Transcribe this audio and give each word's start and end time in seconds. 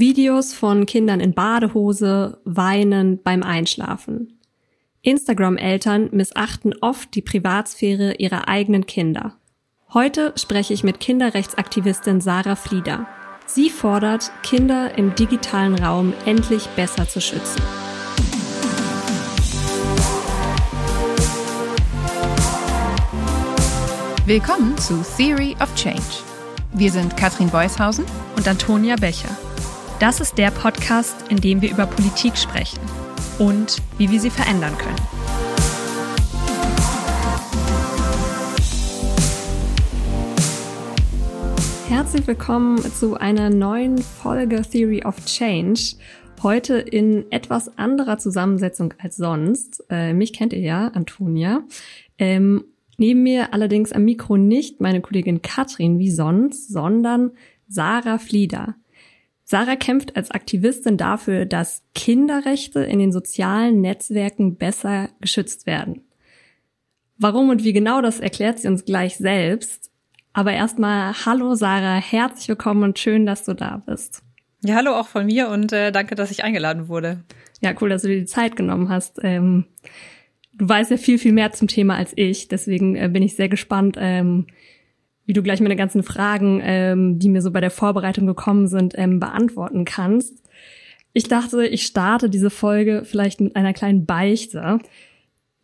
Videos 0.00 0.54
von 0.54 0.86
Kindern 0.86 1.18
in 1.18 1.34
Badehose 1.34 2.40
weinen 2.44 3.20
beim 3.20 3.42
Einschlafen. 3.42 4.38
Instagram-Eltern 5.02 6.10
missachten 6.12 6.72
oft 6.80 7.12
die 7.16 7.20
Privatsphäre 7.20 8.14
ihrer 8.14 8.46
eigenen 8.46 8.86
Kinder. 8.86 9.34
Heute 9.92 10.34
spreche 10.36 10.72
ich 10.72 10.84
mit 10.84 11.00
Kinderrechtsaktivistin 11.00 12.20
Sarah 12.20 12.54
Flieder. 12.54 13.08
Sie 13.46 13.70
fordert, 13.70 14.30
Kinder 14.44 14.96
im 14.96 15.16
digitalen 15.16 15.74
Raum 15.74 16.12
endlich 16.26 16.68
besser 16.76 17.08
zu 17.08 17.20
schützen. 17.20 17.60
Willkommen 24.26 24.78
zu 24.78 25.04
Theory 25.16 25.56
of 25.60 25.74
Change. 25.74 26.22
Wir 26.72 26.92
sind 26.92 27.16
Katrin 27.16 27.50
Beushausen 27.50 28.04
und 28.36 28.46
Antonia 28.46 28.94
Becher. 28.94 29.36
Das 30.00 30.20
ist 30.20 30.38
der 30.38 30.52
Podcast, 30.52 31.28
in 31.28 31.38
dem 31.38 31.60
wir 31.60 31.72
über 31.72 31.84
Politik 31.84 32.36
sprechen 32.36 32.78
und 33.40 33.82
wie 33.98 34.08
wir 34.08 34.20
sie 34.20 34.30
verändern 34.30 34.72
können. 34.78 34.96
Herzlich 41.88 42.28
willkommen 42.28 42.78
zu 42.78 43.16
einer 43.16 43.50
neuen 43.50 43.98
Folge 43.98 44.62
Theory 44.62 45.02
of 45.04 45.16
Change. 45.24 45.96
Heute 46.44 46.74
in 46.76 47.24
etwas 47.32 47.76
anderer 47.76 48.18
Zusammensetzung 48.18 48.94
als 48.98 49.16
sonst. 49.16 49.82
Äh, 49.90 50.12
mich 50.12 50.32
kennt 50.32 50.52
ihr 50.52 50.60
ja, 50.60 50.88
Antonia. 50.88 51.64
Ähm, 52.18 52.64
Neben 53.00 53.22
mir 53.22 53.54
allerdings 53.54 53.92
am 53.92 54.04
Mikro 54.04 54.36
nicht 54.36 54.80
meine 54.80 55.00
Kollegin 55.00 55.40
Katrin 55.40 56.00
wie 56.00 56.10
sonst, 56.10 56.68
sondern 56.68 57.30
Sarah 57.68 58.18
Flieder. 58.18 58.74
Sarah 59.50 59.76
kämpft 59.76 60.14
als 60.14 60.30
Aktivistin 60.30 60.98
dafür, 60.98 61.46
dass 61.46 61.82
Kinderrechte 61.94 62.80
in 62.80 62.98
den 62.98 63.12
sozialen 63.12 63.80
Netzwerken 63.80 64.56
besser 64.56 65.08
geschützt 65.22 65.64
werden. 65.64 66.02
Warum 67.16 67.48
und 67.48 67.64
wie 67.64 67.72
genau 67.72 68.02
das 68.02 68.20
erklärt 68.20 68.58
sie 68.58 68.68
uns 68.68 68.84
gleich 68.84 69.16
selbst. 69.16 69.90
Aber 70.34 70.52
erstmal, 70.52 71.14
hallo 71.24 71.54
Sarah, 71.54 71.96
herzlich 71.96 72.46
willkommen 72.48 72.82
und 72.82 72.98
schön, 72.98 73.24
dass 73.24 73.44
du 73.44 73.54
da 73.54 73.82
bist. 73.86 74.22
Ja, 74.62 74.74
hallo 74.74 74.92
auch 74.92 75.08
von 75.08 75.24
mir 75.24 75.48
und 75.48 75.72
äh, 75.72 75.92
danke, 75.92 76.14
dass 76.14 76.30
ich 76.30 76.44
eingeladen 76.44 76.88
wurde. 76.88 77.24
Ja, 77.62 77.72
cool, 77.80 77.88
dass 77.88 78.02
du 78.02 78.08
dir 78.08 78.20
die 78.20 78.26
Zeit 78.26 78.54
genommen 78.54 78.90
hast. 78.90 79.18
Ähm, 79.22 79.64
du 80.52 80.68
weißt 80.68 80.90
ja 80.90 80.98
viel, 80.98 81.18
viel 81.18 81.32
mehr 81.32 81.52
zum 81.52 81.68
Thema 81.68 81.96
als 81.96 82.12
ich. 82.16 82.48
Deswegen 82.48 82.96
äh, 82.96 83.08
bin 83.10 83.22
ich 83.22 83.34
sehr 83.34 83.48
gespannt, 83.48 83.96
ähm, 83.98 84.46
wie 85.28 85.34
du 85.34 85.42
gleich 85.42 85.60
meine 85.60 85.76
ganzen 85.76 86.02
Fragen, 86.02 86.62
ähm, 86.64 87.18
die 87.18 87.28
mir 87.28 87.42
so 87.42 87.50
bei 87.50 87.60
der 87.60 87.70
Vorbereitung 87.70 88.26
gekommen 88.26 88.66
sind, 88.66 88.94
ähm, 88.96 89.20
beantworten 89.20 89.84
kannst. 89.84 90.42
Ich 91.12 91.24
dachte, 91.24 91.66
ich 91.66 91.84
starte 91.84 92.30
diese 92.30 92.48
Folge 92.48 93.02
vielleicht 93.04 93.38
mit 93.42 93.54
einer 93.54 93.74
kleinen 93.74 94.06
Beichte. 94.06 94.78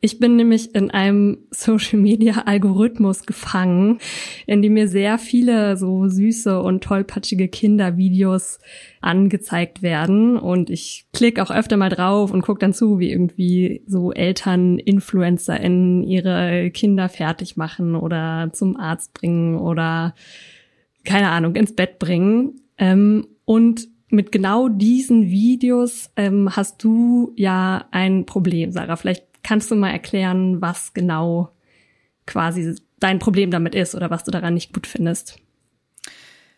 Ich 0.05 0.19
bin 0.19 0.37
nämlich 0.37 0.75
in 0.75 0.91
einem 0.91 1.39
Social 1.51 1.99
Media 1.99 2.43
Algorithmus 2.45 3.25
gefangen, 3.25 4.01
in 4.47 4.61
dem 4.61 4.75
mir 4.75 4.87
sehr 4.87 5.17
viele 5.17 5.79
so 5.79 6.09
süße 6.09 6.61
und 6.61 6.85
tollpatschige 6.85 7.49
Kindervideos 7.49 8.59
angezeigt 9.01 9.81
werden 9.81 10.37
und 10.37 10.69
ich 10.69 11.07
klicke 11.15 11.43
auch 11.43 11.51
öfter 11.51 11.79
mal 11.79 11.89
drauf 11.89 12.33
und 12.33 12.43
gucke 12.43 12.59
dann 12.59 12.75
zu, 12.75 12.99
wie 12.99 13.11
irgendwie 13.11 13.83
so 13.87 14.13
Eltern 14.13 14.79
InfluencerInnen 14.79 16.03
ihre 16.03 16.71
Kinder 16.71 17.09
fertig 17.09 17.57
machen 17.57 17.95
oder 17.95 18.51
zum 18.53 18.77
Arzt 18.77 19.15
bringen 19.15 19.57
oder 19.57 20.15
keine 21.05 21.31
Ahnung, 21.31 21.57
ins 21.57 21.75
Bett 21.75 21.99
bringen. 21.99 22.61
Ähm, 22.77 23.27
und 23.47 23.89
mit 24.11 24.33
genau 24.33 24.69
diesen 24.69 25.31
Videos 25.31 26.11
ähm, 26.17 26.55
hast 26.55 26.85
du 26.85 27.33
ja 27.37 27.87
ein 27.91 28.27
Problem, 28.27 28.71
Sarah. 28.71 28.97
Vielleicht 28.97 29.34
Kannst 29.45 29.71
du 29.71 29.77
mal 29.77 29.91
erklären, 29.91 30.61
was 30.61 30.95
genau 30.95 31.51
quasi 32.27 32.75
dein 32.99 33.21
Problem 33.21 33.51
damit 33.51 33.75
ist 33.75 33.95
oder 33.95 34.11
was 34.11 34.25
du 34.25 34.33
daran 34.33 34.55
nicht 34.55 34.73
gut 34.73 34.87
findest? 34.87 35.39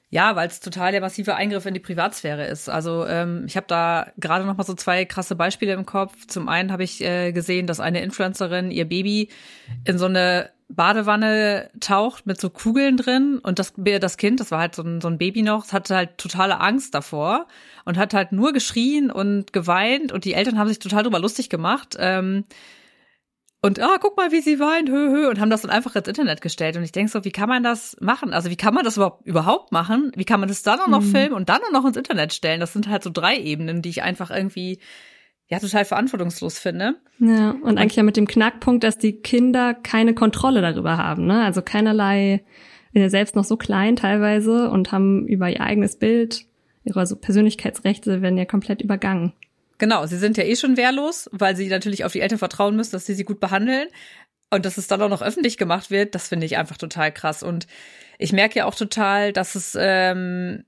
Ja, 0.09 0.37
weil 0.37 0.47
es 0.47 0.61
total 0.61 0.93
der 0.93 1.01
massive 1.01 1.35
Eingriff 1.35 1.67
in 1.67 1.75
die 1.75 1.81
Privatsphäre 1.81 2.47
ist. 2.47 2.69
Also 2.69 3.05
ähm, 3.07 3.45
ich 3.47 3.57
habe 3.57 3.67
da 3.67 4.13
gerade 4.19 4.45
noch 4.45 4.57
mal 4.57 4.65
so 4.65 4.75
zwei 4.75 5.05
krasse 5.05 5.35
Beispiele 5.35 5.73
im 5.73 5.85
Kopf. 5.85 6.27
Zum 6.29 6.49
einen 6.49 6.71
habe 6.71 6.85
ich 6.85 7.03
äh, 7.03 7.33
gesehen, 7.33 7.67
dass 7.67 7.81
eine 7.81 8.03
Influencerin 8.03 8.71
ihr 8.71 8.89
Baby 8.89 9.31
in 9.85 9.99
so 9.99 10.07
eine 10.07 10.51
Badewanne 10.69 11.71
taucht 11.81 12.27
mit 12.27 12.41
so 12.41 12.51
Kugeln 12.51 12.97
drin 12.97 13.39
und 13.39 13.59
das, 13.59 13.75
das 13.77 14.17
Kind, 14.17 14.41
das 14.41 14.51
war 14.51 14.61
halt 14.61 14.75
so 14.75 14.83
ein, 14.83 15.01
so 15.01 15.09
ein 15.09 15.19
Baby 15.19 15.43
noch, 15.43 15.73
hatte 15.73 15.95
halt 15.95 16.19
totale 16.19 16.61
Angst 16.61 16.95
davor 16.95 17.47
und 17.85 17.97
hat 17.99 18.15
halt 18.15 18.33
nur 18.33 18.53
geschrien 18.53 19.11
und 19.11 19.53
geweint 19.53 20.11
und 20.11 20.25
die 20.25 20.35
Eltern 20.35 20.59
haben 20.59 20.69
sich 20.69 20.81
total 20.81 21.05
drüber 21.05 21.21
lustig 21.21 21.51
gemacht. 21.51 21.97
Ähm, 21.99 22.45
und 23.67 23.81
ah, 23.81 23.97
guck 24.01 24.17
mal, 24.17 24.31
wie 24.31 24.41
sie 24.41 24.61
weint, 24.61 24.89
hö, 24.89 25.11
hö, 25.11 25.29
und 25.29 25.41
haben 25.41 25.51
das 25.51 25.63
dann 25.63 25.71
einfach 25.71 25.97
ins 25.97 26.07
Internet 26.07 26.41
gestellt. 26.41 26.77
Und 26.77 26.85
ich 26.85 26.93
denke 26.93 27.11
so, 27.11 27.25
wie 27.25 27.33
kann 27.33 27.49
man 27.49 27.63
das 27.63 27.97
machen? 28.01 28.33
Also 28.33 28.49
wie 28.49 28.57
kann 28.57 28.73
man 28.73 28.85
das 28.85 28.97
überhaupt, 28.97 29.27
überhaupt 29.27 29.73
machen? 29.73 30.13
Wie 30.15 30.25
kann 30.25 30.39
man 30.39 30.49
das 30.49 30.63
dann 30.63 30.79
auch 30.79 30.87
noch 30.87 31.03
mhm. 31.03 31.11
filmen 31.11 31.35
und 31.35 31.49
dann 31.49 31.61
auch 31.67 31.73
noch 31.73 31.85
ins 31.85 31.97
Internet 31.97 32.33
stellen? 32.33 32.61
Das 32.61 32.73
sind 32.73 32.89
halt 32.89 33.03
so 33.03 33.11
drei 33.11 33.37
Ebenen, 33.37 33.83
die 33.83 33.89
ich 33.89 34.03
einfach 34.03 34.31
irgendwie 34.31 34.79
ja 35.49 35.59
total 35.59 35.85
verantwortungslos 35.85 36.59
finde. 36.59 36.95
Ja, 37.19 37.51
und, 37.51 37.63
und 37.63 37.79
eigentlich 37.79 37.97
ja 37.97 38.03
mit 38.05 38.17
dem 38.17 38.29
Knackpunkt, 38.29 38.85
dass 38.85 38.99
die 38.99 39.21
Kinder 39.21 39.75
keine 39.75 40.15
Kontrolle 40.15 40.61
darüber 40.61 40.97
haben, 40.97 41.27
ne? 41.27 41.45
Also 41.45 41.63
keinerlei, 41.63 42.45
sind 42.93 43.11
selbst 43.11 43.37
noch 43.37 43.45
so 43.45 43.57
klein 43.57 43.97
teilweise 43.97 44.71
und 44.71 44.93
haben 44.93 45.27
über 45.27 45.51
ihr 45.51 45.61
eigenes 45.61 45.97
Bild, 45.97 46.47
ihre 46.85 47.07
so 47.07 47.17
Persönlichkeitsrechte 47.17 48.23
werden 48.23 48.39
ja 48.39 48.45
komplett 48.45 48.81
übergangen. 48.81 49.33
Genau, 49.79 50.07
sie 50.07 50.19
sind 50.19 50.37
ja 50.37 50.45
eh 50.45 50.57
schon 50.57 50.77
wehrlos, 50.77 51.29
weil 51.33 51.57
sie 51.57 51.69
natürlich 51.69 52.05
auf 52.05 52.13
die 52.13 52.21
Eltern 52.21 52.39
vertrauen 52.39 52.77
müssen, 52.77 52.93
dass 52.93 53.07
sie 53.07 53.15
sie 53.15 53.25
gut 53.25 53.41
behandeln. 53.41 53.89
Und 54.51 54.65
dass 54.65 54.79
es 54.79 54.87
dann 54.87 55.03
auch 55.03 55.09
noch 55.09 55.23
öffentlich 55.23 55.59
gemacht 55.59 55.91
wird, 55.91 56.15
das 56.15 56.29
finde 56.29 56.47
ich 56.47 56.57
einfach 56.57 56.77
total 56.77 57.13
krass. 57.13 57.43
Und 57.43 57.67
ich 58.19 58.33
merke 58.33 58.61
ja 58.61 58.65
auch 58.65 58.75
total, 58.77 59.33
dass 59.33 59.55
es 59.55 59.77
ähm, 59.79 60.65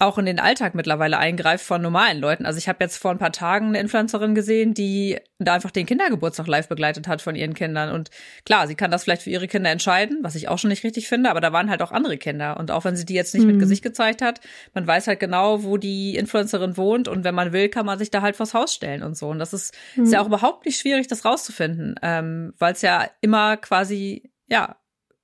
auch 0.00 0.18
in 0.18 0.26
den 0.26 0.38
Alltag 0.38 0.74
mittlerweile 0.74 1.18
eingreift 1.18 1.64
von 1.64 1.82
normalen 1.82 2.20
Leuten. 2.20 2.46
Also 2.46 2.58
ich 2.58 2.68
habe 2.68 2.84
jetzt 2.84 2.96
vor 2.96 3.10
ein 3.10 3.18
paar 3.18 3.32
Tagen 3.32 3.68
eine 3.68 3.80
Influencerin 3.80 4.34
gesehen, 4.34 4.74
die 4.74 5.18
da 5.38 5.54
einfach 5.54 5.70
den 5.70 5.86
Kindergeburtstag 5.86 6.46
live 6.46 6.68
begleitet 6.68 7.08
hat 7.08 7.22
von 7.22 7.34
ihren 7.34 7.54
Kindern. 7.54 7.92
Und 7.92 8.10
klar, 8.44 8.66
sie 8.66 8.74
kann 8.74 8.90
das 8.90 9.04
vielleicht 9.04 9.22
für 9.22 9.30
ihre 9.30 9.48
Kinder 9.48 9.70
entscheiden, 9.70 10.18
was 10.22 10.34
ich 10.34 10.48
auch 10.48 10.58
schon 10.58 10.70
nicht 10.70 10.84
richtig 10.84 11.08
finde, 11.08 11.30
aber 11.30 11.40
da 11.40 11.52
waren 11.52 11.70
halt 11.70 11.82
auch 11.82 11.92
andere 11.92 12.18
Kinder. 12.18 12.58
Und 12.58 12.70
auch 12.70 12.84
wenn 12.84 12.96
sie 12.96 13.04
die 13.04 13.14
jetzt 13.14 13.34
nicht 13.34 13.44
mhm. 13.44 13.52
mit 13.52 13.60
Gesicht 13.60 13.82
gezeigt 13.82 14.22
hat, 14.22 14.40
man 14.74 14.86
weiß 14.86 15.06
halt 15.06 15.20
genau, 15.20 15.64
wo 15.64 15.76
die 15.76 16.16
Influencerin 16.16 16.76
wohnt 16.76 17.08
und 17.08 17.24
wenn 17.24 17.34
man 17.34 17.52
will, 17.52 17.68
kann 17.68 17.86
man 17.86 17.98
sich 17.98 18.10
da 18.10 18.22
halt 18.22 18.36
vors 18.36 18.54
Haus 18.54 18.74
stellen 18.74 19.02
und 19.02 19.16
so. 19.16 19.28
Und 19.28 19.38
das 19.38 19.52
ist, 19.52 19.74
mhm. 19.96 20.04
ist 20.04 20.12
ja 20.12 20.20
auch 20.20 20.26
überhaupt 20.26 20.66
nicht 20.66 20.80
schwierig, 20.80 21.08
das 21.08 21.24
rauszufinden, 21.24 21.94
ähm, 22.02 22.52
weil 22.58 22.72
es 22.72 22.82
ja 22.82 23.08
immer 23.20 23.56
quasi, 23.56 24.30
ja, 24.48 24.76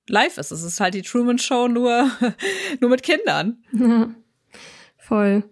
live 0.07 0.37
ist. 0.37 0.51
Es 0.51 0.63
ist 0.63 0.79
halt 0.79 0.93
die 0.93 1.01
Truman 1.01 1.39
Show 1.39 1.67
nur, 1.67 2.09
nur 2.79 2.89
mit 2.89 3.03
Kindern. 3.03 3.63
Ja. 3.71 4.09
Voll. 5.07 5.43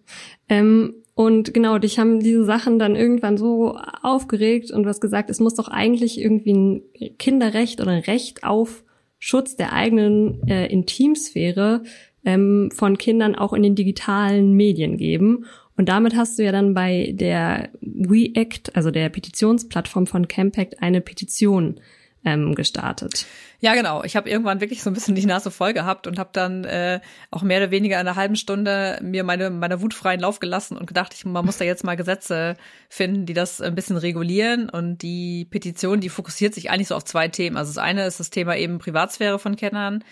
Ähm, 0.49 0.95
und 1.13 1.53
genau, 1.53 1.77
dich 1.77 1.99
haben 1.99 2.19
diese 2.19 2.43
Sachen 2.43 2.79
dann 2.79 2.95
irgendwann 2.95 3.37
so 3.37 3.77
aufgeregt 4.01 4.71
und 4.71 4.81
du 4.81 4.89
hast 4.89 4.99
gesagt, 4.99 5.29
es 5.29 5.39
muss 5.39 5.53
doch 5.53 5.67
eigentlich 5.67 6.19
irgendwie 6.19 6.53
ein 6.53 6.81
Kinderrecht 7.19 7.79
oder 7.79 7.91
ein 7.91 8.01
Recht 8.01 8.43
auf 8.43 8.83
Schutz 9.19 9.55
der 9.55 9.73
eigenen 9.73 10.41
äh, 10.47 10.65
Intimsphäre 10.67 11.83
ähm, 12.25 12.71
von 12.73 12.97
Kindern 12.97 13.35
auch 13.35 13.53
in 13.53 13.61
den 13.61 13.75
digitalen 13.75 14.53
Medien 14.53 14.97
geben. 14.97 15.45
Und 15.77 15.87
damit 15.87 16.15
hast 16.15 16.39
du 16.39 16.43
ja 16.43 16.51
dann 16.51 16.73
bei 16.73 17.13
der 17.15 17.69
WeAct, 17.81 18.75
also 18.75 18.89
der 18.89 19.09
Petitionsplattform 19.09 20.07
von 20.07 20.27
Campact, 20.27 20.81
eine 20.81 20.99
Petition 20.99 21.79
ähm, 22.25 22.55
gestartet. 22.55 23.25
Ja, 23.59 23.73
genau. 23.73 24.03
Ich 24.03 24.15
habe 24.15 24.29
irgendwann 24.29 24.61
wirklich 24.61 24.83
so 24.83 24.89
ein 24.89 24.93
bisschen 24.93 25.15
die 25.15 25.25
Nase 25.25 25.51
voll 25.51 25.73
gehabt 25.73 26.07
und 26.07 26.19
habe 26.19 26.29
dann 26.33 26.63
äh, 26.63 26.99
auch 27.31 27.43
mehr 27.43 27.59
oder 27.59 27.71
weniger 27.71 27.99
in 27.99 28.07
einer 28.07 28.15
halben 28.15 28.35
Stunde 28.35 28.99
mir 29.01 29.23
meine 29.23 29.49
meiner 29.49 29.81
Wut 29.81 29.93
freien 29.93 30.19
Lauf 30.19 30.39
gelassen 30.39 30.77
und 30.77 30.85
gedacht, 30.85 31.13
ich, 31.13 31.25
man 31.25 31.45
muss 31.45 31.57
da 31.57 31.65
jetzt 31.65 31.83
mal 31.83 31.95
Gesetze 31.95 32.55
finden, 32.89 33.25
die 33.25 33.33
das 33.33 33.61
ein 33.61 33.75
bisschen 33.75 33.97
regulieren. 33.97 34.69
Und 34.69 35.01
die 35.01 35.45
Petition, 35.45 35.99
die 35.99 36.09
fokussiert 36.09 36.53
sich 36.53 36.69
eigentlich 36.69 36.89
so 36.89 36.95
auf 36.95 37.05
zwei 37.05 37.27
Themen. 37.27 37.57
Also 37.57 37.71
das 37.71 37.77
eine 37.77 38.05
ist 38.05 38.19
das 38.19 38.29
Thema 38.29 38.55
eben 38.55 38.79
Privatsphäre 38.79 39.39
von 39.39 39.55
Kennern. 39.55 40.03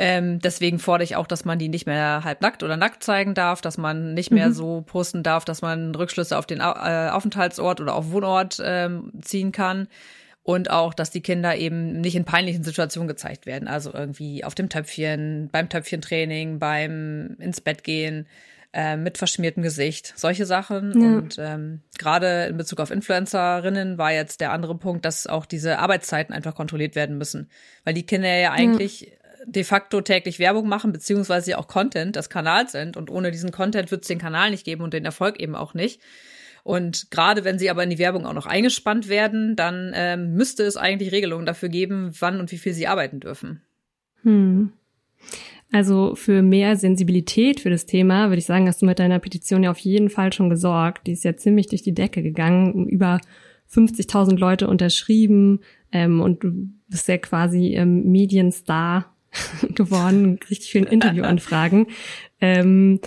Ähm, 0.00 0.38
deswegen 0.38 0.78
fordere 0.78 1.04
ich 1.04 1.16
auch, 1.16 1.26
dass 1.26 1.44
man 1.44 1.58
die 1.58 1.68
nicht 1.68 1.86
mehr 1.86 2.22
halbnackt 2.22 2.62
oder 2.62 2.76
nackt 2.76 3.02
zeigen 3.02 3.34
darf, 3.34 3.60
dass 3.60 3.78
man 3.78 4.14
nicht 4.14 4.30
mehr 4.30 4.50
mhm. 4.50 4.52
so 4.52 4.84
posten 4.86 5.24
darf, 5.24 5.44
dass 5.44 5.60
man 5.60 5.92
Rückschlüsse 5.92 6.38
auf 6.38 6.46
den 6.46 6.60
äh, 6.60 7.10
Aufenthaltsort 7.10 7.80
oder 7.80 7.96
auf 7.96 8.12
Wohnort 8.12 8.62
ähm, 8.64 9.10
ziehen 9.22 9.50
kann 9.50 9.88
und 10.48 10.70
auch, 10.70 10.94
dass 10.94 11.10
die 11.10 11.20
Kinder 11.20 11.56
eben 11.56 12.00
nicht 12.00 12.16
in 12.16 12.24
peinlichen 12.24 12.64
Situationen 12.64 13.06
gezeigt 13.06 13.44
werden. 13.44 13.68
Also 13.68 13.92
irgendwie 13.92 14.44
auf 14.44 14.54
dem 14.54 14.70
Töpfchen, 14.70 15.50
beim 15.52 15.68
Töpfchentraining, 15.68 16.58
beim 16.58 17.36
ins 17.38 17.60
Bett 17.60 17.84
gehen, 17.84 18.26
äh, 18.72 18.96
mit 18.96 19.18
verschmiertem 19.18 19.62
Gesicht, 19.62 20.14
solche 20.16 20.46
Sachen. 20.46 20.98
Ja. 20.98 21.18
Und 21.18 21.36
ähm, 21.38 21.82
gerade 21.98 22.46
in 22.46 22.56
Bezug 22.56 22.80
auf 22.80 22.90
Influencerinnen 22.90 23.98
war 23.98 24.10
jetzt 24.10 24.40
der 24.40 24.52
andere 24.52 24.74
Punkt, 24.74 25.04
dass 25.04 25.26
auch 25.26 25.44
diese 25.44 25.80
Arbeitszeiten 25.80 26.34
einfach 26.34 26.54
kontrolliert 26.54 26.94
werden 26.94 27.18
müssen. 27.18 27.50
Weil 27.84 27.92
die 27.92 28.06
Kinder 28.06 28.34
ja 28.34 28.52
eigentlich 28.52 29.02
ja. 29.02 29.08
de 29.44 29.64
facto 29.64 30.00
täglich 30.00 30.38
Werbung 30.38 30.66
machen, 30.66 30.92
beziehungsweise 30.92 31.58
auch 31.58 31.68
Content 31.68 32.16
des 32.16 32.30
Kanals 32.30 32.72
sind. 32.72 32.96
Und 32.96 33.10
ohne 33.10 33.32
diesen 33.32 33.50
Content 33.50 33.90
wird 33.90 34.00
es 34.00 34.08
den 34.08 34.18
Kanal 34.18 34.50
nicht 34.50 34.64
geben 34.64 34.82
und 34.82 34.94
den 34.94 35.04
Erfolg 35.04 35.38
eben 35.40 35.54
auch 35.54 35.74
nicht. 35.74 36.00
Und 36.68 37.10
gerade 37.10 37.44
wenn 37.44 37.58
sie 37.58 37.70
aber 37.70 37.82
in 37.82 37.88
die 37.88 37.98
Werbung 37.98 38.26
auch 38.26 38.34
noch 38.34 38.44
eingespannt 38.44 39.08
werden, 39.08 39.56
dann 39.56 39.92
ähm, 39.94 40.34
müsste 40.34 40.64
es 40.64 40.76
eigentlich 40.76 41.12
Regelungen 41.12 41.46
dafür 41.46 41.70
geben, 41.70 42.10
wann 42.18 42.40
und 42.40 42.52
wie 42.52 42.58
viel 42.58 42.74
sie 42.74 42.86
arbeiten 42.86 43.20
dürfen. 43.20 43.62
Hm. 44.22 44.70
Also 45.72 46.14
für 46.14 46.42
mehr 46.42 46.76
Sensibilität 46.76 47.60
für 47.60 47.70
das 47.70 47.86
Thema 47.86 48.28
würde 48.28 48.40
ich 48.40 48.44
sagen, 48.44 48.68
hast 48.68 48.82
du 48.82 48.86
mit 48.86 48.98
deiner 48.98 49.18
Petition 49.18 49.62
ja 49.62 49.70
auf 49.70 49.78
jeden 49.78 50.10
Fall 50.10 50.30
schon 50.34 50.50
gesorgt. 50.50 51.06
Die 51.06 51.12
ist 51.12 51.24
ja 51.24 51.34
ziemlich 51.38 51.68
durch 51.68 51.80
die 51.80 51.94
Decke 51.94 52.22
gegangen, 52.22 52.86
über 52.86 53.18
50.000 53.72 54.36
Leute 54.36 54.68
unterschrieben 54.68 55.60
ähm, 55.90 56.20
und 56.20 56.44
du 56.44 56.68
bist 56.88 57.08
ja 57.08 57.16
quasi 57.16 57.76
ähm, 57.76 58.10
Medienstar 58.10 59.16
geworden, 59.74 60.38
richtig 60.50 60.68
vielen 60.70 60.86
Interviewanfragen. 60.86 61.86
ähm, 62.42 63.00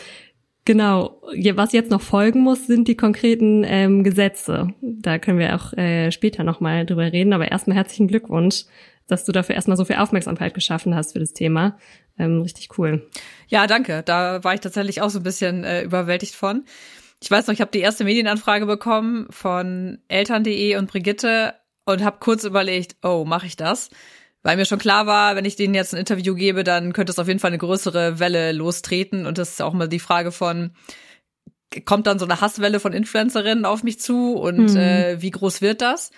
genau, 0.73 1.21
was 1.55 1.73
jetzt 1.73 1.91
noch 1.91 2.01
folgen 2.01 2.41
muss, 2.41 2.67
sind 2.67 2.87
die 2.87 2.95
konkreten 2.95 3.63
ähm, 3.65 4.03
Gesetze. 4.03 4.69
Da 4.81 5.17
können 5.19 5.39
wir 5.39 5.55
auch 5.55 5.73
äh, 5.73 6.11
später 6.11 6.43
nochmal 6.43 6.85
drüber 6.85 7.11
reden, 7.11 7.33
aber 7.33 7.51
erstmal 7.51 7.77
herzlichen 7.77 8.07
Glückwunsch 8.07 8.65
dass 9.11 9.25
du 9.25 9.31
dafür 9.31 9.55
erstmal 9.55 9.77
so 9.77 9.85
viel 9.85 9.97
Aufmerksamkeit 9.97 10.53
geschaffen 10.53 10.95
hast 10.95 11.13
für 11.13 11.19
das 11.19 11.33
Thema. 11.33 11.77
Ähm, 12.17 12.41
richtig 12.41 12.77
cool. 12.77 13.07
Ja, 13.47 13.67
danke. 13.67 14.03
Da 14.03 14.43
war 14.43 14.53
ich 14.53 14.61
tatsächlich 14.61 15.01
auch 15.01 15.09
so 15.09 15.19
ein 15.19 15.23
bisschen 15.23 15.63
äh, 15.63 15.83
überwältigt 15.83 16.33
von. 16.33 16.63
Ich 17.21 17.29
weiß 17.29 17.47
noch, 17.47 17.53
ich 17.53 17.61
habe 17.61 17.71
die 17.71 17.81
erste 17.81 18.03
Medienanfrage 18.03 18.65
bekommen 18.65 19.27
von 19.29 19.99
Eltern.de 20.07 20.77
und 20.77 20.89
Brigitte 20.89 21.53
und 21.85 22.03
habe 22.03 22.17
kurz 22.19 22.45
überlegt, 22.45 22.95
oh, 23.03 23.25
mache 23.25 23.47
ich 23.47 23.57
das? 23.57 23.89
Weil 24.43 24.57
mir 24.57 24.65
schon 24.65 24.79
klar 24.79 25.05
war, 25.05 25.35
wenn 25.35 25.45
ich 25.45 25.55
denen 25.55 25.75
jetzt 25.75 25.93
ein 25.93 25.99
Interview 25.99 26.33
gebe, 26.33 26.63
dann 26.63 26.93
könnte 26.93 27.11
es 27.11 27.19
auf 27.19 27.27
jeden 27.27 27.39
Fall 27.39 27.51
eine 27.51 27.59
größere 27.59 28.19
Welle 28.19 28.51
lostreten. 28.53 29.25
Und 29.25 29.37
das 29.37 29.51
ist 29.51 29.61
auch 29.61 29.73
mal 29.73 29.87
die 29.87 29.99
Frage 29.99 30.31
von, 30.31 30.71
kommt 31.85 32.07
dann 32.07 32.19
so 32.19 32.25
eine 32.25 32.41
Hasswelle 32.41 32.79
von 32.79 32.93
Influencerinnen 32.93 33.65
auf 33.65 33.83
mich 33.83 33.99
zu 33.99 34.35
und 34.35 34.69
hm. 34.69 34.77
äh, 34.77 35.21
wie 35.21 35.31
groß 35.31 35.61
wird 35.61 35.81
das? 35.81 36.11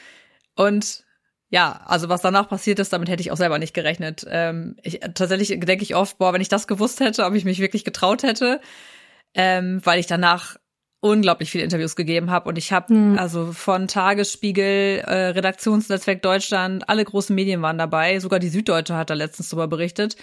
Und 0.56 1.04
ja, 1.50 1.82
also 1.86 2.10
was 2.10 2.22
danach 2.22 2.50
passiert 2.50 2.80
ist, 2.80 2.94
damit 2.94 3.10
hätte 3.10 3.22
ich 3.22 3.32
auch 3.32 3.38
selber 3.38 3.60
nicht 3.60 3.76
gerechnet. 3.76 4.26
Ähm, 4.28 4.76
ich, 4.82 5.02
tatsächlich 5.14 5.50
denke 5.60 5.84
ich 5.84 5.96
oft, 5.96 6.18
boah, 6.18 6.34
wenn 6.34 6.42
ich 6.42 6.50
das 6.50 6.66
gewusst 6.66 7.00
hätte, 7.00 7.26
ob 7.26 7.36
ich 7.36 7.46
mich 7.46 7.60
wirklich 7.60 7.84
getraut 7.84 8.24
hätte, 8.24 8.60
ähm, 9.36 9.80
weil 9.84 10.00
ich 10.00 10.08
danach 10.08 10.58
unglaublich 11.04 11.52
viele 11.52 11.66
Interviews 11.66 11.96
gegeben 11.98 12.32
habe 12.32 12.48
und 12.48 12.58
ich 12.58 12.72
habe 12.72 12.94
mhm. 12.94 13.20
also 13.20 13.52
von 13.52 13.88
Tagesspiegel, 13.90 15.00
äh, 15.00 15.14
Redaktionsnetzwerk 15.32 16.22
Deutschland, 16.22 16.88
alle 16.88 17.04
großen 17.04 17.36
Medien 17.36 17.62
waren 17.62 17.78
dabei, 17.78 18.20
sogar 18.20 18.40
die 18.40 18.48
Süddeutsche 18.48 18.96
hat 18.96 19.10
da 19.10 19.14
letztens 19.14 19.50
drüber 19.50 19.68
berichtet. 19.68 20.16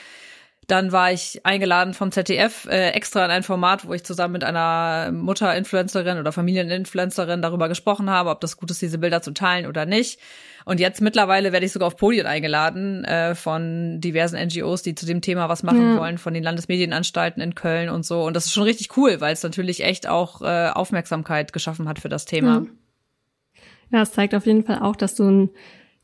Dann 0.71 0.93
war 0.93 1.11
ich 1.11 1.45
eingeladen 1.45 1.95
vom 1.95 2.13
ZDF 2.13 2.67
äh, 2.67 2.91
extra 2.91 3.25
in 3.25 3.31
ein 3.33 3.43
Format, 3.43 3.89
wo 3.89 3.93
ich 3.93 4.05
zusammen 4.05 4.35
mit 4.35 4.45
einer 4.45 5.11
Mutter-Influencerin 5.11 6.19
oder 6.19 6.31
Familieninfluencerin 6.31 7.43
darüber 7.43 7.69
gesprochen 7.69 8.09
habe, 8.09 8.31
ob 8.31 8.41
das 8.41 8.57
gut 8.57 8.71
ist, 8.71 8.81
diese 8.81 8.99
Bilder 8.99 9.21
zu 9.21 9.33
teilen 9.33 9.67
oder 9.67 9.85
nicht. 9.85 10.21
Und 10.65 10.79
jetzt 10.79 11.01
mittlerweile 11.01 11.51
werde 11.51 11.67
ich 11.67 11.73
sogar 11.73 11.89
auf 11.89 11.97
Podien 11.97 12.27
eingeladen 12.27 13.05
äh, 13.05 13.35
von 13.35 14.01
diversen 14.01 14.39
NGOs, 14.41 14.83
die 14.83 14.95
zu 14.95 15.07
dem 15.07 15.23
Thema 15.23 15.49
was 15.49 15.65
machen 15.65 15.95
ja. 15.95 15.99
wollen, 15.99 16.19
von 16.19 16.35
den 16.35 16.45
Landesmedienanstalten 16.45 17.43
in 17.43 17.57
Köln 17.57 17.89
und 17.89 18.07
so. 18.07 18.23
Und 18.23 18.35
das 18.35 18.47
ist 18.47 18.53
schon 18.53 18.63
richtig 18.63 18.97
cool, 18.97 19.21
weil 19.21 19.33
es 19.33 19.43
natürlich 19.43 19.83
echt 19.83 20.09
auch 20.09 20.41
äh, 20.41 20.69
Aufmerksamkeit 20.69 21.53
geschaffen 21.53 21.89
hat 21.89 21.99
für 21.99 22.09
das 22.09 22.27
Thema. 22.27 22.65
Ja, 23.91 24.03
es 24.03 24.13
zeigt 24.13 24.37
auf 24.37 24.47
jeden 24.47 24.65
Fall 24.65 24.79
auch, 24.79 24.95
dass 24.95 25.17
du 25.17 25.25
ein 25.25 25.51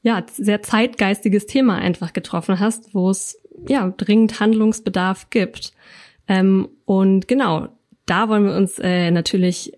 ja, 0.03 0.25
sehr 0.33 0.63
zeitgeistiges 0.63 1.47
Thema 1.47 1.77
einfach 1.77 2.13
getroffen 2.13 2.59
hast, 2.59 2.95
wo 2.95 3.11
es 3.11 3.41
ja 3.69 3.93
dringend 3.97 4.41
Handlungsbedarf 4.41 5.31
gibt. 5.31 5.73
Ähm, 6.29 6.69
und 6.85 7.29
genau, 7.29 7.69
da 8.07 8.29
wollen 8.29 8.45
wir 8.45 8.55
uns 8.55 8.79
äh, 8.79 9.11
natürlich 9.11 9.73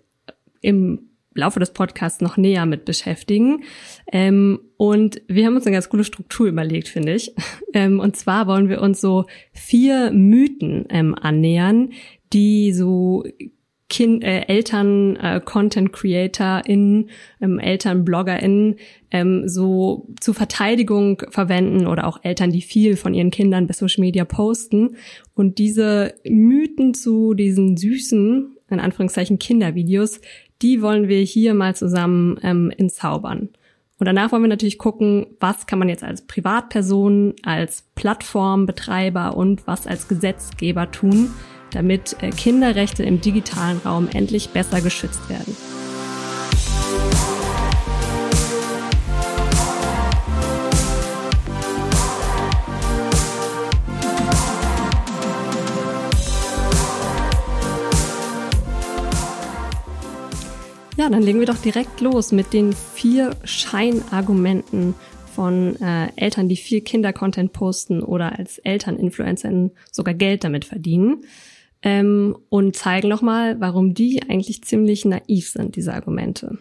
im 0.61 1.09
Laufe 1.33 1.59
des 1.59 1.71
Podcasts 1.71 2.21
noch 2.21 2.37
näher 2.37 2.65
mit 2.65 2.85
beschäftigen. 2.85 3.63
Ähm, 4.11 4.59
und 4.77 5.21
wir 5.27 5.45
haben 5.45 5.55
uns 5.55 5.65
eine 5.65 5.75
ganz 5.75 5.89
coole 5.89 6.03
Struktur 6.03 6.47
überlegt, 6.47 6.87
finde 6.87 7.13
ich. 7.13 7.33
Ähm, 7.71 7.99
und 7.99 8.15
zwar 8.15 8.47
wollen 8.47 8.67
wir 8.67 8.81
uns 8.81 8.99
so 8.99 9.25
vier 9.51 10.09
Mythen 10.11 10.87
ähm, 10.89 11.13
annähern, 11.13 11.91
die 12.33 12.73
so 12.73 13.23
kind, 13.89 14.23
äh, 14.23 14.41
Eltern, 14.41 15.15
äh, 15.17 15.41
Content 15.43 15.91
CreatorInnen, 15.91 17.09
ähm, 17.41 17.59
Eltern, 17.59 18.05
BloggerInnen 18.05 18.75
ähm, 19.11 19.49
so 19.49 20.07
zur 20.19 20.35
Verteidigung 20.35 21.23
verwenden 21.29 21.87
oder 21.87 22.07
auch 22.07 22.19
Eltern, 22.23 22.51
die 22.51 22.61
viel 22.61 22.95
von 22.95 23.13
ihren 23.13 23.31
Kindern 23.31 23.67
bei 23.67 23.73
Social 23.73 24.01
Media 24.01 24.25
posten. 24.25 24.95
Und 25.33 25.57
diese 25.57 26.13
Mythen 26.23 26.93
zu 26.93 27.33
diesen 27.33 27.75
süßen, 27.75 28.57
in 28.69 28.79
Anführungszeichen, 28.79 29.39
Kindervideos, 29.39 30.21
die 30.61 30.81
wollen 30.81 31.07
wir 31.07 31.19
hier 31.19 31.53
mal 31.53 31.75
zusammen 31.75 32.39
ähm, 32.43 32.71
entzaubern. 32.77 33.49
Und 33.97 34.05
danach 34.05 34.31
wollen 34.31 34.43
wir 34.43 34.49
natürlich 34.49 34.77
gucken, 34.77 35.27
was 35.39 35.67
kann 35.67 35.79
man 35.79 35.89
jetzt 35.89 36.03
als 36.03 36.25
Privatperson, 36.25 37.33
als 37.43 37.83
Plattformbetreiber 37.95 39.35
und 39.35 39.67
was 39.67 39.87
als 39.87 40.07
Gesetzgeber 40.07 40.89
tun, 40.91 41.31
damit 41.71 42.17
äh, 42.21 42.29
Kinderrechte 42.29 43.03
im 43.03 43.21
digitalen 43.21 43.79
Raum 43.79 44.07
endlich 44.11 44.49
besser 44.49 44.81
geschützt 44.81 45.29
werden. 45.29 45.55
Ja, 60.99 61.07
dann 61.07 61.23
legen 61.23 61.39
wir 61.39 61.47
doch 61.47 61.55
direkt 61.55 62.01
los 62.01 62.33
mit 62.33 62.51
den 62.51 62.73
vier 62.73 63.31
Scheinargumenten 63.45 64.95
von 65.33 65.77
äh, 65.81 66.09
Eltern, 66.17 66.49
die 66.49 66.57
viel 66.57 66.81
Kindercontent 66.81 67.53
posten 67.53 68.03
oder 68.03 68.37
als 68.37 68.57
Elterninfluencerinnen 68.57 69.71
sogar 69.89 70.13
Geld 70.13 70.43
damit 70.43 70.65
verdienen. 70.65 71.23
Ähm, 71.81 72.37
und 72.49 72.75
zeigen 72.75 73.07
nochmal, 73.07 73.59
warum 73.61 73.93
die 73.93 74.21
eigentlich 74.29 74.63
ziemlich 74.63 75.05
naiv 75.05 75.49
sind, 75.49 75.75
diese 75.77 75.93
Argumente. 75.93 76.57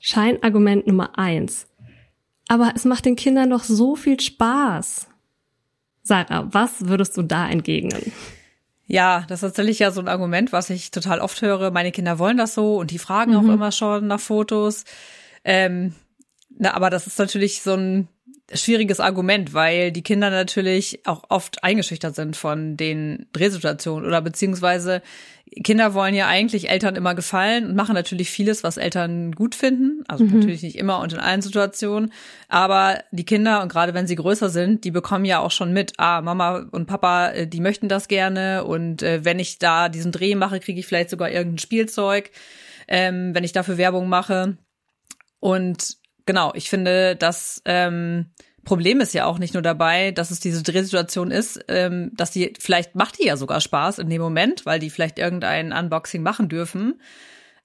Scheinargument 0.00 0.86
Nummer 0.86 1.18
eins. 1.18 1.68
Aber 2.48 2.72
es 2.74 2.86
macht 2.86 3.04
den 3.04 3.16
Kindern 3.16 3.50
doch 3.50 3.64
so 3.64 3.96
viel 3.96 4.18
Spaß. 4.18 5.08
Sarah, 6.02 6.48
was 6.50 6.88
würdest 6.88 7.16
du 7.18 7.22
da 7.22 7.48
entgegnen? 7.48 8.12
Ja, 8.86 9.26
das 9.28 9.42
ist 9.42 9.50
tatsächlich 9.50 9.78
ja 9.80 9.90
so 9.90 10.00
ein 10.00 10.08
Argument, 10.08 10.50
was 10.50 10.70
ich 10.70 10.90
total 10.90 11.20
oft 11.20 11.42
höre. 11.42 11.70
Meine 11.70 11.92
Kinder 11.92 12.18
wollen 12.18 12.38
das 12.38 12.54
so 12.54 12.78
und 12.78 12.90
die 12.90 12.98
fragen 12.98 13.32
mhm. 13.32 13.36
auch 13.36 13.52
immer 13.52 13.70
schon 13.70 14.06
nach 14.06 14.18
Fotos. 14.18 14.84
Ähm, 15.44 15.94
na, 16.56 16.72
aber 16.72 16.88
das 16.88 17.06
ist 17.06 17.18
natürlich 17.18 17.60
so 17.60 17.74
ein 17.74 18.08
schwieriges 18.52 19.00
Argument, 19.00 19.52
weil 19.52 19.92
die 19.92 20.02
Kinder 20.02 20.30
natürlich 20.30 21.06
auch 21.06 21.24
oft 21.28 21.62
eingeschüchtert 21.62 22.14
sind 22.14 22.36
von 22.36 22.76
den 22.76 23.26
Drehsituationen 23.32 24.06
oder 24.06 24.22
beziehungsweise 24.22 25.02
Kinder 25.64 25.94
wollen 25.94 26.14
ja 26.14 26.26
eigentlich 26.26 26.68
Eltern 26.70 26.96
immer 26.96 27.14
gefallen 27.14 27.66
und 27.66 27.74
machen 27.74 27.94
natürlich 27.94 28.30
vieles, 28.30 28.64
was 28.64 28.76
Eltern 28.76 29.32
gut 29.32 29.54
finden. 29.54 30.04
Also 30.08 30.24
mhm. 30.24 30.38
natürlich 30.38 30.62
nicht 30.62 30.76
immer 30.76 31.00
und 31.00 31.12
in 31.12 31.20
allen 31.20 31.42
Situationen. 31.42 32.12
Aber 32.48 33.02
die 33.12 33.24
Kinder, 33.24 33.62
und 33.62 33.70
gerade 33.70 33.94
wenn 33.94 34.06
sie 34.06 34.16
größer 34.16 34.48
sind, 34.48 34.84
die 34.84 34.90
bekommen 34.90 35.24
ja 35.24 35.38
auch 35.40 35.50
schon 35.50 35.72
mit, 35.72 35.94
ah, 35.98 36.20
Mama 36.20 36.66
und 36.70 36.86
Papa, 36.86 37.30
äh, 37.30 37.46
die 37.46 37.60
möchten 37.60 37.88
das 37.88 38.08
gerne. 38.08 38.64
Und 38.64 39.02
äh, 39.02 39.24
wenn 39.24 39.38
ich 39.38 39.58
da 39.58 39.88
diesen 39.88 40.12
Dreh 40.12 40.34
mache, 40.34 40.60
kriege 40.60 40.80
ich 40.80 40.86
vielleicht 40.86 41.10
sogar 41.10 41.30
irgendein 41.30 41.58
Spielzeug, 41.58 42.30
ähm, 42.86 43.34
wenn 43.34 43.44
ich 43.44 43.52
dafür 43.52 43.78
Werbung 43.78 44.08
mache. 44.08 44.58
Und 45.40 45.97
genau, 46.28 46.52
ich 46.54 46.68
finde, 46.68 47.16
dass 47.16 47.62
ähm, 47.64 48.26
Problem 48.62 49.00
ist 49.00 49.14
ja 49.14 49.24
auch 49.24 49.38
nicht 49.38 49.54
nur 49.54 49.62
dabei, 49.62 50.10
dass 50.10 50.30
es 50.30 50.40
diese 50.40 50.62
Drehsituation 50.62 51.30
ist, 51.30 51.58
ähm, 51.68 52.10
dass 52.14 52.30
die, 52.30 52.52
vielleicht 52.60 52.94
macht 52.94 53.18
die 53.18 53.24
ja 53.24 53.38
sogar 53.38 53.62
Spaß 53.62 53.98
in 53.98 54.10
dem 54.10 54.20
Moment, 54.20 54.66
weil 54.66 54.78
die 54.78 54.90
vielleicht 54.90 55.18
irgendein 55.18 55.72
Unboxing 55.72 56.22
machen 56.22 56.50
dürfen. 56.50 57.00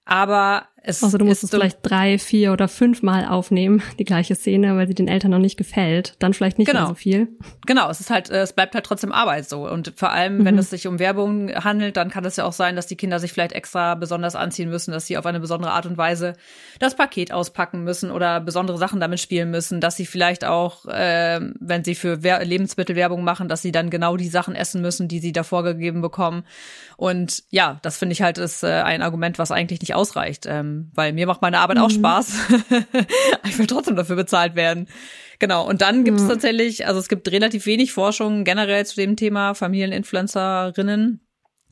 Aber 0.05 0.69
es 0.85 1.01
also 1.01 1.17
du 1.17 1.23
musst 1.23 1.45
es 1.45 1.49
vielleicht 1.49 1.77
drei, 1.81 2.19
vier 2.19 2.51
oder 2.51 2.67
fünfmal 2.67 3.25
aufnehmen, 3.25 3.81
die 3.99 4.03
gleiche 4.03 4.35
Szene, 4.35 4.75
weil 4.75 4.85
sie 4.85 4.93
den 4.93 5.07
Eltern 5.07 5.31
noch 5.31 5.39
nicht 5.39 5.55
gefällt. 5.55 6.15
Dann 6.19 6.33
vielleicht 6.33 6.59
nicht 6.59 6.69
genau. 6.69 6.87
so 6.87 6.93
viel. 6.93 7.29
Genau, 7.65 7.89
es 7.89 8.01
ist 8.01 8.09
halt, 8.09 8.29
es 8.29 8.51
bleibt 8.51 8.75
halt 8.75 8.85
trotzdem 8.85 9.13
Arbeit 9.13 9.47
so. 9.47 9.65
Und 9.65 9.93
vor 9.95 10.11
allem, 10.11 10.39
mhm. 10.39 10.45
wenn 10.45 10.57
es 10.57 10.69
sich 10.69 10.85
um 10.85 10.99
Werbung 10.99 11.49
handelt, 11.55 11.95
dann 11.95 12.09
kann 12.09 12.25
es 12.25 12.35
ja 12.35 12.43
auch 12.43 12.51
sein, 12.51 12.75
dass 12.75 12.87
die 12.87 12.97
Kinder 12.97 13.21
sich 13.21 13.31
vielleicht 13.31 13.53
extra 13.53 13.95
besonders 13.95 14.35
anziehen 14.35 14.69
müssen, 14.69 14.91
dass 14.91 15.07
sie 15.07 15.17
auf 15.17 15.25
eine 15.25 15.39
besondere 15.39 15.71
Art 15.71 15.85
und 15.85 15.97
Weise 15.97 16.33
das 16.79 16.95
Paket 16.95 17.31
auspacken 17.31 17.85
müssen 17.85 18.11
oder 18.11 18.41
besondere 18.41 18.77
Sachen 18.77 18.99
damit 18.99 19.21
spielen 19.21 19.51
müssen, 19.51 19.79
dass 19.79 19.95
sie 19.95 20.05
vielleicht 20.05 20.43
auch, 20.43 20.85
äh, 20.87 21.39
wenn 21.61 21.85
sie 21.85 21.95
für 21.95 22.23
Wer 22.23 22.43
Lebensmittelwerbung 22.43 23.23
machen, 23.23 23.47
dass 23.47 23.61
sie 23.61 23.71
dann 23.71 23.89
genau 23.89 24.17
die 24.17 24.27
Sachen 24.27 24.53
essen 24.53 24.81
müssen, 24.81 25.07
die 25.07 25.19
sie 25.19 25.31
da 25.31 25.43
vorgegeben 25.43 26.01
bekommen. 26.01 26.43
Und 26.97 27.43
ja, 27.51 27.79
das 27.83 27.97
finde 27.97 28.11
ich 28.11 28.21
halt 28.21 28.37
ist 28.37 28.63
äh, 28.63 28.81
ein 28.81 29.01
Argument, 29.01 29.39
was 29.39 29.51
eigentlich 29.51 29.79
nicht 29.79 29.95
ausreicht. 29.95 30.45
Ähm, 30.45 30.72
weil 30.93 31.13
mir 31.13 31.27
macht 31.27 31.41
meine 31.41 31.59
Arbeit 31.59 31.77
mhm. 31.77 31.83
auch 31.83 31.89
Spaß. 31.89 32.35
ich 33.47 33.57
will 33.57 33.67
trotzdem 33.67 33.95
dafür 33.95 34.15
bezahlt 34.15 34.55
werden. 34.55 34.87
Genau, 35.39 35.67
und 35.67 35.81
dann 35.81 36.03
gibt 36.03 36.19
es 36.19 36.23
ja. 36.23 36.33
tatsächlich, 36.33 36.87
also 36.87 36.99
es 36.99 37.09
gibt 37.09 37.29
relativ 37.31 37.65
wenig 37.65 37.91
Forschung 37.91 38.43
generell 38.43 38.85
zu 38.85 38.95
dem 38.95 39.15
Thema 39.15 39.53
Familieninfluencerinnen. 39.53 41.19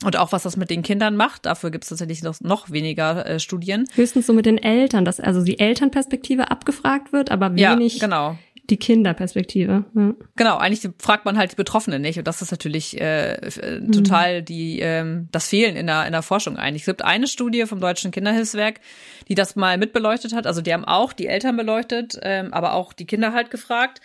Und 0.04 0.18
auch 0.18 0.32
was 0.32 0.44
das 0.44 0.58
mit 0.58 0.72
den 0.72 0.82
Kindern 0.82 1.16
macht, 1.16 1.46
dafür 1.46 1.70
gibt 1.70 1.84
es 1.84 1.90
tatsächlich 1.90 2.24
noch, 2.24 2.42
noch 2.42 2.72
weniger 2.72 3.24
äh, 3.26 3.40
Studien. 3.40 3.88
Höchstens 3.94 4.26
so 4.26 4.34
mit 4.34 4.48
den 4.48 4.58
Eltern, 4.58 5.06
dass 5.06 5.20
also 5.20 5.44
die 5.44 5.60
Elternperspektive 5.60 6.50
abgefragt 6.50 7.14
wird, 7.14 7.30
aber 7.30 7.56
wenig 7.56 8.00
ja, 8.00 8.08
genau 8.08 8.38
die 8.72 8.78
Kinderperspektive. 8.78 9.86
Ja. 9.94 10.14
Genau, 10.36 10.58
eigentlich 10.58 10.90
fragt 10.98 11.26
man 11.26 11.38
halt 11.38 11.52
die 11.52 11.56
Betroffenen 11.56 12.02
nicht 12.02 12.18
und 12.18 12.26
das 12.26 12.42
ist 12.42 12.50
natürlich 12.50 13.00
äh, 13.00 13.38
mhm. 13.80 13.92
total 13.92 14.42
die 14.42 14.80
ähm, 14.80 15.28
das 15.32 15.48
Fehlen 15.50 15.76
in 15.76 15.88
der 15.88 16.06
in 16.08 16.14
der 16.14 16.24
Forschung 16.24 16.58
eigentlich. 16.58 16.84
Es 16.84 16.88
gibt 16.88 17.04
eine 17.04 17.28
Studie 17.28 17.66
vom 17.66 17.80
Deutschen 17.80 18.12
Kinderhilfswerk, 18.12 18.80
die 19.28 19.36
das 19.36 19.56
mal 19.56 19.78
mitbeleuchtet 19.78 20.34
hat. 20.34 20.48
Also 20.48 20.62
die 20.62 20.74
haben 20.74 20.86
auch 20.86 21.14
die 21.14 21.28
Eltern 21.28 21.58
beleuchtet, 21.58 22.18
ähm, 22.24 22.54
aber 22.54 22.74
auch 22.74 22.94
die 22.94 23.06
Kinder 23.06 23.34
halt 23.34 23.52
gefragt. 23.52 24.02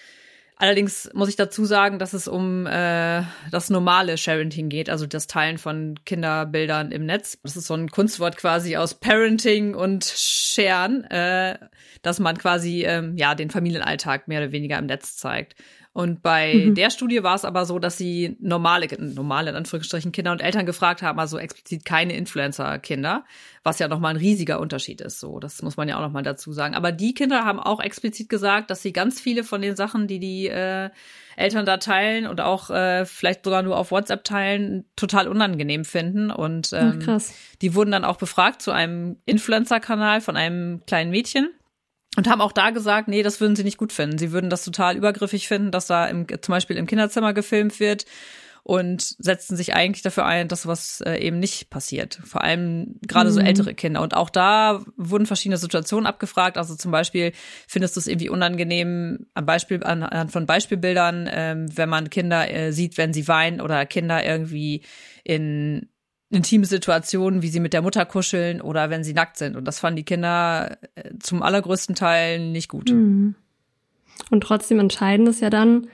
Allerdings 0.59 1.11
muss 1.13 1.29
ich 1.29 1.37
dazu 1.37 1.67
sagen, 1.67 1.99
dass 1.99 2.15
es 2.15 2.29
um 2.29 2.67
äh, 2.67 3.23
das 3.51 3.69
normale 3.69 4.17
Sharenting 4.17 4.71
geht, 4.71 4.89
also 4.89 5.07
das 5.07 5.27
Teilen 5.27 5.59
von 5.59 5.97
Kinderbildern 6.07 6.93
im 6.93 7.05
Netz. 7.05 7.39
Das 7.43 7.59
ist 7.59 7.67
so 7.67 7.75
ein 7.75 7.91
Kunstwort 7.91 8.39
quasi 8.39 8.77
aus 8.77 8.95
Parenting 8.95 9.75
und 9.75 10.05
Sharen, 10.05 11.05
äh, 11.05 11.59
dass 12.01 12.21
man 12.21 12.39
quasi 12.39 12.85
ähm, 12.87 13.19
ja 13.19 13.35
den 13.35 13.51
Familienalltag 13.51 14.29
mehr 14.29 14.41
oder 14.41 14.53
weniger 14.53 14.79
im 14.79 14.87
Netz 14.87 15.19
zeigt. 15.19 15.57
Und 15.97 16.21
bei 16.21 16.53
mhm. 16.53 16.75
der 16.75 16.91
Studie 16.91 17.23
war 17.23 17.37
es 17.37 17.47
aber 17.47 17.65
so, 17.65 17.79
dass 17.79 17.97
sie 17.97 18.37
normale, 18.39 18.87
normale 18.99 19.49
in 19.49 19.57
Anführungsstrichen 19.57 20.13
Kinder 20.13 20.31
und 20.31 20.43
Eltern 20.43 20.67
gefragt 20.67 21.01
haben, 21.01 21.19
also 21.19 21.39
explizit 21.39 21.87
keine 21.87 22.15
Influencer-Kinder, 22.19 23.25
was 23.63 23.79
ja 23.79 23.89
nochmal 23.89 24.13
ein 24.13 24.19
riesiger 24.19 24.61
Unterschied 24.61 25.01
ist. 25.01 25.21
So, 25.21 25.41
das 25.41 25.63
muss 25.63 25.79
man 25.79 25.89
ja 25.89 25.97
auch 25.97 26.03
nochmal 26.03 26.23
dazu 26.23 26.53
sagen. 26.53 26.75
Aber 26.75 26.93
die 26.93 27.15
Kinder 27.15 27.47
haben 27.47 27.59
auch 27.59 27.81
explizit 27.81 28.29
gesagt, 28.29 28.71
dass 28.71 28.83
sie 28.83 28.93
ganz 28.93 29.23
viele 29.23 29.43
von 29.43 29.63
den 29.63 29.75
Sachen, 29.75 30.07
die 30.07 30.19
die 30.19 30.49
äh, 30.49 30.91
Eltern 31.35 31.65
da 31.65 31.79
teilen 31.79 32.27
und 32.27 32.43
auch 32.43 32.69
äh, 32.69 33.07
vielleicht 33.07 33.47
sogar 33.47 33.63
nur 33.63 33.79
auf 33.79 33.91
WhatsApp 33.91 34.23
teilen, 34.23 34.85
total 34.97 35.29
unangenehm 35.29 35.87
finden. 35.87 36.31
Und 36.31 36.75
ähm, 36.75 37.03
Ach, 37.09 37.23
die 37.63 37.75
wurden 37.75 37.93
dann 37.93 38.05
auch 38.05 38.19
befragt 38.19 38.61
zu 38.61 38.71
einem 38.71 39.17
Influencer-Kanal 39.25 40.21
von 40.21 40.37
einem 40.37 40.83
kleinen 40.85 41.11
Mädchen 41.11 41.49
und 42.17 42.29
haben 42.29 42.41
auch 42.41 42.53
da 42.53 42.71
gesagt, 42.71 43.09
nee, 43.09 43.23
das 43.23 43.41
würden 43.41 43.57
sie 43.57 43.65
nicht 43.65 43.79
gut 43.79 43.93
finden. 43.93 44.19
Sie 44.19 44.33
würden 44.33 44.51
das 44.51 44.65
total 44.65 44.97
übergriffig 44.97 45.49
finden, 45.49 45.71
dass 45.71 45.87
da 45.87 46.07
im, 46.07 46.27
zum 46.41 46.53
Beispiel 46.53 46.77
im 46.77 46.87
Kinderzimmer 46.87 47.35
gefilmt 47.35 47.79
wird 47.79 48.07
und 48.67 49.15
setzten 49.19 49.55
sich 49.55 49.75
eigentlich 49.75 50.03
dafür 50.03 50.27
ein, 50.27 50.49
dass 50.49 50.63
sowas 50.63 51.01
äh, 51.07 51.19
eben 51.19 51.39
nicht 51.39 51.71
passiert. 51.71 52.19
Vor 52.25 52.43
allem 52.43 52.99
gerade 53.07 53.31
mhm. 53.31 53.35
so 53.35 53.41
ältere 53.41 53.75
Kinder. 53.75 54.03
Und 54.03 54.17
auch 54.17 54.29
da 54.29 54.83
wurden 54.97 55.27
verschiedene 55.27 55.57
Situationen 55.57 56.05
abgefragt. 56.05 56.59
Also 56.59 56.75
zum 56.75 56.91
Beispiel 56.91 57.31
findest 57.69 57.95
du 57.95 58.01
es 58.01 58.09
irgendwie 58.09 58.29
unangenehm, 58.29 59.27
am 59.35 59.47
Beispiel 59.47 59.85
anhand 59.85 60.33
von 60.33 60.47
Beispielbildern, 60.47 61.31
ähm, 61.31 61.77
wenn 61.77 61.89
man 61.89 62.11
Kinder 62.11 62.51
äh, 62.51 62.73
sieht, 62.73 62.99
wenn 62.99 63.13
sie 63.13 63.29
weinen 63.29 63.61
oder 63.61 63.87
Kinder 63.87 64.25
irgendwie 64.25 64.83
in 65.23 65.89
intime 66.31 66.67
Situationen, 66.67 67.43
wie 67.43 67.49
sie 67.49 67.61
mit 67.61 67.73
der 67.73 67.83
Mutter 67.83 68.05
kuscheln 68.05 68.61
oder 68.61 68.91
wenn 68.91 69.05
sie 69.05 69.15
nackt 69.15 69.37
sind. 69.37 69.57
Und 69.57 69.65
das 69.65 69.79
fanden 69.79 69.97
die 69.97 70.05
Kinder 70.05 70.77
äh, 70.95 71.11
zum 71.21 71.43
allergrößten 71.43 71.95
Teil 71.95 72.51
nicht 72.51 72.69
gut. 72.69 72.91
Mhm. 72.91 73.35
Und 74.31 74.41
trotzdem 74.43 74.81
entscheiden 74.81 75.27
es 75.27 75.41
ja 75.41 75.51
dann 75.51 75.89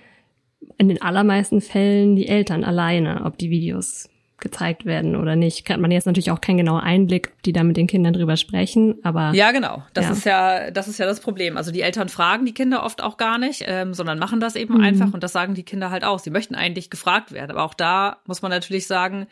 in 0.78 0.88
den 0.88 1.02
allermeisten 1.02 1.60
Fällen 1.60 2.16
die 2.16 2.28
Eltern 2.28 2.64
alleine, 2.64 3.24
ob 3.24 3.36
die 3.36 3.50
Videos 3.50 4.08
gezeigt 4.38 4.84
werden 4.84 5.16
oder 5.16 5.36
nicht. 5.36 5.68
Hat 5.70 5.80
man 5.80 5.90
jetzt 5.90 6.06
natürlich 6.06 6.30
auch 6.30 6.40
keinen 6.40 6.58
genauen 6.58 6.80
Einblick, 6.80 7.32
ob 7.32 7.42
die 7.42 7.52
da 7.52 7.62
mit 7.62 7.76
den 7.76 7.86
Kindern 7.86 8.12
drüber 8.12 8.36
sprechen, 8.36 8.96
aber. 9.04 9.32
Ja, 9.34 9.52
genau. 9.52 9.84
Das 9.94 10.06
ja. 10.06 10.12
ist 10.12 10.24
ja, 10.24 10.70
das 10.70 10.88
ist 10.88 10.98
ja 10.98 11.06
das 11.06 11.20
Problem. 11.20 11.56
Also 11.56 11.70
die 11.70 11.80
Eltern 11.80 12.08
fragen 12.08 12.44
die 12.44 12.52
Kinder 12.52 12.84
oft 12.84 13.02
auch 13.02 13.16
gar 13.16 13.38
nicht, 13.38 13.64
ähm, 13.66 13.94
sondern 13.94 14.18
machen 14.18 14.40
das 14.40 14.56
eben 14.56 14.74
mhm. 14.74 14.84
einfach 14.84 15.14
und 15.14 15.22
das 15.22 15.32
sagen 15.32 15.54
die 15.54 15.62
Kinder 15.62 15.90
halt 15.90 16.04
auch. 16.04 16.18
Sie 16.18 16.30
möchten 16.30 16.54
eigentlich 16.54 16.90
gefragt 16.90 17.32
werden. 17.32 17.52
Aber 17.52 17.62
auch 17.62 17.74
da 17.74 18.18
muss 18.26 18.42
man 18.42 18.50
natürlich 18.50 18.86
sagen, 18.86 19.28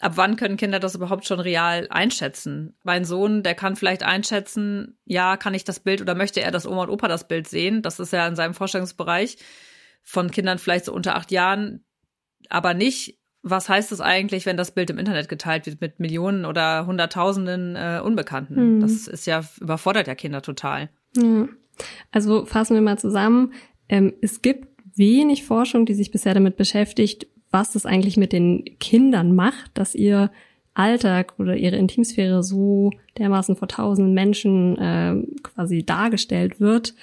ab 0.00 0.12
wann 0.16 0.36
können 0.36 0.56
Kinder 0.56 0.80
das 0.80 0.94
überhaupt 0.94 1.26
schon 1.26 1.40
real 1.40 1.86
einschätzen? 1.90 2.74
Mein 2.82 3.04
Sohn, 3.04 3.42
der 3.42 3.54
kann 3.54 3.76
vielleicht 3.76 4.02
einschätzen, 4.02 4.98
ja, 5.04 5.36
kann 5.36 5.54
ich 5.54 5.64
das 5.64 5.80
Bild 5.80 6.00
oder 6.00 6.14
möchte 6.14 6.40
er, 6.40 6.50
dass 6.50 6.66
Oma 6.66 6.84
und 6.84 6.90
Opa 6.90 7.06
das 7.06 7.28
Bild 7.28 7.46
sehen? 7.46 7.82
Das 7.82 8.00
ist 8.00 8.12
ja 8.12 8.26
in 8.26 8.36
seinem 8.36 8.54
Vorstellungsbereich 8.54 9.36
von 10.02 10.30
Kindern 10.30 10.58
vielleicht 10.58 10.86
so 10.86 10.94
unter 10.94 11.14
acht 11.14 11.30
Jahren, 11.30 11.84
aber 12.48 12.74
nicht, 12.74 13.18
was 13.42 13.68
heißt 13.68 13.92
es 13.92 14.00
eigentlich, 14.00 14.46
wenn 14.46 14.56
das 14.56 14.72
Bild 14.72 14.90
im 14.90 14.98
Internet 14.98 15.28
geteilt 15.28 15.66
wird 15.66 15.80
mit 15.80 16.00
Millionen 16.00 16.44
oder 16.44 16.86
Hunderttausenden 16.86 17.76
äh, 17.76 18.00
Unbekannten? 18.02 18.76
Mhm. 18.76 18.80
Das 18.80 19.06
ist 19.06 19.26
ja, 19.26 19.42
überfordert 19.60 20.06
ja 20.06 20.14
Kinder 20.14 20.42
total. 20.42 20.90
Ja. 21.16 21.48
Also 22.10 22.44
fassen 22.44 22.74
wir 22.74 22.82
mal 22.82 22.98
zusammen. 22.98 23.52
Ähm, 23.88 24.14
es 24.20 24.42
gibt 24.42 24.68
wenig 24.94 25.44
Forschung, 25.44 25.86
die 25.86 25.94
sich 25.94 26.10
bisher 26.10 26.34
damit 26.34 26.56
beschäftigt, 26.56 27.26
was 27.50 27.72
das 27.72 27.86
eigentlich 27.86 28.16
mit 28.16 28.32
den 28.32 28.64
Kindern 28.78 29.34
macht, 29.34 29.70
dass 29.74 29.94
ihr 29.94 30.30
Alltag 30.74 31.34
oder 31.38 31.56
ihre 31.56 31.76
Intimsphäre 31.76 32.42
so 32.42 32.90
dermaßen 33.18 33.56
vor 33.56 33.68
tausenden 33.68 34.14
Menschen 34.14 34.78
äh, 34.78 35.16
quasi 35.42 35.84
dargestellt 35.84 36.60
wird. 36.60 36.94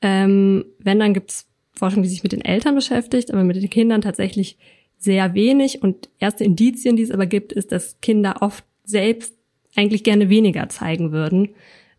Ähm, 0.00 0.64
wenn, 0.78 0.98
dann 0.98 1.14
gibt's 1.14 1.48
Forschung, 1.72 2.02
die 2.02 2.08
sich 2.08 2.22
mit 2.22 2.32
den 2.32 2.44
Eltern 2.44 2.74
beschäftigt, 2.74 3.32
aber 3.32 3.44
mit 3.44 3.56
den 3.56 3.70
Kindern 3.70 4.02
tatsächlich 4.02 4.58
sehr 4.98 5.34
wenig. 5.34 5.82
Und 5.82 6.08
erste 6.18 6.44
Indizien, 6.44 6.96
die 6.96 7.02
es 7.02 7.10
aber 7.10 7.26
gibt, 7.26 7.52
ist, 7.52 7.72
dass 7.72 8.00
Kinder 8.00 8.36
oft 8.40 8.64
selbst 8.84 9.34
eigentlich 9.74 10.04
gerne 10.04 10.28
weniger 10.28 10.68
zeigen 10.68 11.12
würden. 11.12 11.50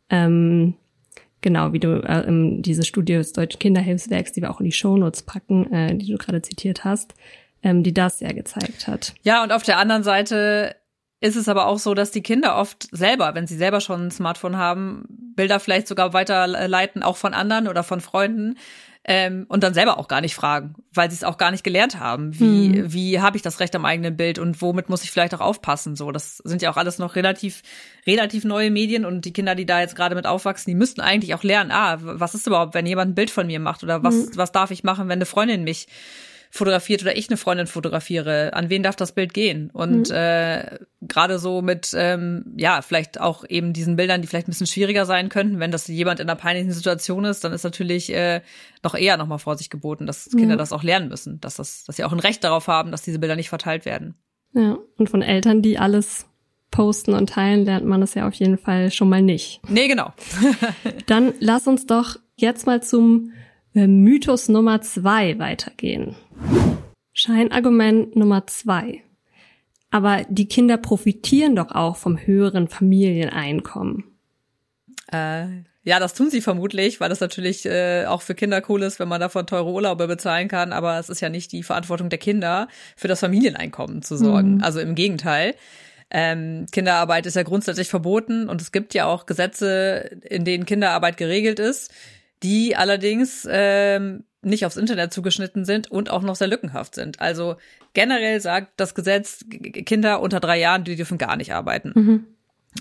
Ähm, 0.09 0.75
genau, 1.41 1.73
wie 1.73 1.79
du 1.79 2.01
äh, 2.03 2.61
diese 2.61 2.83
Studie 2.83 3.13
des 3.13 3.33
Deutschen 3.33 3.59
Kinderhilfswerks, 3.59 4.33
die 4.33 4.41
wir 4.41 4.51
auch 4.51 4.59
in 4.59 4.65
die 4.65 4.71
Shownotes 4.71 5.23
packen, 5.23 5.71
äh, 5.71 5.95
die 5.95 6.07
du 6.07 6.17
gerade 6.17 6.41
zitiert 6.41 6.83
hast, 6.83 7.15
ähm, 7.63 7.83
die 7.83 7.93
das 7.93 8.19
ja 8.19 8.31
gezeigt 8.31 8.87
hat. 8.87 9.13
Ja, 9.23 9.43
und 9.43 9.51
auf 9.51 9.63
der 9.63 9.77
anderen 9.77 10.03
Seite 10.03 10.75
ist 11.21 11.37
es 11.37 11.47
aber 11.47 11.67
auch 11.67 11.79
so, 11.79 11.93
dass 11.93 12.11
die 12.11 12.21
Kinder 12.21 12.57
oft 12.57 12.89
selber, 12.91 13.33
wenn 13.33 13.47
sie 13.47 13.55
selber 13.55 13.79
schon 13.79 14.07
ein 14.07 14.11
Smartphone 14.11 14.57
haben, 14.57 15.05
Bilder 15.07 15.61
vielleicht 15.61 15.87
sogar 15.87 16.11
weiterleiten, 16.13 17.01
auch 17.01 17.15
von 17.15 17.33
anderen 17.33 17.69
oder 17.69 17.83
von 17.83 18.01
Freunden. 18.01 18.57
Ähm, 19.05 19.45
und 19.49 19.63
dann 19.63 19.73
selber 19.73 19.97
auch 19.97 20.07
gar 20.07 20.21
nicht 20.21 20.33
fragen, 20.33 20.75
weil 20.93 21.09
sie 21.09 21.17
es 21.17 21.25
auch 21.25 21.37
gar 21.37 21.51
nicht 21.51 21.65
gelernt 21.65 21.99
haben. 21.99 22.39
Wie, 22.39 22.73
hm. 22.73 22.93
wie 22.93 23.19
habe 23.19 23.35
ich 23.35 23.43
das 23.43 23.59
Recht 23.59 23.75
am 23.75 23.83
eigenen 23.83 24.15
Bild 24.15 24.39
und 24.39 24.61
womit 24.61 24.87
muss 24.87 25.03
ich 25.03 25.11
vielleicht 25.11 25.33
auch 25.33 25.41
aufpassen? 25.41 25.97
So, 25.97 26.11
das 26.11 26.37
sind 26.37 26.61
ja 26.61 26.71
auch 26.71 26.77
alles 26.77 26.99
noch 26.99 27.15
relativ, 27.15 27.63
relativ 28.07 28.45
neue 28.45 28.71
Medien 28.71 29.03
und 29.03 29.25
die 29.25 29.33
Kinder, 29.33 29.55
die 29.55 29.65
da 29.65 29.81
jetzt 29.81 29.97
gerade 29.97 30.15
mit 30.15 30.25
aufwachsen, 30.25 30.71
die 30.71 30.75
müssten 30.75 31.01
eigentlich 31.01 31.35
auch 31.35 31.43
lernen, 31.43 31.71
ah, 31.71 31.97
was 31.99 32.33
ist 32.33 32.47
überhaupt, 32.47 32.75
wenn 32.75 32.85
jemand 32.85 33.11
ein 33.11 33.15
Bild 33.15 33.29
von 33.29 33.45
mir 33.45 33.59
macht 33.59 33.83
oder 33.83 34.03
was, 34.03 34.15
hm. 34.15 34.29
was 34.35 34.53
darf 34.53 34.71
ich 34.71 34.85
machen, 34.85 35.09
wenn 35.09 35.17
eine 35.17 35.25
Freundin 35.25 35.65
mich 35.65 35.87
fotografiert 36.53 37.01
oder 37.01 37.17
ich 37.17 37.29
eine 37.29 37.37
Freundin 37.37 37.65
fotografiere, 37.65 38.53
an 38.53 38.69
wen 38.69 38.83
darf 38.83 38.95
das 38.95 39.13
Bild 39.13 39.33
gehen? 39.33 39.71
Und 39.71 40.09
mhm. 40.09 40.15
äh, 40.15 40.77
gerade 41.01 41.39
so 41.39 41.63
mit, 41.63 41.95
ähm, 41.97 42.53
ja, 42.55 42.83
vielleicht 42.83 43.19
auch 43.19 43.43
eben 43.49 43.73
diesen 43.73 43.95
Bildern, 43.95 44.21
die 44.21 44.27
vielleicht 44.27 44.47
ein 44.47 44.51
bisschen 44.51 44.67
schwieriger 44.67 45.07
sein 45.07 45.29
könnten, 45.29 45.59
wenn 45.59 45.71
das 45.71 45.87
jemand 45.87 46.19
in 46.19 46.29
einer 46.29 46.39
peinlichen 46.39 46.71
Situation 46.71 47.25
ist, 47.25 47.43
dann 47.43 47.53
ist 47.53 47.63
natürlich 47.63 48.13
äh, 48.13 48.41
noch 48.83 48.93
eher 48.93 49.17
nochmal 49.17 49.39
Vorsicht 49.39 49.71
geboten, 49.71 50.05
dass 50.05 50.29
Kinder 50.29 50.53
mhm. 50.53 50.59
das 50.59 50.71
auch 50.71 50.83
lernen 50.83 51.09
müssen, 51.09 51.41
dass 51.41 51.55
das, 51.55 51.85
dass 51.85 51.95
sie 51.95 52.03
auch 52.03 52.13
ein 52.13 52.19
Recht 52.19 52.43
darauf 52.43 52.67
haben, 52.67 52.91
dass 52.91 53.01
diese 53.01 53.17
Bilder 53.17 53.35
nicht 53.35 53.49
verteilt 53.49 53.85
werden. 53.85 54.13
Ja, 54.53 54.77
und 54.97 55.09
von 55.09 55.23
Eltern, 55.23 55.63
die 55.63 55.79
alles 55.79 56.27
posten 56.69 57.15
und 57.15 57.31
teilen, 57.31 57.65
lernt 57.65 57.87
man 57.87 58.03
es 58.03 58.13
ja 58.13 58.27
auf 58.27 58.35
jeden 58.35 58.59
Fall 58.59 58.91
schon 58.91 59.09
mal 59.09 59.23
nicht. 59.23 59.59
Nee, 59.69 59.87
genau. 59.87 60.13
Dann 61.07 61.33
lass 61.39 61.65
uns 61.65 61.87
doch 61.87 62.17
jetzt 62.35 62.67
mal 62.67 62.83
zum 62.83 63.31
Mythos 63.73 64.49
Nummer 64.49 64.81
zwei 64.81 65.39
weitergehen. 65.39 66.15
Scheinargument 67.13 68.15
Nummer 68.15 68.45
zwei. 68.47 69.03
Aber 69.91 70.25
die 70.29 70.47
Kinder 70.47 70.77
profitieren 70.77 71.55
doch 71.55 71.71
auch 71.71 71.97
vom 71.97 72.17
höheren 72.17 72.67
Familieneinkommen. 72.67 74.05
Äh, 75.11 75.45
ja, 75.85 75.99
das 75.99 76.13
tun 76.13 76.29
sie 76.29 76.41
vermutlich, 76.41 77.01
weil 77.01 77.09
das 77.09 77.19
natürlich 77.19 77.65
äh, 77.65 78.05
auch 78.05 78.21
für 78.21 78.35
Kinder 78.35 78.61
cool 78.69 78.83
ist, 78.83 78.99
wenn 78.99 79.07
man 79.07 79.19
davon 79.19 79.45
teure 79.45 79.69
Urlaube 79.69 80.07
bezahlen 80.07 80.47
kann. 80.47 80.71
Aber 80.71 80.97
es 80.97 81.09
ist 81.09 81.19
ja 81.19 81.29
nicht 81.29 81.51
die 81.51 81.61
Verantwortung 81.61 82.09
der 82.09 82.19
Kinder, 82.19 82.67
für 82.95 83.07
das 83.07 83.19
Familieneinkommen 83.19 84.01
zu 84.01 84.17
sorgen. 84.17 84.55
Mhm. 84.55 84.63
Also 84.63 84.79
im 84.79 84.95
Gegenteil. 84.95 85.55
Ähm, 86.09 86.67
Kinderarbeit 86.71 87.25
ist 87.25 87.35
ja 87.35 87.43
grundsätzlich 87.43 87.89
verboten 87.89 88.47
und 88.47 88.61
es 88.61 88.71
gibt 88.71 88.93
ja 88.93 89.07
auch 89.07 89.25
Gesetze, 89.25 90.11
in 90.23 90.45
denen 90.45 90.65
Kinderarbeit 90.65 91.17
geregelt 91.17 91.59
ist, 91.59 91.91
die 92.43 92.75
allerdings 92.75 93.47
ähm, 93.49 94.25
nicht 94.41 94.65
aufs 94.65 94.77
Internet 94.77 95.13
zugeschnitten 95.13 95.65
sind 95.65 95.89
und 95.89 96.09
auch 96.09 96.21
noch 96.21 96.35
sehr 96.35 96.47
lückenhaft 96.47 96.95
sind. 96.95 97.19
Also 97.21 97.55
generell 97.93 98.41
sagt 98.41 98.73
das 98.77 98.93
Gesetz, 98.93 99.45
Kinder 99.85 100.21
unter 100.21 100.39
drei 100.39 100.59
Jahren, 100.59 100.83
die 100.83 100.95
dürfen 100.95 101.17
gar 101.17 101.37
nicht 101.37 101.53
arbeiten. 101.53 101.91
Mhm. 101.95 102.27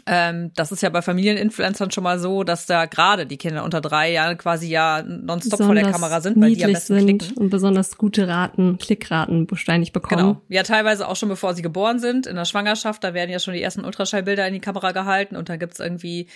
Ähm, 0.07 0.53
das 0.55 0.73
ist 0.73 0.83
ja 0.83 0.89
bei 0.89 1.03
Familieninfluencern 1.03 1.91
schon 1.91 2.05
mal 2.05 2.19
so, 2.19 2.45
dass 2.45 2.65
da 2.65 2.87
gerade 2.87 3.27
die 3.27 3.37
Kinder 3.37 3.63
unter 3.63 3.83
drei 3.83 4.11
Jahren 4.11 4.39
quasi 4.39 4.69
ja 4.69 5.03
nonstop 5.03 5.63
vor 5.63 5.75
der 5.75 5.91
Kamera 5.91 6.23
sind, 6.23 6.41
weil 6.41 6.55
die 6.55 6.65
am 6.65 6.73
besten 6.73 6.99
sind 6.99 7.19
klicken. 7.19 7.37
und 7.37 7.51
besonders 7.51 7.99
gute 7.99 8.27
Raten, 8.27 8.79
Klickraten 8.79 9.51
wahrscheinlich 9.51 9.93
bekommen. 9.93 10.23
Genau. 10.23 10.43
Ja, 10.49 10.63
teilweise 10.63 11.07
auch 11.07 11.17
schon 11.17 11.29
bevor 11.29 11.55
sie 11.55 11.63
geboren 11.63 11.99
sind. 11.99 12.27
In 12.27 12.37
der 12.37 12.47
Schwangerschaft, 12.47 13.05
da 13.05 13.13
werden 13.13 13.31
ja 13.31 13.39
schon 13.39 13.53
die 13.53 13.63
ersten 13.63 13.85
Ultraschallbilder 13.85 14.47
in 14.47 14.55
die 14.55 14.61
Kamera 14.61 14.93
gehalten 14.93 15.37
und 15.37 15.51
da 15.51 15.57
gibt's 15.57 15.79
irgendwie 15.79 16.29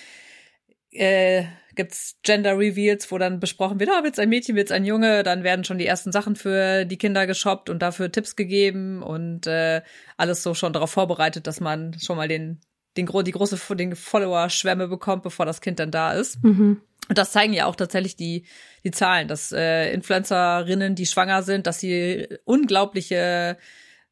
äh, 0.90 1.45
gibt's 1.76 2.16
Gender 2.23 2.59
Reveals, 2.59 3.11
wo 3.12 3.18
dann 3.18 3.38
besprochen 3.38 3.78
wird, 3.78 3.90
ah, 3.90 4.02
wird's 4.02 4.18
ein 4.18 4.28
Mädchen, 4.28 4.56
wird's 4.56 4.73
ein 4.73 4.85
Junge, 4.85 5.23
dann 5.23 5.45
werden 5.45 5.64
schon 5.64 5.78
die 5.78 5.87
ersten 5.87 6.12
Sachen 6.12 6.35
für 6.35 6.85
die 6.85 6.99
Kinder 6.99 7.26
geshoppt 7.26 7.71
und 7.71 7.80
dafür 7.80 8.11
Tipps 8.11 8.35
gegeben 8.35 9.02
und 9.02 9.47
äh, 9.47 9.83
alles 10.16 10.42
so 10.42 10.54
schon 10.54 10.73
darauf 10.73 10.90
vorbereitet, 10.90 11.47
dass 11.47 11.61
man 11.61 11.99
schon 11.99 12.16
mal 12.16 12.28
den 12.28 12.61
den 12.97 13.06
die 13.06 13.30
große 13.30 13.59
den 13.76 13.95
Follower-Schwämme 13.95 14.88
bekommt, 14.88 15.23
bevor 15.23 15.45
das 15.45 15.61
Kind 15.61 15.78
dann 15.78 15.90
da 15.90 16.12
ist. 16.12 16.42
Mhm. 16.42 16.80
Und 17.09 17.18
das 17.18 17.30
zeigen 17.30 17.52
ja 17.52 17.66
auch 17.66 17.76
tatsächlich 17.76 18.16
die 18.16 18.47
die 18.85 18.90
Zahlen, 18.90 19.28
dass 19.28 19.52
äh, 19.52 19.92
Influencerinnen, 19.92 20.95
die 20.95 21.06
schwanger 21.06 21.42
sind, 21.42 21.66
dass 21.66 21.78
sie 21.78 22.26
unglaubliche 22.45 23.59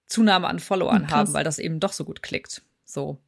Zunahme 0.07 0.47
an 0.49 0.59
Followern 0.59 1.11
haben, 1.11 1.33
weil 1.33 1.45
das 1.45 1.59
eben 1.59 1.81
doch 1.81 1.93
so 1.93 2.05
gut 2.05 2.23
klickt. 2.23 2.63
So. 2.85 3.19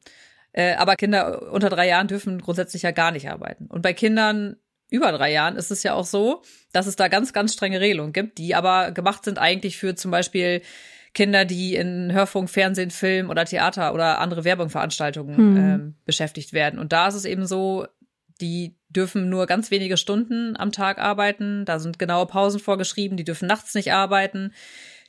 Äh, 0.57 0.73
aber 0.73 0.95
Kinder 0.95 1.51
unter 1.51 1.69
drei 1.69 1.87
Jahren 1.87 2.07
dürfen 2.07 2.41
grundsätzlich 2.41 2.81
ja 2.81 2.89
gar 2.89 3.11
nicht 3.11 3.29
arbeiten. 3.29 3.67
Und 3.67 3.83
bei 3.83 3.93
Kindern 3.93 4.55
über 4.89 5.11
drei 5.11 5.31
Jahren 5.31 5.55
ist 5.55 5.69
es 5.69 5.83
ja 5.83 5.93
auch 5.93 6.05
so, 6.05 6.41
dass 6.73 6.87
es 6.87 6.95
da 6.95 7.09
ganz, 7.09 7.31
ganz 7.31 7.53
strenge 7.53 7.79
Regelungen 7.79 8.11
gibt, 8.11 8.39
die 8.39 8.55
aber 8.55 8.91
gemacht 8.91 9.23
sind 9.23 9.37
eigentlich 9.37 9.77
für 9.77 9.93
zum 9.93 10.09
Beispiel 10.09 10.63
Kinder, 11.13 11.45
die 11.45 11.75
in 11.75 12.11
Hörfunk, 12.11 12.49
Fernsehen, 12.49 12.89
Film 12.89 13.29
oder 13.29 13.45
Theater 13.45 13.93
oder 13.93 14.19
andere 14.19 14.45
Werbungveranstaltungen 14.45 15.37
hm. 15.37 15.57
ähm, 15.57 15.95
beschäftigt 16.05 16.53
werden. 16.53 16.79
Und 16.79 16.91
da 16.91 17.09
ist 17.09 17.15
es 17.15 17.25
eben 17.25 17.45
so, 17.45 17.85
die 18.41 18.75
dürfen 18.89 19.29
nur 19.29 19.45
ganz 19.45 19.69
wenige 19.69 19.97
Stunden 19.97 20.57
am 20.57 20.71
Tag 20.71 20.97
arbeiten. 20.97 21.65
Da 21.65 21.77
sind 21.77 21.99
genaue 21.99 22.25
Pausen 22.25 22.59
vorgeschrieben. 22.59 23.15
Die 23.15 23.23
dürfen 23.23 23.47
nachts 23.47 23.75
nicht 23.75 23.93
arbeiten. 23.93 24.53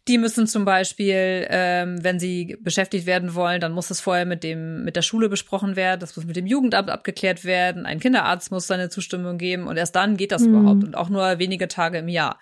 Die 0.08 0.16
müssen 0.16 0.46
zum 0.46 0.64
Beispiel, 0.64 1.46
ähm, 1.50 2.02
wenn 2.02 2.18
sie 2.18 2.56
beschäftigt 2.60 3.04
werden 3.04 3.34
wollen, 3.34 3.60
dann 3.60 3.72
muss 3.72 3.88
das 3.88 4.00
vorher 4.00 4.24
mit 4.24 4.42
dem 4.42 4.82
mit 4.82 4.96
der 4.96 5.02
Schule 5.02 5.28
besprochen 5.28 5.76
werden. 5.76 6.00
Das 6.00 6.16
muss 6.16 6.24
mit 6.24 6.34
dem 6.34 6.46
Jugendamt 6.46 6.88
abgeklärt 6.88 7.44
werden. 7.44 7.84
Ein 7.84 8.00
Kinderarzt 8.00 8.50
muss 8.50 8.66
seine 8.66 8.88
Zustimmung 8.88 9.36
geben 9.36 9.66
und 9.66 9.76
erst 9.76 9.94
dann 9.94 10.16
geht 10.16 10.32
das 10.32 10.42
mhm. 10.42 10.48
überhaupt 10.48 10.84
und 10.84 10.96
auch 10.96 11.10
nur 11.10 11.38
wenige 11.38 11.68
Tage 11.68 11.98
im 11.98 12.08
Jahr. 12.08 12.38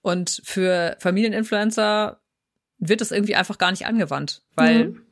Und 0.00 0.40
für 0.44 0.96
Familieninfluencer 0.98 2.20
wird 2.78 3.00
das 3.00 3.10
irgendwie 3.10 3.36
einfach 3.36 3.58
gar 3.58 3.70
nicht 3.70 3.86
angewandt, 3.86 4.42
weil 4.54 4.88
mhm. 4.88 5.02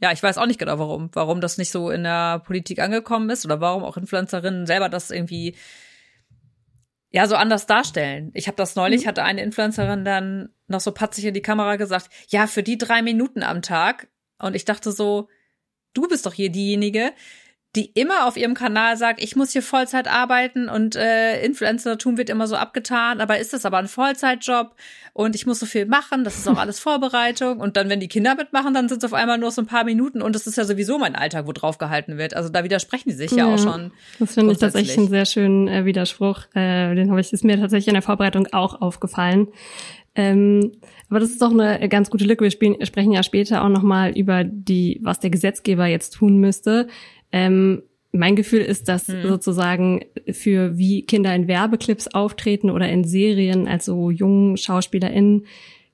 ja, 0.00 0.12
ich 0.12 0.22
weiß 0.22 0.38
auch 0.38 0.46
nicht 0.46 0.58
genau 0.58 0.78
warum, 0.78 1.10
warum 1.12 1.40
das 1.42 1.58
nicht 1.58 1.70
so 1.70 1.90
in 1.90 2.04
der 2.04 2.38
Politik 2.40 2.78
angekommen 2.78 3.28
ist 3.28 3.44
oder 3.44 3.60
warum 3.60 3.84
auch 3.84 3.98
Influencerinnen 3.98 4.66
selber 4.66 4.88
das 4.88 5.10
irgendwie 5.10 5.54
ja 7.10 7.26
so 7.26 7.36
anders 7.36 7.66
darstellen. 7.66 8.30
Ich 8.34 8.46
habe 8.46 8.56
das 8.56 8.76
neulich, 8.76 9.04
mhm. 9.04 9.08
hatte 9.08 9.24
eine 9.24 9.42
Influencerin 9.42 10.04
dann 10.04 10.50
noch 10.66 10.80
so 10.80 10.92
patzig 10.92 11.24
in 11.24 11.34
die 11.34 11.42
Kamera 11.42 11.76
gesagt, 11.76 12.08
ja, 12.28 12.46
für 12.46 12.62
die 12.62 12.78
drei 12.78 13.02
Minuten 13.02 13.42
am 13.42 13.62
Tag. 13.62 14.08
Und 14.38 14.54
ich 14.54 14.64
dachte 14.64 14.92
so, 14.92 15.28
du 15.94 16.06
bist 16.08 16.26
doch 16.26 16.34
hier 16.34 16.50
diejenige, 16.50 17.12
die 17.78 17.92
immer 17.94 18.26
auf 18.26 18.36
ihrem 18.36 18.54
Kanal 18.54 18.96
sagt, 18.96 19.22
ich 19.22 19.36
muss 19.36 19.52
hier 19.52 19.62
Vollzeit 19.62 20.08
arbeiten 20.08 20.68
und 20.68 20.96
äh, 20.96 21.40
Influencertum 21.44 22.18
wird 22.18 22.28
immer 22.28 22.48
so 22.48 22.56
abgetan, 22.56 23.20
aber 23.20 23.38
ist 23.38 23.52
das 23.52 23.64
aber 23.64 23.78
ein 23.78 23.86
Vollzeitjob 23.86 24.74
und 25.12 25.36
ich 25.36 25.46
muss 25.46 25.60
so 25.60 25.66
viel 25.66 25.86
machen, 25.86 26.24
das 26.24 26.36
ist 26.36 26.48
auch 26.48 26.58
alles 26.58 26.80
Vorbereitung 26.80 27.60
und 27.60 27.76
dann, 27.76 27.88
wenn 27.88 28.00
die 28.00 28.08
Kinder 28.08 28.34
mitmachen, 28.34 28.74
dann 28.74 28.88
sind 28.88 28.98
es 28.98 29.04
auf 29.04 29.14
einmal 29.14 29.38
nur 29.38 29.52
so 29.52 29.62
ein 29.62 29.66
paar 29.66 29.84
Minuten 29.84 30.22
und 30.22 30.34
das 30.34 30.48
ist 30.48 30.56
ja 30.56 30.64
sowieso 30.64 30.98
mein 30.98 31.14
Alltag, 31.14 31.46
wo 31.46 31.52
drauf 31.52 31.78
gehalten 31.78 32.18
wird. 32.18 32.34
Also 32.34 32.48
da 32.48 32.64
widersprechen 32.64 33.10
die 33.10 33.14
sich 33.14 33.30
ja, 33.30 33.46
ja 33.46 33.54
auch 33.54 33.58
schon. 33.58 33.92
Das 34.18 34.34
finde 34.34 34.54
ich 34.54 34.58
tatsächlich 34.58 34.98
einen 34.98 35.08
sehr 35.08 35.24
schönen 35.24 35.68
äh, 35.68 35.84
Widerspruch. 35.84 36.46
Äh, 36.54 36.96
den 36.96 37.10
habe 37.10 37.20
ich, 37.20 37.32
ist 37.32 37.44
mir 37.44 37.60
tatsächlich 37.60 37.86
in 37.86 37.94
der 37.94 38.02
Vorbereitung 38.02 38.48
auch 38.50 38.80
aufgefallen. 38.80 39.46
Ähm, 40.18 40.72
aber 41.08 41.20
das 41.20 41.30
ist 41.30 41.40
doch 41.40 41.52
eine 41.52 41.88
ganz 41.88 42.10
gute 42.10 42.24
Lücke. 42.24 42.42
Wir 42.42 42.50
spielen, 42.50 42.84
sprechen 42.84 43.12
ja 43.12 43.22
später 43.22 43.62
auch 43.62 43.68
nochmal 43.68 44.10
über 44.10 44.42
die, 44.42 44.98
was 45.02 45.20
der 45.20 45.30
Gesetzgeber 45.30 45.86
jetzt 45.86 46.14
tun 46.14 46.38
müsste. 46.38 46.88
Ähm, 47.32 47.82
mein 48.12 48.36
Gefühl 48.36 48.60
ist, 48.60 48.88
dass 48.88 49.08
hm. 49.08 49.22
sozusagen 49.22 50.04
für 50.30 50.78
wie 50.78 51.02
Kinder 51.02 51.34
in 51.34 51.46
Werbeclips 51.46 52.08
auftreten 52.08 52.70
oder 52.70 52.88
in 52.88 53.04
Serien, 53.04 53.68
also 53.68 54.10
jungen 54.10 54.56
SchauspielerInnen, 54.56 55.46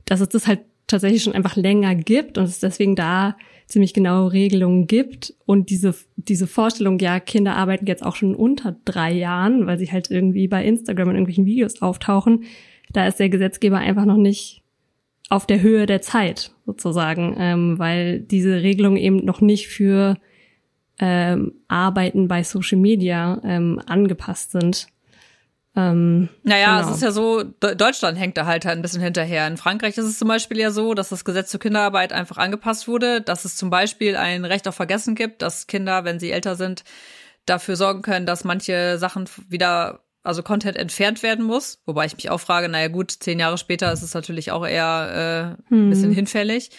dass 0.05 0.21
es 0.21 0.29
das 0.29 0.47
halt 0.47 0.61
tatsächlich 0.87 1.23
schon 1.23 1.33
einfach 1.33 1.57
länger 1.57 1.95
gibt 1.95 2.39
und 2.39 2.45
es 2.45 2.61
deswegen 2.61 2.95
da 2.95 3.37
ziemlich 3.67 3.95
genaue 3.95 4.33
Regelungen 4.33 4.87
gibt 4.87 5.35
und 5.47 5.71
diese, 5.71 5.95
diese 6.17 6.47
Vorstellung, 6.47 6.99
ja, 6.99 7.19
Kinder 7.19 7.57
arbeiten 7.57 7.87
jetzt 7.87 8.05
auch 8.05 8.15
schon 8.15 8.35
unter 8.35 8.77
drei 8.85 9.13
Jahren, 9.13 9.67
weil 9.67 9.79
sie 9.79 9.91
halt 9.91 10.11
irgendwie 10.11 10.49
bei 10.49 10.65
Instagram 10.65 11.11
in 11.11 11.17
irgendwelchen 11.17 11.47
Videos 11.47 11.81
auftauchen, 11.81 12.45
da 12.93 13.07
ist 13.07 13.19
der 13.19 13.31
Gesetzgeber 13.31 13.79
einfach 13.79 14.05
noch 14.05 14.19
nicht 14.19 14.63
auf 15.31 15.47
der 15.47 15.63
Höhe 15.63 15.87
der 15.87 16.03
Zeit 16.03 16.53
sozusagen, 16.67 17.35
ähm, 17.39 17.79
weil 17.79 18.21
diese 18.21 18.63
Regelungen 18.63 18.99
eben 18.99 19.25
noch 19.25 19.41
nicht 19.41 19.69
für 19.69 20.19
ähm, 20.99 21.53
Arbeiten 21.69 22.29
bei 22.29 22.43
Social 22.43 22.79
Media 22.79 23.41
ähm, 23.45 23.81
angepasst 23.87 24.53
sind. 24.53 24.89
Ähm, 25.77 26.29
naja, 26.45 26.79
genau. 26.79 26.89
es 26.89 26.97
ist 26.97 27.03
ja 27.03 27.11
so, 27.11 27.43
Deutschland 27.43 28.17
hängt 28.17 28.37
da 28.37 28.47
halt, 28.47 28.65
halt 28.65 28.79
ein 28.79 28.83
bisschen 28.83 29.03
hinterher. 29.03 29.47
In 29.49 29.57
Frankreich 29.57 29.99
ist 29.99 30.07
es 30.07 30.19
zum 30.19 30.29
Beispiel 30.29 30.59
ja 30.59 30.71
so, 30.71 30.95
dass 30.95 31.09
das 31.09 31.25
Gesetz 31.25 31.51
zur 31.51 31.59
Kinderarbeit 31.59 32.13
einfach 32.13 32.37
angepasst 32.37 32.87
wurde, 32.87 33.21
dass 33.21 33.45
es 33.45 33.57
zum 33.57 33.71
Beispiel 33.71 34.17
ein 34.17 34.45
Recht 34.45 34.69
auf 34.69 34.77
Vergessen 34.77 35.17
gibt, 35.17 35.43
dass 35.43 35.67
Kinder, 35.67 36.05
wenn 36.05 36.21
sie 36.21 36.31
älter 36.31 36.55
sind, 36.55 36.85
dafür 37.45 37.75
sorgen 37.75 38.03
können, 38.03 38.25
dass 38.25 38.45
manche 38.45 38.99
Sachen 38.99 39.29
wieder, 39.49 40.05
also 40.23 40.45
Content 40.45 40.77
entfernt 40.77 41.25
werden 41.25 41.45
muss. 41.45 41.83
Wobei 41.87 42.07
ich 42.07 42.15
mich 42.15 42.31
auch 42.31 42.41
frage, 42.41 42.69
naja 42.69 42.87
gut, 42.87 43.11
zehn 43.11 43.41
Jahre 43.41 43.59
später 43.59 43.93
ist 43.93 44.03
es 44.03 44.15
natürlich 44.15 44.53
auch 44.53 44.67
eher 44.67 45.59
äh, 45.71 45.75
ein 45.75 45.91
bisschen 45.91 46.11
hm. 46.11 46.15
hinfällig. 46.15 46.71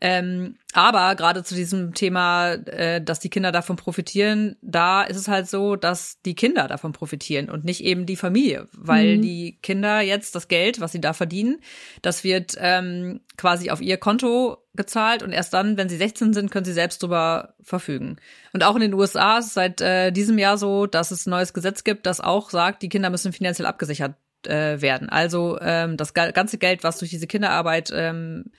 Ähm, 0.00 0.56
aber 0.74 1.16
gerade 1.16 1.42
zu 1.42 1.56
diesem 1.56 1.92
Thema, 1.92 2.52
äh, 2.52 3.02
dass 3.02 3.18
die 3.18 3.30
Kinder 3.30 3.50
davon 3.50 3.74
profitieren, 3.74 4.56
da 4.62 5.02
ist 5.02 5.16
es 5.16 5.26
halt 5.26 5.48
so, 5.48 5.74
dass 5.74 6.20
die 6.22 6.36
Kinder 6.36 6.68
davon 6.68 6.92
profitieren 6.92 7.50
und 7.50 7.64
nicht 7.64 7.82
eben 7.82 8.06
die 8.06 8.16
Familie, 8.16 8.68
weil 8.72 9.16
mhm. 9.16 9.22
die 9.22 9.58
Kinder 9.60 10.00
jetzt 10.00 10.36
das 10.36 10.46
Geld, 10.46 10.80
was 10.80 10.92
sie 10.92 11.00
da 11.00 11.14
verdienen, 11.14 11.58
das 12.02 12.22
wird 12.22 12.54
ähm, 12.58 13.20
quasi 13.36 13.70
auf 13.70 13.80
ihr 13.80 13.96
Konto 13.96 14.58
gezahlt 14.74 15.24
und 15.24 15.32
erst 15.32 15.52
dann, 15.52 15.76
wenn 15.76 15.88
sie 15.88 15.96
16 15.96 16.32
sind, 16.32 16.52
können 16.52 16.64
sie 16.64 16.72
selbst 16.72 17.02
drüber 17.02 17.54
verfügen. 17.60 18.16
Und 18.52 18.62
auch 18.62 18.76
in 18.76 18.82
den 18.82 18.94
USA 18.94 19.38
ist 19.38 19.46
es 19.46 19.54
seit 19.54 19.80
äh, 19.80 20.12
diesem 20.12 20.38
Jahr 20.38 20.58
so, 20.58 20.86
dass 20.86 21.10
es 21.10 21.26
ein 21.26 21.30
neues 21.30 21.54
Gesetz 21.54 21.82
gibt, 21.82 22.06
das 22.06 22.20
auch 22.20 22.50
sagt, 22.50 22.82
die 22.82 22.88
Kinder 22.88 23.10
müssen 23.10 23.32
finanziell 23.32 23.66
abgesichert 23.66 24.14
äh, 24.46 24.80
werden. 24.80 25.08
Also 25.08 25.58
ähm, 25.60 25.96
das 25.96 26.14
ganze 26.14 26.58
Geld, 26.58 26.84
was 26.84 26.98
durch 26.98 27.10
diese 27.10 27.26
Kinderarbeit 27.26 27.90
ähm, 27.92 28.52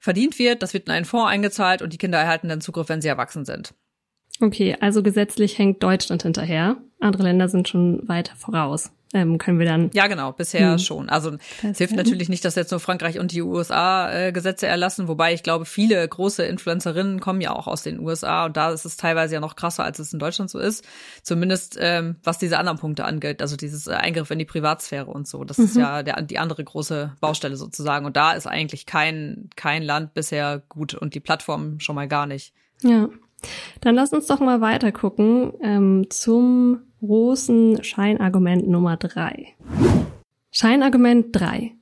verdient 0.00 0.38
wird. 0.38 0.62
Das 0.62 0.74
wird 0.74 0.88
in 0.88 0.92
einen 0.92 1.04
Fonds 1.04 1.30
eingezahlt 1.30 1.82
und 1.82 1.92
die 1.92 1.98
Kinder 1.98 2.18
erhalten 2.18 2.48
dann 2.48 2.60
Zugriff, 2.60 2.88
wenn 2.88 3.00
sie 3.00 3.08
erwachsen 3.08 3.44
sind. 3.44 3.74
Okay, 4.40 4.76
also 4.80 5.02
gesetzlich 5.02 5.58
hängt 5.58 5.82
Deutschland 5.82 6.22
hinterher. 6.22 6.78
Andere 6.98 7.24
Länder 7.24 7.48
sind 7.48 7.68
schon 7.68 8.08
weiter 8.08 8.34
voraus 8.36 8.90
ähm, 9.12 9.38
können 9.38 9.58
wir 9.58 9.66
dann. 9.66 9.90
Ja, 9.92 10.06
genau, 10.06 10.32
bisher 10.32 10.72
hm. 10.72 10.78
schon. 10.78 11.08
Also 11.08 11.36
es 11.62 11.78
hilft 11.78 11.96
natürlich 11.96 12.28
nicht, 12.28 12.44
dass 12.44 12.54
jetzt 12.54 12.70
nur 12.70 12.78
Frankreich 12.78 13.18
und 13.18 13.32
die 13.32 13.42
USA 13.42 14.12
äh, 14.12 14.32
Gesetze 14.32 14.68
erlassen, 14.68 15.08
wobei 15.08 15.34
ich 15.34 15.42
glaube, 15.42 15.64
viele 15.64 16.06
große 16.06 16.44
Influencerinnen 16.44 17.20
kommen 17.20 17.40
ja 17.40 17.52
auch 17.52 17.66
aus 17.66 17.82
den 17.82 17.98
USA 17.98 18.46
und 18.46 18.56
da 18.56 18.70
ist 18.70 18.84
es 18.84 18.96
teilweise 18.96 19.34
ja 19.34 19.40
noch 19.40 19.56
krasser, 19.56 19.82
als 19.82 19.98
es 19.98 20.12
in 20.12 20.20
Deutschland 20.20 20.50
so 20.50 20.58
ist. 20.58 20.84
Zumindest 21.22 21.76
ähm, 21.80 22.16
was 22.22 22.38
diese 22.38 22.58
anderen 22.58 22.78
Punkte 22.78 23.04
angeht, 23.04 23.42
also 23.42 23.56
dieses 23.56 23.88
äh, 23.88 23.92
Eingriff 23.94 24.30
in 24.30 24.38
die 24.38 24.44
Privatsphäre 24.44 25.06
und 25.06 25.26
so. 25.26 25.42
Das 25.42 25.58
mhm. 25.58 25.64
ist 25.64 25.76
ja 25.76 26.02
der, 26.02 26.22
die 26.22 26.38
andere 26.38 26.62
große 26.62 27.16
Baustelle 27.20 27.56
sozusagen. 27.56 28.06
Und 28.06 28.16
da 28.16 28.32
ist 28.32 28.46
eigentlich 28.46 28.86
kein, 28.86 29.50
kein 29.56 29.82
Land 29.82 30.14
bisher 30.14 30.62
gut 30.68 30.94
und 30.94 31.14
die 31.14 31.20
Plattform 31.20 31.80
schon 31.80 31.96
mal 31.96 32.08
gar 32.08 32.26
nicht. 32.26 32.54
Ja. 32.82 33.08
Dann 33.80 33.94
lass 33.94 34.12
uns 34.12 34.26
doch 34.26 34.40
mal 34.40 34.60
weiter 34.60 34.92
gucken 34.92 35.52
ähm, 35.62 36.06
zum 36.10 36.80
großen 37.00 37.82
Scheinargument 37.82 38.68
Nummer 38.68 38.96
drei. 38.96 39.54
Scheinargument 40.50 41.28
drei. 41.32 41.72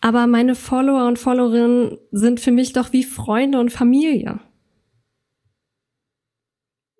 Aber 0.00 0.26
meine 0.26 0.54
Follower 0.54 1.06
und 1.06 1.18
Followerinnen 1.18 1.98
sind 2.12 2.40
für 2.40 2.52
mich 2.52 2.72
doch 2.72 2.92
wie 2.92 3.04
Freunde 3.04 3.58
und 3.58 3.72
Familie. 3.72 4.40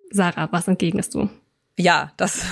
Sarah, 0.09 0.49
was 0.51 0.67
entgegnest 0.67 1.13
du? 1.15 1.29
Ja, 1.77 2.11
das, 2.17 2.43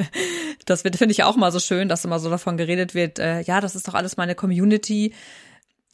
das 0.64 0.82
finde 0.82 1.10
ich 1.10 1.24
auch 1.24 1.36
mal 1.36 1.52
so 1.52 1.60
schön, 1.60 1.88
dass 1.88 2.04
immer 2.04 2.18
so 2.18 2.30
davon 2.30 2.56
geredet 2.56 2.94
wird, 2.94 3.18
äh, 3.18 3.42
ja, 3.42 3.60
das 3.60 3.76
ist 3.76 3.86
doch 3.86 3.94
alles 3.94 4.16
meine 4.16 4.34
Community 4.34 5.12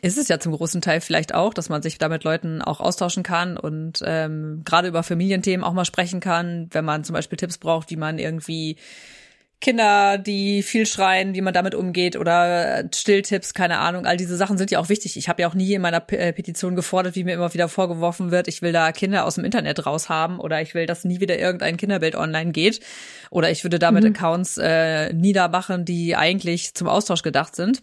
ist 0.01 0.19
es 0.19 0.29
ja 0.29 0.39
zum 0.39 0.53
großen 0.53 0.81
Teil 0.81 1.01
vielleicht 1.01 1.35
auch, 1.35 1.53
dass 1.53 1.69
man 1.69 1.83
sich 1.83 1.99
da 1.99 2.09
mit 2.09 2.23
Leuten 2.23 2.63
auch 2.63 2.81
austauschen 2.81 3.23
kann 3.25 3.57
und 3.57 4.03
ähm, 4.05 4.63
gerade 4.65 4.89
über 4.89 5.03
Familienthemen 5.03 5.65
auch 5.65 5.73
mal 5.73 5.85
sprechen 5.85 6.21
kann, 6.21 6.69
wenn 6.71 6.85
man 6.85 7.03
zum 7.03 7.15
Beispiel 7.15 7.37
Tipps 7.37 7.59
braucht, 7.59 7.91
wie 7.91 7.97
man 7.97 8.19
irgendwie 8.19 8.77
Kinder, 9.61 10.19
die 10.19 10.63
viel 10.63 10.87
schreien, 10.87 11.35
wie 11.35 11.41
man 11.41 11.53
damit 11.53 11.75
umgeht 11.75 12.15
oder 12.15 12.85
Stilltipps, 12.95 13.55
keine 13.55 13.79
Ahnung. 13.79 14.07
All 14.07 14.17
diese 14.17 14.37
Sachen 14.37 14.57
sind 14.57 14.71
ja 14.71 14.79
auch 14.79 14.89
wichtig. 14.89 15.17
Ich 15.17 15.29
habe 15.29 15.43
ja 15.43 15.49
auch 15.49 15.55
nie 15.55 15.75
in 15.75 15.83
meiner 15.83 16.01
äh, 16.13 16.33
Petition 16.33 16.77
gefordert, 16.77 17.17
wie 17.17 17.25
mir 17.25 17.35
immer 17.35 17.53
wieder 17.53 17.69
vorgeworfen 17.69 18.31
wird, 18.31 18.47
ich 18.47 18.63
will 18.63 18.71
da 18.71 18.93
Kinder 18.93 19.25
aus 19.25 19.35
dem 19.35 19.45
Internet 19.45 19.85
raushaben 19.85 20.39
oder 20.39 20.63
ich 20.63 20.75
will, 20.75 20.87
dass 20.87 21.05
nie 21.05 21.19
wieder 21.19 21.37
irgendein 21.37 21.77
Kinderbild 21.77 22.15
online 22.15 22.53
geht 22.53 22.79
oder 23.31 23.51
ich 23.51 23.65
würde 23.65 23.81
damit 23.81 24.05
mhm. 24.05 24.11
Accounts 24.11 24.59
äh, 24.59 25.13
niedermachen, 25.13 25.85
die 25.85 26.15
eigentlich 26.15 26.75
zum 26.75 26.87
Austausch 26.87 27.23
gedacht 27.23 27.57
sind. 27.57 27.83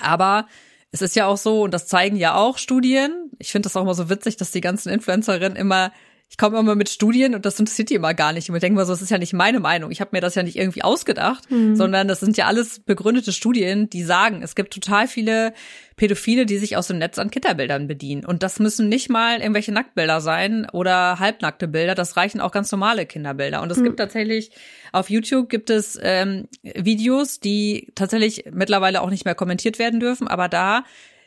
Aber 0.00 0.46
es 0.94 1.02
ist 1.02 1.16
ja 1.16 1.26
auch 1.26 1.36
so, 1.36 1.62
und 1.62 1.74
das 1.74 1.88
zeigen 1.88 2.14
ja 2.14 2.36
auch 2.36 2.56
Studien, 2.56 3.32
ich 3.40 3.50
finde 3.50 3.66
das 3.66 3.76
auch 3.76 3.82
immer 3.82 3.94
so 3.94 4.08
witzig, 4.08 4.36
dass 4.36 4.52
die 4.52 4.60
ganzen 4.60 4.90
Influencerinnen 4.90 5.56
immer 5.56 5.90
ich 6.30 6.38
komme 6.38 6.58
immer 6.58 6.74
mit 6.74 6.88
Studien 6.88 7.34
und 7.34 7.46
das 7.46 7.60
interessiert 7.60 7.90
die 7.90 7.94
immer 7.94 8.12
gar 8.12 8.32
nicht. 8.32 8.48
Und 8.48 8.56
ich 8.56 8.60
denke 8.60 8.76
mal 8.76 8.86
so, 8.86 8.92
das 8.92 9.02
ist 9.02 9.10
ja 9.10 9.18
nicht 9.18 9.32
meine 9.32 9.60
Meinung. 9.60 9.90
Ich 9.90 10.00
habe 10.00 10.10
mir 10.12 10.20
das 10.20 10.34
ja 10.34 10.42
nicht 10.42 10.56
irgendwie 10.56 10.82
ausgedacht, 10.82 11.48
mhm. 11.50 11.76
sondern 11.76 12.08
das 12.08 12.18
sind 12.20 12.36
ja 12.36 12.46
alles 12.46 12.80
begründete 12.80 13.30
Studien, 13.32 13.88
die 13.88 14.02
sagen, 14.02 14.42
es 14.42 14.56
gibt 14.56 14.74
total 14.74 15.06
viele 15.06 15.52
Pädophile, 15.96 16.44
die 16.44 16.58
sich 16.58 16.76
aus 16.76 16.88
dem 16.88 16.98
Netz 16.98 17.18
an 17.18 17.30
Kinderbildern 17.30 17.86
bedienen. 17.86 18.24
Und 18.24 18.42
das 18.42 18.58
müssen 18.58 18.88
nicht 18.88 19.10
mal 19.10 19.38
irgendwelche 19.38 19.70
Nacktbilder 19.70 20.20
sein 20.20 20.66
oder 20.72 21.20
halbnackte 21.20 21.68
Bilder. 21.68 21.94
Das 21.94 22.16
reichen 22.16 22.40
auch 22.40 22.50
ganz 22.50 22.72
normale 22.72 23.06
Kinderbilder. 23.06 23.62
Und 23.62 23.70
es 23.70 23.78
mhm. 23.78 23.84
gibt 23.84 23.98
tatsächlich 23.98 24.50
auf 24.92 25.10
YouTube 25.10 25.48
gibt 25.48 25.70
es 25.70 25.98
ähm, 26.02 26.48
Videos, 26.62 27.38
die 27.38 27.92
tatsächlich 27.94 28.46
mittlerweile 28.52 29.02
auch 29.02 29.10
nicht 29.10 29.24
mehr 29.24 29.34
kommentiert 29.34 29.78
werden 29.78 30.00
dürfen, 30.00 30.26
aber 30.26 30.48
da 30.48 30.84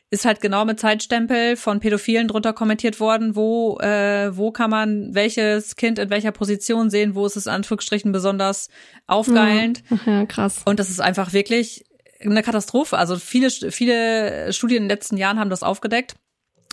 ist 0.10 0.26
halt 0.26 0.40
genau 0.40 0.64
mit 0.64 0.80
Zeitstempel 0.80 1.58
von 1.58 1.80
Pädophilen 1.80 2.28
drunter 2.28 2.54
kommentiert 2.54 3.00
worden, 3.00 3.36
wo, 3.36 3.78
äh, 3.80 4.36
wo 4.36 4.52
kann 4.52 4.70
man 4.70 5.14
welches 5.14 5.76
Kind 5.76 6.00
in 6.00 6.10
welcher 6.10 6.32
Position 6.32 6.90
sehen, 6.90 7.14
wo 7.16 7.26
ist 7.26 7.36
es 7.36 7.48
Anführungsstrichen 7.48 8.12
besonders 8.12 8.70
aufgeilend. 9.06 9.84
Ja, 10.06 10.14
ja, 10.20 10.26
krass. 10.26 10.62
Und 10.66 10.80
das 10.80 10.90
ist 10.90 11.02
einfach 11.02 11.34
wirklich 11.34 11.84
eine 12.22 12.42
Katastrophe. 12.42 12.98
Also 12.98 13.18
viele, 13.18 13.50
viele 13.50 14.54
Studien 14.54 14.84
in 14.84 14.84
den 14.84 14.96
letzten 14.96 15.18
Jahren 15.18 15.40
haben 15.40 15.50
das 15.50 15.64
aufgedeckt 15.64 16.16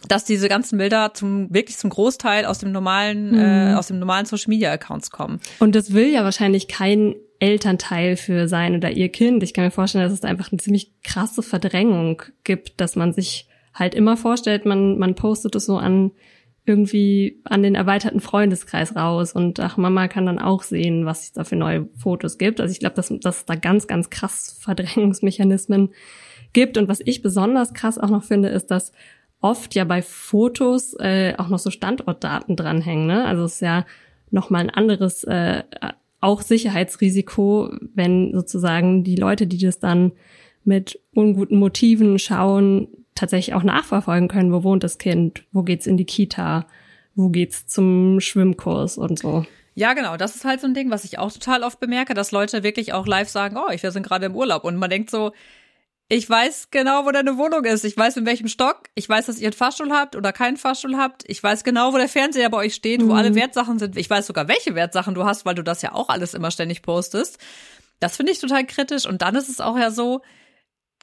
dass 0.09 0.25
diese 0.25 0.49
ganzen 0.49 0.79
Bilder 0.79 1.15
zum 1.15 1.53
wirklich 1.53 1.77
zum 1.79 1.91
Großteil 1.91 2.45
aus 2.45 2.59
dem 2.59 2.73
normalen 2.73 3.31
hm. 3.31 3.39
äh, 3.39 3.75
aus 3.75 3.89
dem 3.89 3.99
normalen 3.99 4.27
Social 4.27 4.51
Media 4.51 4.71
Accounts 4.73 5.11
kommen. 5.11 5.41
Und 5.59 5.75
das 5.75 5.93
will 5.93 6.09
ja 6.11 6.25
wahrscheinlich 6.25 6.69
kein 6.69 7.15
Elternteil 7.39 8.17
für 8.17 8.49
sein 8.49 8.75
oder 8.75 8.91
ihr 8.91 9.09
Kind. 9.09 9.43
Ich 9.43 9.55
kann 9.55 9.65
mir 9.65 9.71
vorstellen, 9.71 10.05
dass 10.05 10.13
es 10.13 10.25
einfach 10.25 10.53
eine 10.53 10.59
ziemlich 10.59 10.93
krasse 11.03 11.43
Verdrängung 11.43 12.23
gibt, 12.45 12.81
dass 12.81 12.97
man 12.97 13.13
sich 13.13 13.49
halt 13.73 13.95
immer 13.95 14.17
vorstellt, 14.17 14.67
man, 14.67 14.99
man 14.99 15.15
postet 15.15 15.55
es 15.57 15.67
so 15.67 15.77
an 15.77 16.13
irgendwie 16.67 17.43
an 17.45 17.63
den 17.63 17.75
erweiterten 17.75 18.21
Freundeskreis 18.21 18.97
raus 18.97 19.33
und 19.35 19.61
ach, 19.61 19.77
Mama 19.77 20.09
kann 20.09 20.25
dann 20.25 20.39
auch 20.39 20.63
sehen, 20.63 21.05
was 21.05 21.25
es 21.25 21.33
da 21.33 21.45
für 21.45 21.57
neue 21.57 21.89
Fotos 21.99 22.39
gibt. 22.39 22.61
Also 22.61 22.73
ich 22.73 22.81
glaube, 22.81 22.95
dass, 22.95 23.13
dass 23.21 23.39
es 23.39 23.45
da 23.45 23.55
ganz, 23.55 23.87
ganz 23.87 24.09
krass 24.09 24.57
Verdrängungsmechanismen 24.61 25.91
gibt. 26.55 26.79
Und 26.79 26.89
was 26.89 27.01
ich 27.05 27.21
besonders 27.21 27.75
krass 27.75 27.99
auch 27.99 28.09
noch 28.09 28.25
finde, 28.25 28.49
ist, 28.49 28.71
dass 28.71 28.93
oft 29.45 29.75
ja 29.75 29.85
bei 29.85 30.01
Fotos 30.01 30.95
äh, 30.99 31.35
auch 31.37 31.49
noch 31.49 31.59
so 31.59 31.71
Standortdaten 31.71 32.57
dranhängen. 32.57 33.07
Ne? 33.07 33.27
Also 33.27 33.45
es 33.45 33.57
ist 33.57 33.61
ja 33.61 33.85
nochmal 34.31 34.63
ein 34.63 34.71
anderes 34.71 35.23
äh, 35.25 35.63
auch 36.21 36.41
Sicherheitsrisiko, 36.41 37.71
wenn 37.95 38.33
sozusagen 38.33 39.05
die 39.05 39.17
Leute, 39.17 39.47
die 39.47 39.59
das 39.59 39.79
dann 39.79 40.13
mit 40.65 40.99
unguten 41.13 41.59
Motiven 41.59 42.19
schauen, 42.19 42.89
tatsächlich 43.15 43.55
auch 43.55 43.63
nachverfolgen 43.63 44.29
können, 44.29 44.51
wo 44.51 44.65
wohnt 44.65 44.83
das 44.83 44.97
Kind, 44.97 45.45
wo 45.53 45.63
geht's 45.63 45.87
in 45.87 45.99
die 45.99 46.07
Kita, 46.07 46.67
wo 47.15 47.29
geht's 47.29 47.67
zum 47.67 48.21
Schwimmkurs 48.21 48.97
und 48.97 49.19
so. 49.19 49.45
Ja, 49.75 49.93
genau. 49.93 50.17
Das 50.17 50.37
ist 50.37 50.47
halt 50.47 50.63
so 50.63 50.67
ein 50.67 50.73
Ding, 50.73 50.91
was 50.91 51.05
ich 51.05 51.19
auch 51.19 51.31
total 51.31 51.65
oft 51.65 51.81
bemerke, 51.81 52.15
dass 52.15 52.33
Leute 52.33 52.63
wirklich 52.63 52.95
auch 52.95 53.07
live 53.07 53.29
sagen, 53.29 53.59
oh, 53.59 53.71
wir 53.71 53.91
sind 53.91 54.07
gerade 54.07 54.25
im 54.25 54.35
Urlaub. 54.37 54.65
Und 54.65 54.77
man 54.77 54.89
denkt 54.89 55.11
so, 55.11 55.33
ich 56.09 56.29
weiß 56.29 56.69
genau, 56.71 57.07
wo 57.07 57.11
deine 57.11 57.39
Wohnung 57.39 57.65
ist. 57.65 57.85
Ich 57.85 57.97
weiß, 57.97 58.19
in 58.19 58.27
welchem 58.27 58.49
Stock. 58.49 58.83
Ich 58.95 59.09
weiß, 59.09 59.27
dass 59.27 59.39
ihr 59.39 59.47
einen 59.47 59.55
Fahrstuhl 59.55 59.91
habt 59.91 60.17
oder 60.17 60.33
keinen 60.33 60.59
Fahrstuhl 60.59 60.97
habt. 60.97 61.25
Ich 61.27 61.43
weiß 61.43 61.65
genau, 61.65 61.93
wo 61.93 61.97
der 61.97 62.09
Fernseher 62.09 62.51
bei 62.51 62.59
euch 62.59 62.75
steht, 62.75 63.01
wo 63.01 63.07
mhm. 63.07 63.13
alle 63.13 63.35
Wertsachen 63.35 63.79
sind. 63.79 63.97
Ich 63.97 64.11
weiß 64.11 64.27
sogar, 64.27 64.47
welche 64.47 64.75
Wertsachen 64.75 65.15
du 65.15 65.25
hast, 65.25 65.47
weil 65.47 65.55
du 65.55 65.63
das 65.63 65.81
ja 65.81 65.93
auch 65.93 66.11
alles 66.11 66.35
immer 66.35 66.51
ständig 66.51 66.83
postest. 66.83 67.39
Das 68.01 68.17
finde 68.17 68.33
ich 68.33 68.39
total 68.39 68.67
kritisch. 68.67 69.07
Und 69.07 69.23
dann 69.23 69.35
ist 69.35 69.49
es 69.49 69.61
auch 69.61 69.79
ja 69.79 69.91
so, 69.91 70.21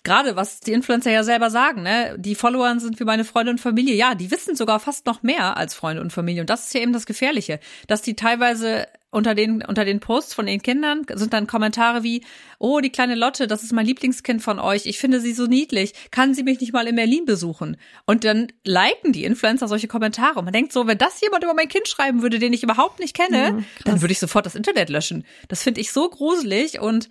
gerade 0.03 0.35
was 0.35 0.59
die 0.59 0.73
Influencer 0.73 1.11
ja 1.11 1.23
selber 1.23 1.49
sagen, 1.49 1.81
ne, 1.81 2.15
die 2.19 2.35
Follower 2.35 2.79
sind 2.79 2.99
wie 2.99 3.03
meine 3.03 3.25
Freunde 3.25 3.51
und 3.51 3.59
Familie. 3.59 3.95
Ja, 3.95 4.13
die 4.13 4.29
wissen 4.29 4.55
sogar 4.55 4.79
fast 4.79 5.07
noch 5.07 5.23
mehr 5.23 5.57
als 5.57 5.73
Freunde 5.73 6.03
und 6.03 6.13
Familie. 6.13 6.41
Und 6.41 6.49
das 6.51 6.67
ist 6.67 6.73
ja 6.75 6.81
eben 6.81 6.93
das 6.93 7.07
Gefährliche, 7.07 7.59
dass 7.87 8.03
die 8.03 8.15
teilweise 8.15 8.87
unter 9.11 9.35
den, 9.35 9.63
unter 9.63 9.85
den 9.85 9.99
Posts 9.99 10.33
von 10.33 10.45
den 10.45 10.61
Kindern 10.61 11.05
sind 11.13 11.33
dann 11.33 11.45
Kommentare 11.45 12.01
wie, 12.01 12.23
oh, 12.59 12.79
die 12.79 12.89
kleine 12.89 13.15
Lotte, 13.15 13.45
das 13.45 13.61
ist 13.61 13.73
mein 13.73 13.85
Lieblingskind 13.85 14.41
von 14.41 14.57
euch. 14.57 14.85
Ich 14.85 14.99
finde 14.99 15.19
sie 15.19 15.33
so 15.33 15.45
niedlich. 15.45 15.93
Kann 16.11 16.33
sie 16.33 16.43
mich 16.43 16.59
nicht 16.61 16.73
mal 16.73 16.87
in 16.87 16.95
Berlin 16.95 17.25
besuchen? 17.25 17.77
Und 18.05 18.23
dann 18.23 18.47
liken 18.63 19.11
die 19.11 19.25
Influencer 19.25 19.67
solche 19.67 19.87
Kommentare. 19.87 20.39
Und 20.39 20.45
man 20.45 20.53
denkt 20.53 20.71
so, 20.71 20.87
wenn 20.87 20.97
das 20.97 21.19
jemand 21.21 21.43
über 21.43 21.53
mein 21.53 21.67
Kind 21.67 21.87
schreiben 21.87 22.21
würde, 22.21 22.39
den 22.39 22.53
ich 22.53 22.63
überhaupt 22.63 22.99
nicht 22.99 23.15
kenne, 23.15 23.37
ja, 23.37 23.63
dann 23.83 24.01
würde 24.01 24.13
ich 24.13 24.19
sofort 24.19 24.45
das 24.45 24.55
Internet 24.55 24.89
löschen. 24.89 25.25
Das 25.49 25.61
finde 25.61 25.81
ich 25.81 25.91
so 25.91 26.09
gruselig 26.09 26.79
und 26.79 27.09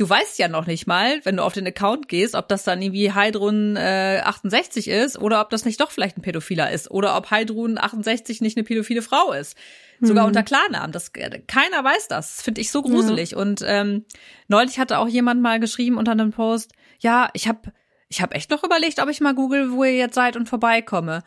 du 0.00 0.08
weißt 0.08 0.38
ja 0.38 0.48
noch 0.48 0.66
nicht 0.66 0.86
mal, 0.86 1.20
wenn 1.24 1.36
du 1.36 1.42
auf 1.42 1.52
den 1.52 1.66
Account 1.66 2.08
gehst, 2.08 2.34
ob 2.34 2.48
das 2.48 2.64
dann 2.64 2.80
irgendwie 2.80 3.12
Heidrun 3.12 3.76
äh, 3.76 4.22
68 4.24 4.88
ist 4.88 5.18
oder 5.18 5.42
ob 5.42 5.50
das 5.50 5.66
nicht 5.66 5.78
doch 5.78 5.90
vielleicht 5.90 6.16
ein 6.16 6.22
Pädophiler 6.22 6.70
ist 6.70 6.90
oder 6.90 7.16
ob 7.16 7.30
Heidrun 7.30 7.76
68 7.76 8.40
nicht 8.40 8.56
eine 8.56 8.64
pädophile 8.64 9.02
Frau 9.02 9.32
ist. 9.32 9.58
Sogar 10.00 10.24
mhm. 10.24 10.28
unter 10.28 10.42
Klarnamen. 10.42 10.92
Das, 10.92 11.12
keiner 11.12 11.84
weiß 11.84 12.08
das. 12.08 12.36
das 12.36 12.42
Finde 12.42 12.62
ich 12.62 12.70
so 12.70 12.80
gruselig. 12.80 13.32
Ja. 13.32 13.38
Und 13.38 13.62
ähm, 13.66 14.06
neulich 14.48 14.78
hatte 14.78 14.98
auch 14.98 15.08
jemand 15.08 15.42
mal 15.42 15.60
geschrieben 15.60 15.98
unter 15.98 16.12
einem 16.12 16.30
Post, 16.30 16.72
ja, 17.00 17.28
ich 17.34 17.46
habe 17.46 17.70
ich 18.08 18.22
hab 18.22 18.34
echt 18.34 18.50
noch 18.50 18.64
überlegt, 18.64 19.00
ob 19.00 19.10
ich 19.10 19.20
mal 19.20 19.34
google, 19.34 19.72
wo 19.72 19.84
ihr 19.84 19.96
jetzt 19.96 20.14
seid 20.14 20.36
und 20.36 20.48
vorbeikomme. 20.48 21.22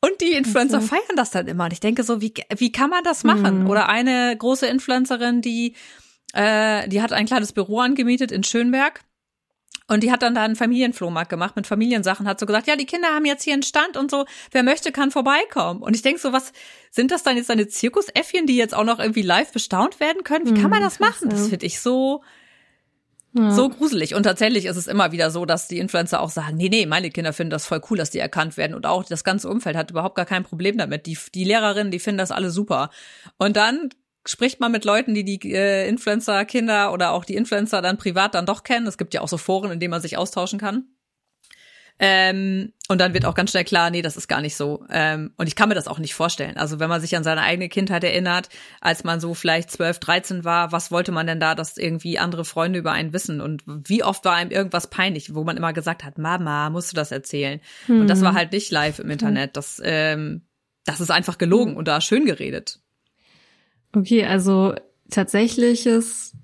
Und 0.00 0.20
die 0.22 0.32
Influencer 0.32 0.78
okay. 0.78 0.86
feiern 0.86 1.16
das 1.16 1.30
dann 1.30 1.46
immer. 1.46 1.64
Und 1.64 1.72
ich 1.74 1.80
denke 1.80 2.02
so, 2.02 2.22
wie, 2.22 2.32
wie 2.56 2.72
kann 2.72 2.88
man 2.88 3.04
das 3.04 3.22
machen? 3.22 3.64
Mhm. 3.64 3.70
Oder 3.70 3.90
eine 3.90 4.34
große 4.36 4.66
Influencerin, 4.66 5.42
die 5.42 5.74
äh, 6.36 6.86
die 6.88 7.00
hat 7.00 7.12
ein 7.12 7.26
kleines 7.26 7.52
Büro 7.52 7.80
angemietet 7.80 8.30
in 8.30 8.44
Schönberg. 8.44 9.00
Und 9.88 10.02
die 10.02 10.10
hat 10.10 10.22
dann 10.22 10.34
da 10.34 10.42
einen 10.42 10.56
Familienflohmarkt 10.56 11.30
gemacht 11.30 11.54
mit 11.54 11.68
Familiensachen, 11.68 12.26
hat 12.26 12.40
so 12.40 12.46
gesagt, 12.46 12.66
ja, 12.66 12.74
die 12.74 12.86
Kinder 12.86 13.08
haben 13.08 13.24
jetzt 13.24 13.44
hier 13.44 13.52
einen 13.52 13.62
Stand 13.62 13.96
und 13.96 14.10
so, 14.10 14.26
wer 14.50 14.64
möchte, 14.64 14.90
kann 14.90 15.12
vorbeikommen. 15.12 15.80
Und 15.80 15.94
ich 15.94 16.02
denk 16.02 16.18
so, 16.18 16.32
was, 16.32 16.52
sind 16.90 17.12
das 17.12 17.22
dann 17.22 17.36
jetzt 17.36 17.50
deine 17.50 17.68
Zirkusäffchen, 17.68 18.46
die 18.46 18.56
jetzt 18.56 18.74
auch 18.74 18.82
noch 18.82 18.98
irgendwie 18.98 19.22
live 19.22 19.52
bestaunt 19.52 20.00
werden 20.00 20.24
können? 20.24 20.44
Wie 20.44 20.60
kann 20.60 20.70
man 20.70 20.80
hm, 20.80 20.86
das 20.86 20.98
machen? 20.98 21.28
Das 21.30 21.48
finde 21.48 21.66
ich 21.66 21.78
so, 21.78 22.24
ja. 23.34 23.52
so 23.52 23.68
gruselig. 23.68 24.16
Und 24.16 24.24
tatsächlich 24.24 24.66
ist 24.66 24.76
es 24.76 24.88
immer 24.88 25.12
wieder 25.12 25.30
so, 25.30 25.46
dass 25.46 25.68
die 25.68 25.78
Influencer 25.78 26.20
auch 26.20 26.30
sagen, 26.30 26.56
nee, 26.56 26.68
nee, 26.68 26.84
meine 26.84 27.10
Kinder 27.10 27.32
finden 27.32 27.52
das 27.52 27.64
voll 27.64 27.80
cool, 27.88 27.96
dass 27.96 28.10
die 28.10 28.18
erkannt 28.18 28.56
werden. 28.56 28.74
Und 28.74 28.86
auch 28.86 29.04
das 29.04 29.22
ganze 29.22 29.48
Umfeld 29.48 29.76
hat 29.76 29.92
überhaupt 29.92 30.16
gar 30.16 30.26
kein 30.26 30.42
Problem 30.42 30.78
damit. 30.78 31.06
Die, 31.06 31.16
die 31.32 31.44
Lehrerinnen, 31.44 31.92
die 31.92 32.00
finden 32.00 32.18
das 32.18 32.32
alle 32.32 32.50
super. 32.50 32.90
Und 33.38 33.56
dann 33.56 33.90
spricht 34.26 34.60
man 34.60 34.72
mit 34.72 34.84
Leuten, 34.84 35.14
die 35.14 35.24
die 35.24 35.52
äh, 35.52 35.88
Influencer-Kinder 35.88 36.92
oder 36.92 37.12
auch 37.12 37.24
die 37.24 37.36
Influencer 37.36 37.82
dann 37.82 37.98
privat 37.98 38.34
dann 38.34 38.46
doch 38.46 38.62
kennen. 38.62 38.86
Es 38.86 38.98
gibt 38.98 39.14
ja 39.14 39.20
auch 39.20 39.28
so 39.28 39.38
Foren, 39.38 39.70
in 39.70 39.80
denen 39.80 39.90
man 39.90 40.02
sich 40.02 40.16
austauschen 40.16 40.58
kann. 40.58 40.84
Ähm, 41.98 42.74
und 42.88 43.00
dann 43.00 43.14
wird 43.14 43.24
auch 43.24 43.34
ganz 43.34 43.50
schnell 43.50 43.64
klar, 43.64 43.90
nee, 43.90 44.02
das 44.02 44.18
ist 44.18 44.28
gar 44.28 44.42
nicht 44.42 44.54
so. 44.54 44.84
Ähm, 44.90 45.32
und 45.38 45.46
ich 45.46 45.56
kann 45.56 45.70
mir 45.70 45.74
das 45.74 45.88
auch 45.88 45.98
nicht 45.98 46.14
vorstellen. 46.14 46.58
Also 46.58 46.78
wenn 46.78 46.90
man 46.90 47.00
sich 47.00 47.16
an 47.16 47.24
seine 47.24 47.40
eigene 47.40 47.70
Kindheit 47.70 48.04
erinnert, 48.04 48.50
als 48.80 49.02
man 49.02 49.18
so 49.18 49.32
vielleicht 49.32 49.70
12, 49.70 49.98
13 50.00 50.44
war, 50.44 50.72
was 50.72 50.90
wollte 50.90 51.10
man 51.10 51.26
denn 51.26 51.40
da, 51.40 51.54
dass 51.54 51.78
irgendwie 51.78 52.18
andere 52.18 52.44
Freunde 52.44 52.78
über 52.78 52.92
einen 52.92 53.14
wissen? 53.14 53.40
Und 53.40 53.62
wie 53.66 54.04
oft 54.04 54.24
war 54.26 54.34
einem 54.34 54.50
irgendwas 54.50 54.90
peinlich, 54.90 55.34
wo 55.34 55.44
man 55.44 55.56
immer 55.56 55.72
gesagt 55.72 56.04
hat, 56.04 56.18
Mama, 56.18 56.68
musst 56.68 56.92
du 56.92 56.96
das 56.96 57.12
erzählen? 57.12 57.60
Hm. 57.86 58.02
Und 58.02 58.08
das 58.08 58.20
war 58.20 58.34
halt 58.34 58.52
nicht 58.52 58.70
live 58.70 58.98
im 58.98 59.10
Internet. 59.10 59.56
Das, 59.56 59.80
ähm, 59.82 60.42
das 60.84 61.00
ist 61.00 61.10
einfach 61.10 61.38
gelogen 61.38 61.72
hm. 61.72 61.78
und 61.78 61.88
da 61.88 62.02
schön 62.02 62.26
geredet. 62.26 62.80
Okay, 63.96 64.26
also 64.26 64.74
tatsächliches 65.08 66.36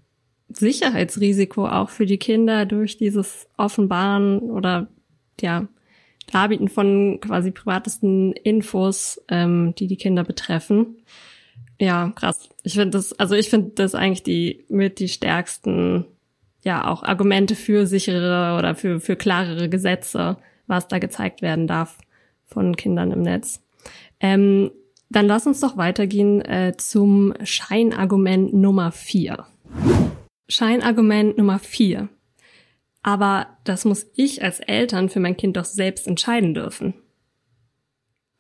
Sicherheitsrisiko 0.49 1.67
auch 1.67 1.91
für 1.91 2.07
die 2.07 2.17
Kinder 2.17 2.65
durch 2.65 2.97
dieses 2.97 3.47
Offenbaren 3.59 4.39
oder 4.39 4.89
ja, 5.39 5.69
Darbieten 6.33 6.69
von 6.69 7.19
quasi 7.21 7.51
privatesten 7.51 8.33
Infos, 8.33 9.21
ähm, 9.29 9.75
die 9.77 9.87
die 9.87 9.97
Kinder 9.97 10.25
betreffen. 10.25 10.97
Ja, 11.79 12.11
krass. 12.15 12.49
Ich 12.63 12.73
finde 12.73 12.91
das, 12.91 13.13
also 13.19 13.35
ich 13.35 13.51
finde 13.51 13.73
das 13.75 13.95
eigentlich 13.95 14.23
die 14.23 14.65
mit 14.71 14.99
die 14.99 15.09
stärksten, 15.09 16.07
ja, 16.65 16.89
auch 16.89 17.03
Argumente 17.03 17.55
für 17.55 17.87
sichere 17.87 18.57
oder 18.59 18.75
für, 18.75 18.99
für 18.99 19.17
klarere 19.17 19.69
Gesetze, 19.69 20.39
was 20.67 20.89
da 20.89 20.99
gezeigt 20.99 21.43
werden 21.43 21.67
darf 21.67 21.99
von 22.47 22.77
Kindern 22.77 23.11
im 23.11 23.21
Netz. 23.21 23.63
Ähm, 24.21 24.71
dann 25.13 25.27
lass 25.27 25.47
uns 25.47 25.61
doch 25.61 25.77
weitergehen 25.77 26.41
äh, 26.43 26.75
zum 26.77 27.35
Scheinargument 27.43 28.55
Nummer 28.55 28.93
vier. 28.93 29.47
Scheinargument 30.49 31.39
Nummer 31.39 31.59
vier. 31.59 32.09
Aber 33.03 33.47
das 33.65 33.85
muss 33.85 34.07
ich 34.15 34.43
als 34.43 34.61
Eltern 34.61 35.09
für 35.09 35.21
mein 35.21 35.37
Kind 35.37 35.57
doch 35.57 35.65
selbst 35.65 36.07
entscheiden 36.07 36.55
dürfen. 36.55 36.95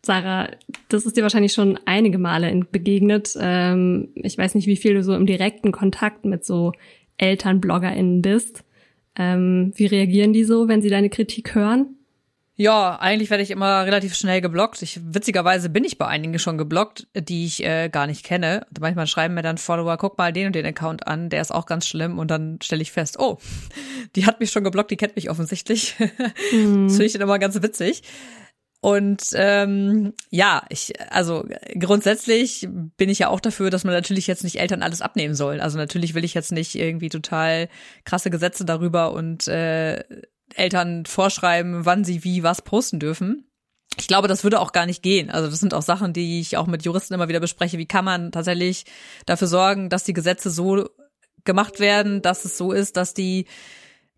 Sarah, 0.04 0.48
das 0.88 1.06
ist 1.06 1.16
dir 1.16 1.22
wahrscheinlich 1.22 1.52
schon 1.52 1.78
einige 1.84 2.18
Male 2.18 2.64
begegnet. 2.70 3.36
Ähm, 3.40 4.08
ich 4.14 4.36
weiß 4.36 4.54
nicht, 4.54 4.66
wie 4.66 4.76
viel 4.76 4.94
du 4.94 5.02
so 5.02 5.14
im 5.14 5.26
direkten 5.26 5.70
Kontakt 5.70 6.24
mit 6.24 6.44
so 6.44 6.72
ElternbloggerInnen 7.18 8.22
bist. 8.22 8.64
Ähm, 9.16 9.72
wie 9.76 9.86
reagieren 9.86 10.32
die 10.32 10.44
so, 10.44 10.68
wenn 10.68 10.82
sie 10.82 10.90
deine 10.90 11.10
Kritik 11.10 11.54
hören? 11.54 11.96
Ja, 12.54 12.96
eigentlich 12.96 13.30
werde 13.30 13.42
ich 13.42 13.50
immer 13.50 13.86
relativ 13.86 14.14
schnell 14.14 14.42
geblockt. 14.42 14.82
Ich, 14.82 15.00
witzigerweise 15.02 15.70
bin 15.70 15.84
ich 15.84 15.96
bei 15.96 16.06
einigen 16.06 16.38
schon 16.38 16.58
geblockt, 16.58 17.06
die 17.14 17.46
ich 17.46 17.64
äh, 17.64 17.88
gar 17.88 18.06
nicht 18.06 18.24
kenne. 18.24 18.66
Manchmal 18.78 19.06
schreiben 19.06 19.34
mir 19.34 19.42
dann 19.42 19.56
Follower, 19.56 19.96
guck 19.96 20.18
mal 20.18 20.34
den 20.34 20.48
und 20.48 20.54
den 20.54 20.66
Account 20.66 21.06
an, 21.06 21.30
der 21.30 21.40
ist 21.40 21.50
auch 21.50 21.64
ganz 21.64 21.86
schlimm. 21.86 22.18
Und 22.18 22.30
dann 22.30 22.58
stelle 22.62 22.82
ich 22.82 22.92
fest, 22.92 23.18
oh, 23.18 23.38
die 24.16 24.26
hat 24.26 24.40
mich 24.40 24.50
schon 24.50 24.64
geblockt, 24.64 24.90
die 24.90 24.98
kennt 24.98 25.16
mich 25.16 25.30
offensichtlich. 25.30 25.96
Mhm. 26.52 26.88
das 26.88 26.94
finde 26.94 27.06
ich 27.06 27.12
dann 27.12 27.22
immer 27.22 27.38
ganz 27.38 27.60
witzig. 27.62 28.02
Und 28.80 29.22
ähm, 29.34 30.12
ja, 30.30 30.64
ich, 30.68 30.92
also 31.10 31.46
grundsätzlich 31.78 32.68
bin 32.96 33.08
ich 33.08 33.20
ja 33.20 33.28
auch 33.28 33.38
dafür, 33.38 33.70
dass 33.70 33.84
man 33.84 33.94
natürlich 33.94 34.26
jetzt 34.26 34.42
nicht 34.42 34.58
Eltern 34.58 34.82
alles 34.82 35.02
abnehmen 35.02 35.34
soll. 35.34 35.60
Also 35.60 35.78
natürlich 35.78 36.14
will 36.14 36.24
ich 36.24 36.34
jetzt 36.34 36.50
nicht 36.50 36.74
irgendwie 36.74 37.08
total 37.08 37.68
krasse 38.04 38.28
Gesetze 38.28 38.64
darüber 38.64 39.12
und 39.12 39.46
äh, 39.46 40.02
Eltern 40.56 41.06
vorschreiben, 41.06 41.84
wann 41.84 42.04
sie 42.04 42.24
wie 42.24 42.42
was 42.42 42.62
posten 42.62 43.00
dürfen. 43.00 43.48
Ich 43.98 44.08
glaube, 44.08 44.28
das 44.28 44.42
würde 44.42 44.60
auch 44.60 44.72
gar 44.72 44.86
nicht 44.86 45.02
gehen. 45.02 45.30
Also 45.30 45.50
das 45.50 45.60
sind 45.60 45.74
auch 45.74 45.82
Sachen, 45.82 46.12
die 46.12 46.40
ich 46.40 46.56
auch 46.56 46.66
mit 46.66 46.84
Juristen 46.84 47.14
immer 47.14 47.28
wieder 47.28 47.40
bespreche. 47.40 47.78
Wie 47.78 47.86
kann 47.86 48.04
man 48.04 48.32
tatsächlich 48.32 48.84
dafür 49.26 49.48
sorgen, 49.48 49.90
dass 49.90 50.04
die 50.04 50.14
Gesetze 50.14 50.50
so 50.50 50.88
gemacht 51.44 51.78
werden, 51.80 52.22
dass 52.22 52.44
es 52.44 52.56
so 52.56 52.72
ist, 52.72 52.96
dass 52.96 53.14
die 53.14 53.46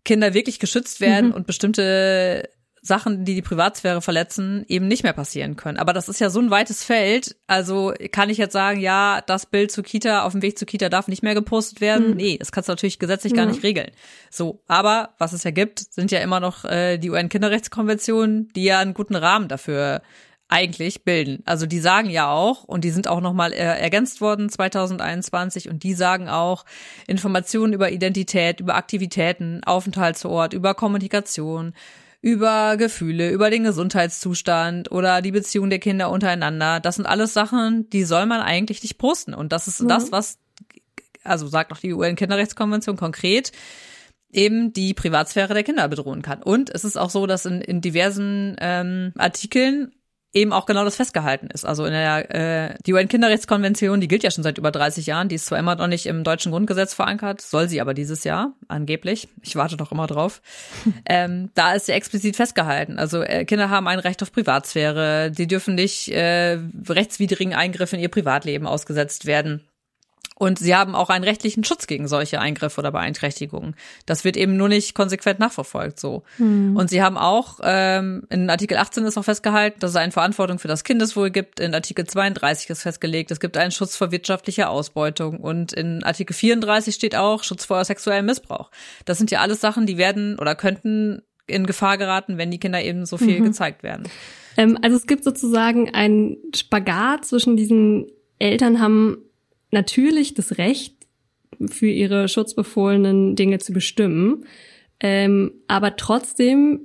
Kinder 0.05 0.33
wirklich 0.33 0.59
geschützt 0.59 1.01
werden 1.01 1.29
mhm. 1.29 1.33
und 1.33 1.47
bestimmte 1.47 2.49
Sachen, 2.85 3.25
die 3.25 3.33
die 3.33 3.41
Privatsphäre 3.41 4.01
verletzen, 4.01 4.63
eben 4.67 4.87
nicht 4.87 5.03
mehr 5.03 5.13
passieren 5.13 5.55
können. 5.55 5.79
Aber 5.79 5.91
das 5.91 6.07
ist 6.07 6.19
ja 6.19 6.29
so 6.29 6.39
ein 6.39 6.51
weites 6.51 6.83
Feld. 6.83 7.35
Also 7.47 7.93
kann 8.11 8.29
ich 8.29 8.37
jetzt 8.37 8.53
sagen, 8.53 8.79
ja, 8.79 9.21
das 9.25 9.47
Bild 9.47 9.71
zur 9.71 9.83
Kita 9.83 10.23
auf 10.23 10.33
dem 10.33 10.43
Weg 10.43 10.59
zur 10.59 10.67
Kita 10.67 10.89
darf 10.89 11.07
nicht 11.07 11.23
mehr 11.23 11.33
gepostet 11.33 11.81
werden? 11.81 12.11
Mhm. 12.11 12.15
Nee, 12.15 12.37
das 12.37 12.51
kannst 12.51 12.69
du 12.69 12.73
natürlich 12.73 12.99
gesetzlich 12.99 13.33
mhm. 13.33 13.37
gar 13.37 13.45
nicht 13.47 13.63
regeln. 13.63 13.89
So, 14.29 14.61
aber 14.67 15.15
was 15.17 15.33
es 15.33 15.43
ja 15.43 15.51
gibt, 15.51 15.79
sind 15.79 16.11
ja 16.11 16.19
immer 16.19 16.39
noch 16.39 16.63
äh, 16.63 16.97
die 16.97 17.09
UN-Kinderrechtskonventionen, 17.09 18.49
die 18.55 18.65
ja 18.65 18.79
einen 18.79 18.93
guten 18.93 19.15
Rahmen 19.15 19.47
dafür 19.47 20.01
eigentlich 20.47 21.03
bilden. 21.03 21.41
Also 21.45 21.65
die 21.65 21.79
sagen 21.79 22.09
ja 22.09 22.29
auch, 22.29 22.65
und 22.65 22.83
die 22.83 22.91
sind 22.91 23.07
auch 23.07 23.19
nochmal 23.19 23.51
äh, 23.51 23.57
ergänzt 23.57 24.21
worden 24.21 24.49
2021, 24.49 25.69
und 25.69 25.81
die 25.81 25.95
sagen 25.95 26.29
auch, 26.29 26.65
Informationen 27.07 27.73
über 27.73 27.91
Identität, 27.91 28.59
über 28.59 28.75
Aktivitäten, 28.75 29.63
Aufenthaltsort, 29.63 30.53
über 30.53 30.75
Kommunikation, 30.75 31.73
über 32.25 32.75
Gefühle, 32.77 33.29
über 33.29 33.51
den 33.51 33.65
Gesundheitszustand 33.65 34.91
oder 34.91 35.21
die 35.21 35.31
Beziehung 35.31 35.69
der 35.69 35.77
Kinder 35.77 36.09
untereinander. 36.09 36.79
Das 36.79 36.95
sind 36.95 37.05
alles 37.05 37.35
Sachen, 37.35 37.87
die 37.91 38.03
soll 38.03 38.25
man 38.25 38.41
eigentlich 38.41 38.81
nicht 38.81 38.97
posten. 38.97 39.35
Und 39.35 39.51
das 39.51 39.67
ist 39.67 39.83
mhm. 39.83 39.89
das, 39.89 40.11
was, 40.11 40.39
also 41.23 41.45
sagt 41.45 41.71
auch 41.71 41.77
die 41.77 41.93
UN-Kinderrechtskonvention 41.93 42.97
konkret, 42.97 43.51
eben 44.31 44.73
die 44.73 44.95
Privatsphäre 44.95 45.53
der 45.53 45.61
Kinder 45.61 45.87
bedrohen 45.87 46.23
kann. 46.23 46.41
Und 46.41 46.71
es 46.71 46.83
ist 46.83 46.97
auch 46.97 47.11
so, 47.11 47.27
dass 47.27 47.45
in, 47.45 47.61
in 47.61 47.79
diversen 47.79 48.55
ähm, 48.59 49.13
Artikeln 49.19 49.91
eben 50.35 50.51
auch 50.51 50.65
genau 50.65 50.83
das 50.83 50.97
festgehalten 50.97 51.47
ist. 51.47 51.65
Also 51.65 51.85
in 51.85 51.93
der 51.93 52.35
äh, 52.35 52.75
die 52.85 52.93
UN-Kinderrechtskonvention, 52.93 54.01
die 54.01 54.07
gilt 54.07 54.21
ja 54.21 54.29
schon 54.29 54.43
seit 54.43 54.57
über 54.57 54.69
30 54.69 55.05
Jahren, 55.05 55.29
die 55.29 55.35
ist 55.35 55.45
zwar 55.45 55.57
immer 55.57 55.75
noch 55.75 55.87
nicht 55.87 56.05
im 56.05 56.23
deutschen 56.23 56.51
Grundgesetz 56.51 56.93
verankert, 56.93 57.41
soll 57.41 57.69
sie 57.69 57.79
aber 57.79 57.93
dieses 57.93 58.25
Jahr, 58.25 58.53
angeblich. 58.67 59.29
Ich 59.41 59.55
warte 59.55 59.77
doch 59.77 59.93
immer 59.93 60.07
drauf. 60.07 60.41
ähm, 61.05 61.49
da 61.55 61.73
ist 61.73 61.85
sie 61.85 61.93
explizit 61.93 62.35
festgehalten. 62.35 62.99
Also 62.99 63.21
äh, 63.21 63.45
Kinder 63.45 63.69
haben 63.69 63.87
ein 63.87 63.99
Recht 63.99 64.21
auf 64.21 64.33
Privatsphäre, 64.33 65.31
die 65.31 65.47
dürfen 65.47 65.75
nicht 65.75 66.09
äh, 66.09 66.59
rechtswidrigen 66.89 67.53
Eingriffen 67.53 67.95
in 67.95 68.03
ihr 68.03 68.09
Privatleben 68.09 68.67
ausgesetzt 68.67 69.25
werden. 69.25 69.61
Und 70.37 70.59
sie 70.59 70.75
haben 70.75 70.95
auch 70.95 71.09
einen 71.09 71.23
rechtlichen 71.23 71.63
Schutz 71.63 71.87
gegen 71.87 72.09
solche 72.09 72.41
Eingriffe 72.41 72.81
oder 72.81 72.91
Beeinträchtigungen. 72.91 73.75
Das 74.05 74.25
wird 74.25 74.35
eben 74.35 74.57
nur 74.57 74.67
nicht 74.67 74.93
konsequent 74.93 75.39
nachverfolgt 75.39 75.97
so. 75.97 76.23
Hm. 76.37 76.75
Und 76.75 76.89
sie 76.89 77.01
haben 77.01 77.17
auch, 77.17 77.61
ähm, 77.63 78.23
in 78.29 78.49
Artikel 78.49 78.77
18 78.77 79.05
ist 79.05 79.17
auch 79.17 79.23
festgehalten, 79.23 79.79
dass 79.79 79.91
es 79.91 79.95
eine 79.95 80.11
Verantwortung 80.11 80.59
für 80.59 80.67
das 80.67 80.83
Kindeswohl 80.83 81.29
gibt. 81.29 81.61
In 81.61 81.73
Artikel 81.73 82.05
32 82.05 82.69
ist 82.69 82.81
festgelegt, 82.81 83.31
es 83.31 83.39
gibt 83.39 83.55
einen 83.55 83.71
Schutz 83.71 83.95
vor 83.95 84.11
wirtschaftlicher 84.11 84.69
Ausbeutung. 84.69 85.39
Und 85.39 85.71
in 85.71 86.03
Artikel 86.03 86.33
34 86.33 86.93
steht 86.93 87.15
auch 87.15 87.43
Schutz 87.43 87.63
vor 87.63 87.83
sexuellem 87.85 88.25
Missbrauch. 88.25 88.71
Das 89.05 89.17
sind 89.17 89.31
ja 89.31 89.39
alles 89.39 89.61
Sachen, 89.61 89.85
die 89.85 89.97
werden 89.97 90.37
oder 90.37 90.55
könnten 90.55 91.21
in 91.47 91.65
Gefahr 91.65 91.97
geraten, 91.97 92.37
wenn 92.37 92.51
die 92.51 92.59
Kinder 92.59 92.81
eben 92.81 93.05
so 93.05 93.17
viel 93.17 93.39
mhm. 93.39 93.45
gezeigt 93.45 93.83
werden. 93.83 94.09
Ähm, 94.57 94.77
also 94.81 94.97
es 94.97 95.07
gibt 95.07 95.23
sozusagen 95.23 95.93
einen 95.93 96.37
Spagat 96.53 97.23
zwischen 97.23 97.55
diesen 97.55 98.07
Eltern 98.37 98.81
haben 98.81 99.24
natürlich 99.75 100.33
das 100.33 100.57
Recht, 100.57 100.95
für 101.69 101.87
ihre 101.87 102.27
schutzbefohlenen 102.27 103.35
Dinge 103.35 103.59
zu 103.59 103.73
bestimmen. 103.73 104.45
Ähm, 104.99 105.51
aber 105.67 105.95
trotzdem 105.95 106.81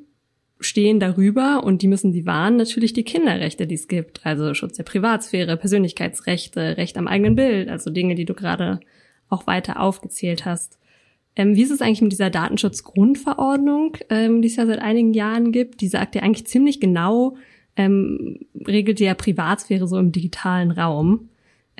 stehen 0.60 1.00
darüber 1.00 1.64
und 1.64 1.80
die 1.80 1.88
müssen 1.88 2.12
sie 2.12 2.26
wahren, 2.26 2.56
natürlich 2.56 2.92
die 2.92 3.04
Kinderrechte, 3.04 3.66
die 3.66 3.76
es 3.76 3.88
gibt. 3.88 4.26
Also 4.26 4.52
Schutz 4.52 4.76
der 4.76 4.84
Privatsphäre, 4.84 5.56
Persönlichkeitsrechte, 5.56 6.76
Recht 6.76 6.98
am 6.98 7.08
eigenen 7.08 7.34
Bild, 7.34 7.68
also 7.68 7.90
Dinge, 7.90 8.14
die 8.14 8.26
du 8.26 8.34
gerade 8.34 8.80
auch 9.28 9.46
weiter 9.46 9.80
aufgezählt 9.80 10.44
hast. 10.44 10.78
Ähm, 11.36 11.54
wie 11.54 11.62
ist 11.62 11.70
es 11.70 11.80
eigentlich 11.80 12.02
mit 12.02 12.12
dieser 12.12 12.30
Datenschutzgrundverordnung, 12.30 13.96
ähm, 14.10 14.42
die 14.42 14.48
es 14.48 14.56
ja 14.56 14.66
seit 14.66 14.80
einigen 14.80 15.14
Jahren 15.14 15.52
gibt? 15.52 15.80
Die 15.80 15.88
sagt 15.88 16.14
ja 16.14 16.22
eigentlich 16.22 16.46
ziemlich 16.46 16.80
genau, 16.80 17.36
ähm, 17.76 18.40
regelt 18.66 19.00
ja 19.00 19.14
Privatsphäre 19.14 19.86
so 19.86 19.96
im 19.96 20.12
digitalen 20.12 20.72
Raum. 20.72 21.29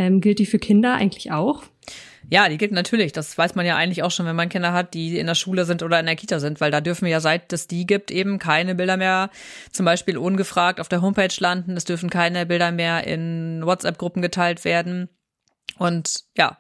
Ähm, 0.01 0.23
gilt 0.23 0.39
die 0.39 0.47
für 0.47 0.59
Kinder 0.59 0.95
eigentlich 0.95 1.31
auch? 1.31 1.63
Ja, 2.31 2.49
die 2.49 2.57
gilt 2.57 2.73
natürlich. 2.73 3.13
Das 3.13 3.37
weiß 3.37 3.55
man 3.55 3.67
ja 3.67 3.77
eigentlich 3.77 4.03
auch 4.03 4.11
schon, 4.11 4.25
wenn 4.25 4.35
man 4.35 4.49
Kinder 4.49 4.73
hat, 4.73 4.95
die 4.95 5.19
in 5.19 5.27
der 5.27 5.35
Schule 5.35 5.67
sind 5.67 5.83
oder 5.83 6.01
in 6.01 6.07
der 6.07 6.17
Kita 6.17 6.41
sind, 6.41 6.59
weil 6.63 6.71
da 6.71 6.81
dürfen 6.81 7.05
wir 7.05 7.13
ja, 7.13 7.21
seit 7.21 7.53
es 7.53 7.67
die 7.67 7.85
gibt, 7.85 8.11
eben 8.11 8.39
keine 8.39 8.75
Bilder 8.75 8.97
mehr 8.97 9.29
zum 9.73 9.85
Beispiel 9.85 10.17
ungefragt 10.17 10.81
auf 10.81 10.89
der 10.89 11.03
Homepage 11.03 11.35
landen. 11.39 11.77
Es 11.77 11.85
dürfen 11.85 12.09
keine 12.09 12.47
Bilder 12.47 12.73
mehr 12.73 13.07
in 13.07 13.61
WhatsApp-Gruppen 13.63 14.23
geteilt 14.23 14.65
werden. 14.65 15.11
Und 15.77 16.25
ja, 16.35 16.57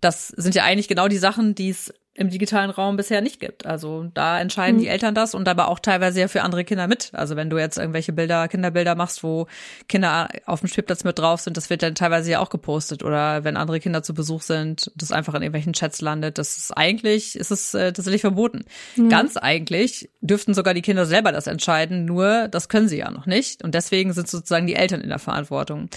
das 0.00 0.28
sind 0.28 0.54
ja 0.54 0.64
eigentlich 0.64 0.88
genau 0.88 1.08
die 1.08 1.18
Sachen, 1.18 1.54
die 1.54 1.68
es 1.68 1.92
im 2.16 2.30
digitalen 2.30 2.70
Raum 2.70 2.96
bisher 2.96 3.20
nicht 3.20 3.40
gibt. 3.40 3.66
Also 3.66 4.08
da 4.14 4.40
entscheiden 4.40 4.76
mhm. 4.76 4.82
die 4.82 4.86
Eltern 4.86 5.16
das 5.16 5.34
und 5.34 5.48
aber 5.48 5.66
auch 5.66 5.80
teilweise 5.80 6.20
ja 6.20 6.28
für 6.28 6.42
andere 6.42 6.64
Kinder 6.64 6.86
mit. 6.86 7.10
Also 7.12 7.34
wenn 7.34 7.50
du 7.50 7.58
jetzt 7.58 7.76
irgendwelche 7.76 8.12
Bilder, 8.12 8.46
Kinderbilder 8.46 8.94
machst, 8.94 9.24
wo 9.24 9.48
Kinder 9.88 10.28
auf 10.46 10.60
dem 10.60 10.68
Spielplatz 10.68 11.02
mit 11.02 11.18
drauf 11.18 11.40
sind, 11.40 11.56
das 11.56 11.70
wird 11.70 11.82
dann 11.82 11.96
teilweise 11.96 12.30
ja 12.30 12.38
auch 12.38 12.50
gepostet. 12.50 13.02
Oder 13.02 13.42
wenn 13.42 13.56
andere 13.56 13.80
Kinder 13.80 14.04
zu 14.04 14.14
Besuch 14.14 14.42
sind, 14.42 14.92
das 14.94 15.10
einfach 15.10 15.34
in 15.34 15.42
irgendwelchen 15.42 15.72
Chats 15.72 16.00
landet. 16.00 16.38
Das 16.38 16.56
ist 16.56 16.70
eigentlich, 16.70 17.34
ist 17.34 17.50
es 17.50 17.74
äh, 17.74 17.92
tatsächlich 17.92 18.20
verboten. 18.20 18.64
Mhm. 18.94 19.08
Ganz 19.08 19.36
eigentlich 19.36 20.08
dürften 20.20 20.54
sogar 20.54 20.72
die 20.72 20.82
Kinder 20.82 21.06
selber 21.06 21.32
das 21.32 21.48
entscheiden, 21.48 22.04
nur 22.04 22.46
das 22.46 22.68
können 22.68 22.86
sie 22.86 22.98
ja 22.98 23.10
noch 23.10 23.26
nicht. 23.26 23.64
Und 23.64 23.74
deswegen 23.74 24.12
sind 24.12 24.28
sozusagen 24.28 24.68
die 24.68 24.76
Eltern 24.76 25.00
in 25.00 25.08
der 25.08 25.18
Verantwortung. 25.18 25.88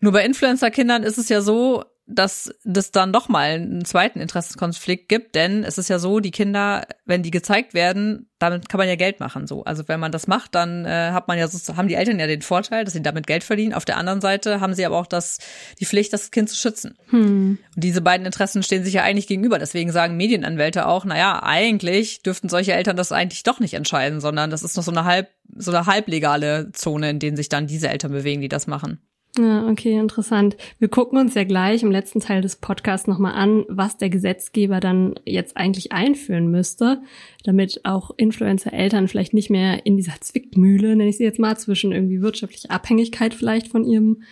Nur 0.00 0.12
bei 0.12 0.24
Influencer-Kindern 0.24 1.02
ist 1.02 1.18
es 1.18 1.28
ja 1.28 1.42
so, 1.42 1.84
dass 2.06 2.54
das 2.62 2.92
dann 2.92 3.12
doch 3.12 3.28
mal 3.28 3.50
einen 3.50 3.84
zweiten 3.84 4.20
Interessenskonflikt 4.20 5.08
gibt, 5.08 5.34
denn 5.34 5.64
es 5.64 5.76
ist 5.76 5.88
ja 5.88 5.98
so, 5.98 6.20
die 6.20 6.30
Kinder, 6.30 6.86
wenn 7.04 7.24
die 7.24 7.32
gezeigt 7.32 7.74
werden, 7.74 8.28
damit 8.38 8.68
kann 8.68 8.78
man 8.78 8.86
ja 8.86 8.94
Geld 8.94 9.18
machen 9.18 9.48
so. 9.48 9.64
Also 9.64 9.88
wenn 9.88 9.98
man 9.98 10.12
das 10.12 10.28
macht, 10.28 10.54
dann 10.54 10.84
äh, 10.84 11.10
hat 11.10 11.26
man 11.26 11.36
ja 11.36 11.48
so, 11.48 11.76
haben 11.76 11.88
die 11.88 11.94
Eltern 11.94 12.20
ja 12.20 12.28
den 12.28 12.42
Vorteil, 12.42 12.84
dass 12.84 12.92
sie 12.92 13.02
damit 13.02 13.26
Geld 13.26 13.42
verdienen. 13.42 13.74
Auf 13.74 13.84
der 13.84 13.96
anderen 13.96 14.20
Seite 14.20 14.60
haben 14.60 14.74
sie 14.74 14.86
aber 14.86 14.98
auch 14.98 15.06
das 15.06 15.38
die 15.80 15.86
Pflicht, 15.86 16.12
das 16.12 16.30
Kind 16.30 16.48
zu 16.48 16.56
schützen. 16.56 16.96
Hm. 17.08 17.58
Und 17.74 17.84
diese 17.84 18.02
beiden 18.02 18.24
Interessen 18.24 18.62
stehen 18.62 18.84
sich 18.84 18.94
ja 18.94 19.02
eigentlich 19.02 19.26
gegenüber. 19.26 19.58
Deswegen 19.58 19.90
sagen 19.90 20.16
Medienanwälte 20.16 20.86
auch, 20.86 21.04
naja, 21.04 21.42
eigentlich 21.42 22.22
dürften 22.22 22.48
solche 22.48 22.74
Eltern 22.74 22.96
das 22.96 23.10
eigentlich 23.10 23.42
doch 23.42 23.58
nicht 23.58 23.74
entscheiden, 23.74 24.20
sondern 24.20 24.50
das 24.50 24.62
ist 24.62 24.76
noch 24.76 24.84
so 24.84 24.92
eine 24.92 25.04
halb 25.04 25.28
so 25.56 25.72
eine 25.72 25.86
halblegale 25.86 26.70
Zone, 26.72 27.10
in 27.10 27.18
denen 27.18 27.36
sich 27.36 27.48
dann 27.48 27.66
diese 27.66 27.88
Eltern 27.88 28.12
bewegen, 28.12 28.42
die 28.42 28.48
das 28.48 28.66
machen. 28.66 29.00
Ja, 29.38 29.68
okay, 29.68 29.98
interessant. 29.98 30.56
Wir 30.78 30.88
gucken 30.88 31.18
uns 31.18 31.34
ja 31.34 31.44
gleich 31.44 31.82
im 31.82 31.90
letzten 31.90 32.20
Teil 32.20 32.40
des 32.40 32.56
Podcasts 32.56 33.06
nochmal 33.06 33.34
an, 33.34 33.66
was 33.68 33.98
der 33.98 34.08
Gesetzgeber 34.08 34.80
dann 34.80 35.20
jetzt 35.26 35.58
eigentlich 35.58 35.92
einführen 35.92 36.50
müsste, 36.50 37.02
damit 37.44 37.80
auch 37.84 38.12
Influencer-Eltern 38.16 39.08
vielleicht 39.08 39.34
nicht 39.34 39.50
mehr 39.50 39.84
in 39.84 39.98
dieser 39.98 40.18
Zwickmühle, 40.20 40.96
nenne 40.96 41.10
ich 41.10 41.18
sie 41.18 41.24
jetzt 41.24 41.38
mal, 41.38 41.56
zwischen 41.58 41.92
irgendwie 41.92 42.22
wirtschaftlicher 42.22 42.70
Abhängigkeit 42.70 43.34
vielleicht 43.34 43.68
von 43.68 43.84
ihrem 43.84 44.22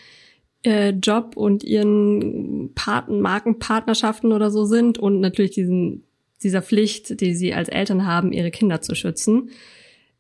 äh, 0.63 0.91
Job 0.91 1.37
und 1.37 1.65
ihren 1.65 2.73
Paten, 2.75 3.21
Markenpartnerschaften 3.21 4.33
oder 4.33 4.51
so 4.51 4.65
sind 4.65 4.97
und 4.97 5.21
natürlich 5.21 5.51
diesen, 5.51 6.05
dieser 6.43 6.63
Pflicht, 6.63 7.21
die 7.21 7.35
sie 7.35 7.53
als 7.53 7.69
Eltern 7.69 8.07
haben, 8.07 8.33
ihre 8.33 8.51
Kinder 8.51 8.81
zu 8.81 8.95
schützen. 8.95 9.51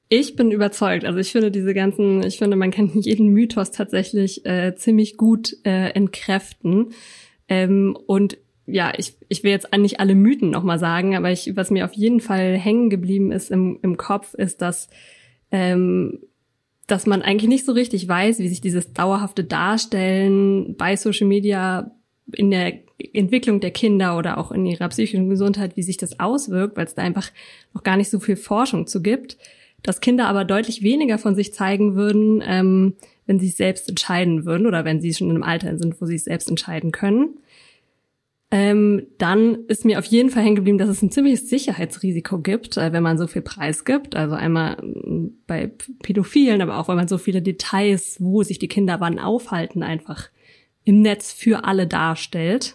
Ich 0.09 0.37
bin 0.37 0.51
überzeugt. 0.51 1.05
Also 1.05 1.19
ich 1.19 1.33
finde 1.33 1.51
diese 1.51 1.75
ganzen, 1.75 2.23
ich 2.25 2.38
finde, 2.38 2.57
man 2.57 2.71
kann 2.71 2.90
jeden 2.95 3.29
Mythos 3.29 3.71
tatsächlich 3.71 4.45
äh, 4.45 4.75
ziemlich 4.77 5.17
gut 5.17 5.57
äh, 5.64 5.90
entkräften. 5.90 6.90
Ähm, 7.49 7.97
und 8.07 8.37
ja, 8.67 8.93
ich, 8.97 9.14
ich 9.29 9.45
will 9.45 9.51
jetzt 9.51 9.69
nicht 9.77 10.01
alle 10.01 10.14
Mythen 10.14 10.51
nochmal 10.51 10.79
sagen, 10.79 11.17
aber 11.17 11.31
ich, 11.31 11.57
was 11.57 11.71
mir 11.71 11.85
auf 11.85 11.93
jeden 11.93 12.21
Fall 12.21 12.57
hängen 12.57 12.90
geblieben 12.90 13.33
ist 13.33 13.51
im, 13.51 13.79
im 13.83 13.97
Kopf, 13.97 14.35
ist, 14.35 14.62
dass, 14.62 14.88
ähm, 15.51 16.21
dass 16.87 17.07
man 17.07 17.23
eigentlich 17.23 17.49
nicht 17.49 17.67
so 17.67 17.73
richtig 17.73 18.07
weiß, 18.07 18.38
wie 18.38 18.49
sich 18.49 18.61
dieses 18.61 18.93
dauerhafte 18.93 19.45
Darstellen 19.45 20.77
bei 20.77 20.97
Social 20.97 21.27
Media 21.27 21.90
in 22.33 22.51
der 22.51 22.79
Entwicklung 23.12 23.61
der 23.61 23.71
Kinder 23.71 24.17
oder 24.17 24.38
auch 24.38 24.51
in 24.51 24.64
ihrer 24.64 24.88
psychischen 24.88 25.29
Gesundheit, 25.29 25.77
wie 25.77 25.83
sich 25.83 25.99
das 25.99 26.21
auswirkt, 26.21 26.77
weil 26.77 26.87
es 26.87 26.95
da 26.95 27.03
einfach 27.03 27.31
noch 27.75 27.83
gar 27.83 27.97
nicht 27.97 28.11
so 28.11 28.19
viel 28.19 28.37
Forschung 28.37 28.87
zu 28.87 29.03
gibt 29.03 29.37
dass 29.85 30.01
Kinder 30.01 30.27
aber 30.27 30.44
deutlich 30.44 30.83
weniger 30.83 31.18
von 31.18 31.37
sich 31.37 31.53
zeigen 31.53 31.94
würden, 31.94 32.42
ähm, 32.44 32.94
wenn 33.27 33.38
sie 33.38 33.49
es 33.49 33.57
selbst 33.57 33.88
entscheiden 33.88 34.44
würden 34.44 34.66
oder 34.66 34.85
wenn 34.85 35.01
sie 35.01 35.14
schon 35.14 35.29
in 35.29 35.37
einem 35.37 35.44
Alter 35.44 35.79
sind, 35.79 36.01
wo 36.01 36.07
sie 36.07 36.16
es 36.16 36.25
selbst 36.25 36.49
entscheiden 36.49 36.90
können. 36.90 37.38
Ähm, 38.51 39.07
dann 39.18 39.66
ist 39.66 39.85
mir 39.85 39.99
auf 39.99 40.05
jeden 40.07 40.31
Fall 40.31 40.42
hängen 40.42 40.57
geblieben, 40.57 40.79
dass 40.79 40.88
es 40.88 41.03
ein 41.03 41.11
ziemliches 41.11 41.49
Sicherheitsrisiko 41.49 42.38
gibt, 42.38 42.77
äh, 42.77 42.92
wenn 42.92 43.03
man 43.03 43.18
so 43.18 43.27
viel 43.27 43.42
Preis 43.42 43.85
gibt. 43.85 44.16
Also 44.16 44.35
einmal 44.37 44.77
äh, 44.79 45.31
bei 45.47 45.70
Pädophilen, 46.03 46.62
aber 46.62 46.79
auch 46.79 46.88
weil 46.88 46.97
man 46.97 47.09
so 47.09 47.18
viele 47.18 47.42
Details, 47.42 48.16
wo 48.20 48.42
sich 48.42 48.59
die 48.59 48.68
Kinder 48.68 49.01
wann 49.01 49.18
aufhalten, 49.18 49.83
einfach 49.83 50.31
im 50.85 51.03
Netz 51.03 51.33
für 51.33 51.64
alle 51.64 51.87
darstellt. 51.87 52.75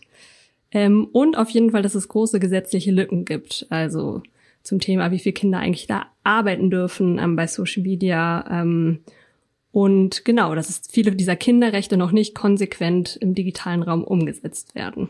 Ähm, 0.72 1.08
und 1.12 1.38
auf 1.38 1.50
jeden 1.50 1.72
Fall, 1.72 1.82
dass 1.82 1.96
es 1.96 2.08
große 2.08 2.40
gesetzliche 2.40 2.92
Lücken 2.92 3.26
gibt. 3.26 3.66
Also 3.70 4.22
zum 4.64 4.80
Thema, 4.80 5.12
wie 5.12 5.20
viele 5.20 5.34
Kinder 5.34 5.60
eigentlich 5.60 5.88
da 5.88 6.08
arbeiten 6.24 6.70
dürfen 6.70 7.20
ähm, 7.20 7.36
bei 7.36 7.48
Social 7.48 7.84
Media. 7.84 8.46
Ähm, 8.50 9.00
und 9.72 10.26
genau, 10.26 10.56
dass 10.56 10.82
viele 10.90 11.12
dieser 11.12 11.36
Kinderrechte 11.36 11.98
noch 11.98 12.12
nicht 12.12 12.36
konsequent 12.36 13.18
im 13.18 13.36
digitalen 13.36 13.84
Raum 13.84 14.04
umgesetzt 14.04 14.76
werden. 14.76 15.10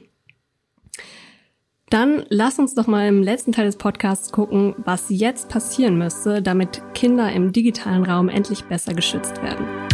Dann 1.90 2.24
lass 2.30 2.60
uns 2.60 2.76
doch 2.76 2.86
mal 2.86 3.08
im 3.08 3.24
letzten 3.24 3.52
Teil 3.52 3.66
des 3.66 3.78
Podcasts 3.78 4.32
gucken, 4.32 4.76
was 4.78 5.08
jetzt 5.10 5.50
passieren 5.50 5.98
müsste, 5.98 6.42
damit 6.42 6.84
Kinder 6.94 7.32
im 7.32 7.52
digitalen 7.52 8.04
Raum 8.04 8.30
endlich 8.30 8.66
besser 8.66 8.94
geschützt 8.94 9.42
werden. 9.42 9.89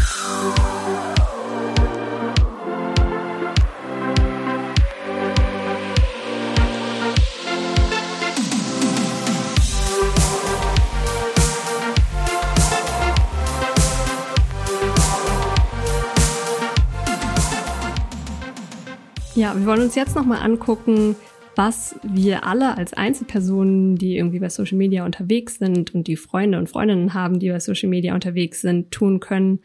Ja, 19.35 19.53
wir 19.53 19.65
wollen 19.65 19.81
uns 19.81 19.95
jetzt 19.95 20.15
nochmal 20.15 20.41
angucken, 20.41 21.17
was 21.57 21.99
wir 22.03 22.45
alle 22.45 22.77
als 22.77 22.93
Einzelpersonen, 22.93 23.97
die 23.97 24.15
irgendwie 24.15 24.39
bei 24.39 24.47
Social 24.47 24.77
Media 24.77 25.05
unterwegs 25.05 25.57
sind 25.57 25.93
und 25.93 26.07
die 26.07 26.15
Freunde 26.15 26.57
und 26.57 26.69
Freundinnen 26.69 27.13
haben, 27.13 27.39
die 27.39 27.49
bei 27.49 27.59
Social 27.59 27.89
Media 27.89 28.13
unterwegs 28.13 28.61
sind, 28.61 28.91
tun 28.91 29.19
können, 29.19 29.59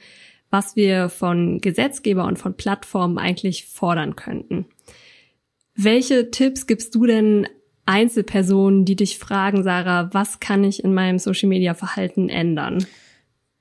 was 0.51 0.75
wir 0.75 1.09
von 1.09 1.61
Gesetzgeber 1.61 2.25
und 2.25 2.37
von 2.37 2.57
Plattformen 2.57 3.17
eigentlich 3.17 3.67
fordern 3.67 4.17
könnten. 4.17 4.67
Welche 5.77 6.33
Tipps 6.33 6.67
gibst 6.67 6.97
du 6.97 7.07
denn 7.07 7.47
Einzelpersonen, 7.87 8.85
die 8.85 8.97
dich 8.97 9.19
fragen, 9.19 9.63
Sarah, 9.63 10.11
was 10.13 10.41
kann 10.41 10.65
ich 10.65 10.83
in 10.83 10.95
meinem 10.95 11.21
Social 11.21 11.49
Media 11.49 11.75
Verhalten 11.75 12.29
ändern? 12.29 12.85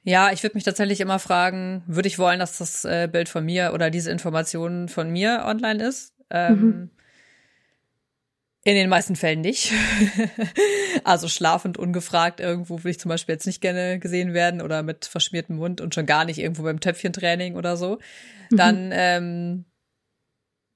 Ja, 0.10 0.32
ich 0.32 0.42
würde 0.42 0.56
mich 0.58 0.64
tatsächlich 0.64 1.02
immer 1.02 1.20
fragen, 1.20 1.84
würde 1.86 2.08
ich 2.08 2.18
wollen, 2.18 2.40
dass 2.40 2.58
das 2.58 2.84
äh, 2.84 3.08
Bild 3.12 3.30
von 3.30 3.46
mir 3.46 3.74
oder 3.76 3.92
diese 3.92 4.10
Information 4.10 4.90
von 4.90 5.12
mir 5.12 5.44
online 5.46 5.88
ist? 5.88 6.16
Ähm, 6.32 6.60
mhm. 6.60 6.90
In 8.64 8.74
den 8.74 8.90
meisten 8.90 9.16
Fällen 9.16 9.42
nicht. 9.42 9.72
also 11.04 11.28
schlafend, 11.28 11.78
ungefragt 11.78 12.40
irgendwo 12.40 12.84
will 12.84 12.90
ich 12.90 13.00
zum 13.00 13.10
Beispiel 13.10 13.36
jetzt 13.36 13.46
nicht 13.46 13.62
gerne 13.62 14.00
gesehen 14.00 14.34
werden 14.34 14.64
oder 14.64 14.82
mit 14.82 15.06
verschmiertem 15.06 15.58
Mund 15.58 15.80
und 15.80 15.94
schon 15.94 16.08
gar 16.08 16.26
nicht 16.26 16.40
irgendwo 16.40 16.64
beim 16.64 16.80
Töpfchentraining 16.80 17.56
oder 17.56 17.78
so. 17.78 18.00
Mhm. 18.50 18.58
Dann 18.58 18.90
ähm, 18.92 19.66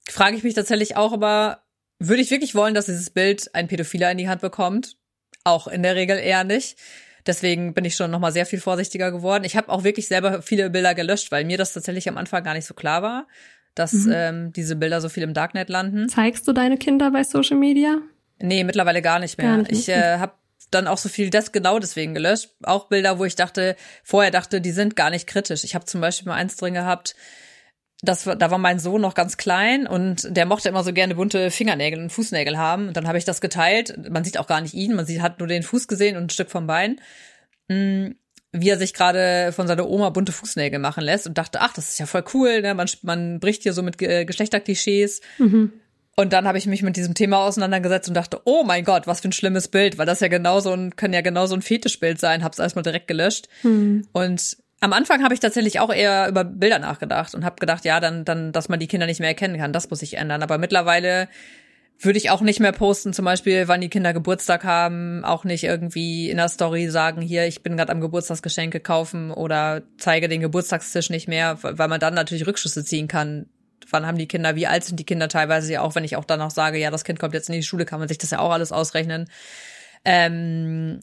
frage 0.07 0.37
ich 0.37 0.43
mich 0.43 0.53
tatsächlich 0.53 0.95
auch 0.95 1.11
immer, 1.11 1.63
würde 1.97 2.21
ich 2.21 2.29
wirklich 2.29 2.53
wollen, 2.53 2.75
dass 2.75 2.85
dieses 2.85 3.09
Bild 3.09 3.49
ein 3.55 3.67
Pädophiler 3.67 4.11
in 4.11 4.19
die 4.19 4.29
Hand 4.29 4.41
bekommt? 4.41 4.95
Auch 5.43 5.65
in 5.65 5.81
der 5.81 5.95
Regel 5.95 6.19
eher 6.19 6.43
nicht. 6.43 6.77
Deswegen 7.25 7.73
bin 7.73 7.85
ich 7.85 7.95
schon 7.95 8.11
noch 8.11 8.19
mal 8.19 8.31
sehr 8.31 8.45
viel 8.45 8.59
vorsichtiger 8.59 9.11
geworden. 9.11 9.43
Ich 9.45 9.55
habe 9.55 9.69
auch 9.69 9.83
wirklich 9.83 10.07
selber 10.07 10.41
viele 10.41 10.69
Bilder 10.69 10.93
gelöscht, 10.93 11.31
weil 11.31 11.45
mir 11.45 11.57
das 11.57 11.73
tatsächlich 11.73 12.09
am 12.09 12.17
Anfang 12.17 12.43
gar 12.43 12.53
nicht 12.53 12.65
so 12.65 12.73
klar 12.73 13.01
war, 13.01 13.27
dass 13.75 13.93
mhm. 13.93 14.11
ähm, 14.13 14.53
diese 14.53 14.75
Bilder 14.75 15.01
so 15.01 15.09
viel 15.09 15.23
im 15.23 15.33
Darknet 15.33 15.69
landen. 15.69 16.09
Zeigst 16.09 16.47
du 16.47 16.53
deine 16.53 16.77
Kinder 16.77 17.11
bei 17.11 17.23
Social 17.23 17.57
Media? 17.57 17.99
Nee, 18.39 18.63
mittlerweile 18.63 19.01
gar 19.01 19.19
nicht 19.19 19.37
mehr. 19.37 19.47
Gar 19.47 19.57
nicht. 19.57 19.71
Ich 19.71 19.89
äh, 19.89 20.17
habe 20.17 20.33
dann 20.71 20.87
auch 20.87 20.97
so 20.97 21.09
viel 21.09 21.29
das 21.29 21.51
genau 21.51 21.79
deswegen 21.79 22.13
gelöscht. 22.13 22.49
Auch 22.63 22.87
Bilder, 22.87 23.19
wo 23.19 23.25
ich 23.25 23.35
dachte, 23.35 23.75
vorher 24.03 24.31
dachte, 24.31 24.59
die 24.59 24.71
sind 24.71 24.95
gar 24.95 25.09
nicht 25.09 25.27
kritisch. 25.27 25.63
Ich 25.63 25.75
habe 25.75 25.85
zum 25.85 26.01
Beispiel 26.01 26.29
mal 26.29 26.35
eins 26.35 26.57
drin 26.57 26.73
gehabt, 26.73 27.15
das, 28.03 28.25
da 28.25 28.51
war 28.51 28.57
mein 28.57 28.79
Sohn 28.79 29.01
noch 29.01 29.15
ganz 29.15 29.37
klein 29.37 29.87
und 29.87 30.27
der 30.35 30.45
mochte 30.45 30.67
immer 30.67 30.83
so 30.83 30.91
gerne 30.91 31.15
bunte 31.15 31.49
Fingernägel 31.49 32.01
und 32.01 32.11
Fußnägel 32.11 32.57
haben. 32.57 32.89
Und 32.89 32.97
dann 32.97 33.07
habe 33.07 33.17
ich 33.17 33.23
das 33.23 33.39
geteilt. 33.39 33.97
Man 34.09 34.25
sieht 34.25 34.37
auch 34.37 34.47
gar 34.47 34.59
nicht 34.59 34.73
ihn, 34.73 34.93
man 34.93 35.05
sieht, 35.05 35.21
hat 35.21 35.39
nur 35.39 35.47
den 35.47 35.63
Fuß 35.63 35.87
gesehen 35.87 36.17
und 36.17 36.23
ein 36.23 36.29
Stück 36.29 36.51
vom 36.51 36.67
Bein. 36.67 36.99
Mm, 37.69 38.11
wie 38.51 38.69
er 38.69 38.77
sich 38.77 38.93
gerade 38.93 39.51
von 39.53 39.67
seiner 39.67 39.89
Oma 39.89 40.09
bunte 40.09 40.33
Fußnägel 40.33 40.79
machen 40.79 41.03
lässt 41.03 41.25
und 41.27 41.37
dachte, 41.37 41.61
ach, 41.61 41.73
das 41.73 41.89
ist 41.89 41.99
ja 41.99 42.05
voll 42.05 42.25
cool, 42.33 42.61
ne? 42.61 42.75
man, 42.75 42.87
man 43.01 43.39
bricht 43.39 43.63
hier 43.63 43.73
so 43.73 43.81
mit 43.81 43.97
Geschlechterklischees. 43.97 45.21
Mhm. 45.39 45.71
Und 46.15 46.33
dann 46.33 46.47
habe 46.47 46.59
ich 46.59 46.67
mich 46.67 46.83
mit 46.83 46.95
diesem 46.95 47.15
Thema 47.15 47.37
auseinandergesetzt 47.39 48.09
und 48.09 48.13
dachte, 48.13 48.41
oh 48.43 48.63
mein 48.63 48.83
Gott, 48.83 49.07
was 49.07 49.21
für 49.21 49.29
ein 49.29 49.33
schlimmes 49.33 49.69
Bild, 49.69 49.97
weil 49.97 50.05
das 50.05 50.19
ja 50.19 50.27
genauso 50.27 50.71
ein, 50.71 50.95
kann 50.95 51.13
ja 51.13 51.21
genauso 51.21 51.55
ein 51.55 51.63
Fetischbild 51.63 52.19
sein, 52.19 52.43
hab's 52.43 52.59
erstmal 52.59 52.83
direkt 52.83 53.07
gelöscht. 53.07 53.47
Mhm. 53.63 54.07
Und 54.11 54.57
am 54.83 54.91
Anfang 54.91 55.23
habe 55.23 55.33
ich 55.33 55.39
tatsächlich 55.39 55.79
auch 55.79 55.93
eher 55.93 56.27
über 56.27 56.43
Bilder 56.43 56.77
nachgedacht 56.77 57.33
und 57.35 57.45
habe 57.45 57.55
gedacht, 57.57 57.85
ja, 57.85 58.01
dann, 58.01 58.25
dann, 58.25 58.51
dass 58.51 58.67
man 58.67 58.81
die 58.81 58.87
Kinder 58.87 59.05
nicht 59.05 59.21
mehr 59.21 59.29
erkennen 59.29 59.57
kann, 59.57 59.71
das 59.71 59.89
muss 59.89 59.99
sich 59.99 60.17
ändern. 60.17 60.43
Aber 60.43 60.57
mittlerweile 60.57 61.29
würde 61.99 62.17
ich 62.17 62.31
auch 62.31 62.41
nicht 62.41 62.59
mehr 62.59 62.73
posten, 62.73 63.13
zum 63.13 63.23
Beispiel, 63.23 63.69
wann 63.69 63.79
die 63.79 63.87
Kinder 63.87 64.11
Geburtstag 64.11 64.65
haben, 64.65 65.23
auch 65.23 65.45
nicht 65.45 65.63
irgendwie 65.63 66.29
in 66.29 66.35
der 66.35 66.49
Story 66.49 66.89
sagen, 66.89 67.21
hier, 67.21 67.47
ich 67.47 67.63
bin 67.63 67.77
gerade 67.77 67.93
am 67.93 68.01
Geburtstagsgeschenke 68.01 68.81
kaufen 68.81 69.31
oder 69.31 69.83
zeige 69.97 70.27
den 70.27 70.41
Geburtstagstisch 70.41 71.09
nicht 71.09 71.29
mehr, 71.29 71.59
weil 71.61 71.87
man 71.87 72.01
dann 72.01 72.13
natürlich 72.13 72.45
Rückschlüsse 72.45 72.83
ziehen 72.83 73.07
kann. 73.07 73.45
Wann 73.89 74.05
haben 74.05 74.17
die 74.17 74.27
Kinder, 74.27 74.57
wie 74.57 74.67
alt 74.67 74.83
sind 74.83 74.99
die 74.99 75.05
Kinder 75.05 75.29
teilweise 75.29 75.71
ja 75.71 75.81
auch, 75.81 75.95
wenn 75.95 76.03
ich 76.03 76.17
auch 76.17 76.25
danach 76.25 76.51
sage, 76.51 76.77
ja, 76.77 76.91
das 76.91 77.05
Kind 77.05 77.19
kommt 77.19 77.35
jetzt 77.35 77.47
in 77.47 77.55
die 77.55 77.63
Schule, 77.63 77.85
kann 77.85 77.99
man 77.99 78.09
sich 78.09 78.17
das 78.17 78.31
ja 78.31 78.39
auch 78.39 78.51
alles 78.51 78.73
ausrechnen. 78.73 79.29
Ähm, 80.03 80.99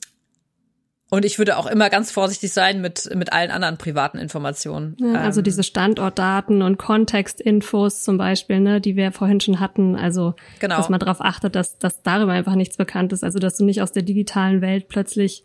und 1.10 1.24
ich 1.24 1.38
würde 1.38 1.56
auch 1.56 1.66
immer 1.66 1.90
ganz 1.90 2.12
vorsichtig 2.12 2.52
sein 2.52 2.80
mit, 2.80 3.10
mit 3.16 3.32
allen 3.32 3.50
anderen 3.50 3.78
privaten 3.78 4.16
Informationen. 4.16 4.96
Ja, 5.00 5.14
also 5.14 5.40
ähm, 5.40 5.44
diese 5.44 5.64
Standortdaten 5.64 6.62
und 6.62 6.78
Kontextinfos 6.78 8.04
zum 8.04 8.16
Beispiel, 8.16 8.60
ne, 8.60 8.80
die 8.80 8.94
wir 8.94 9.10
vorhin 9.10 9.40
schon 9.40 9.58
hatten. 9.58 9.96
Also, 9.96 10.34
genau. 10.60 10.76
dass 10.76 10.88
man 10.88 11.00
darauf 11.00 11.20
achtet, 11.20 11.56
dass, 11.56 11.78
dass 11.78 12.02
darüber 12.02 12.32
einfach 12.32 12.54
nichts 12.54 12.76
bekannt 12.76 13.12
ist. 13.12 13.24
Also, 13.24 13.40
dass 13.40 13.56
du 13.56 13.64
nicht 13.64 13.82
aus 13.82 13.90
der 13.90 14.04
digitalen 14.04 14.60
Welt 14.60 14.86
plötzlich, 14.86 15.42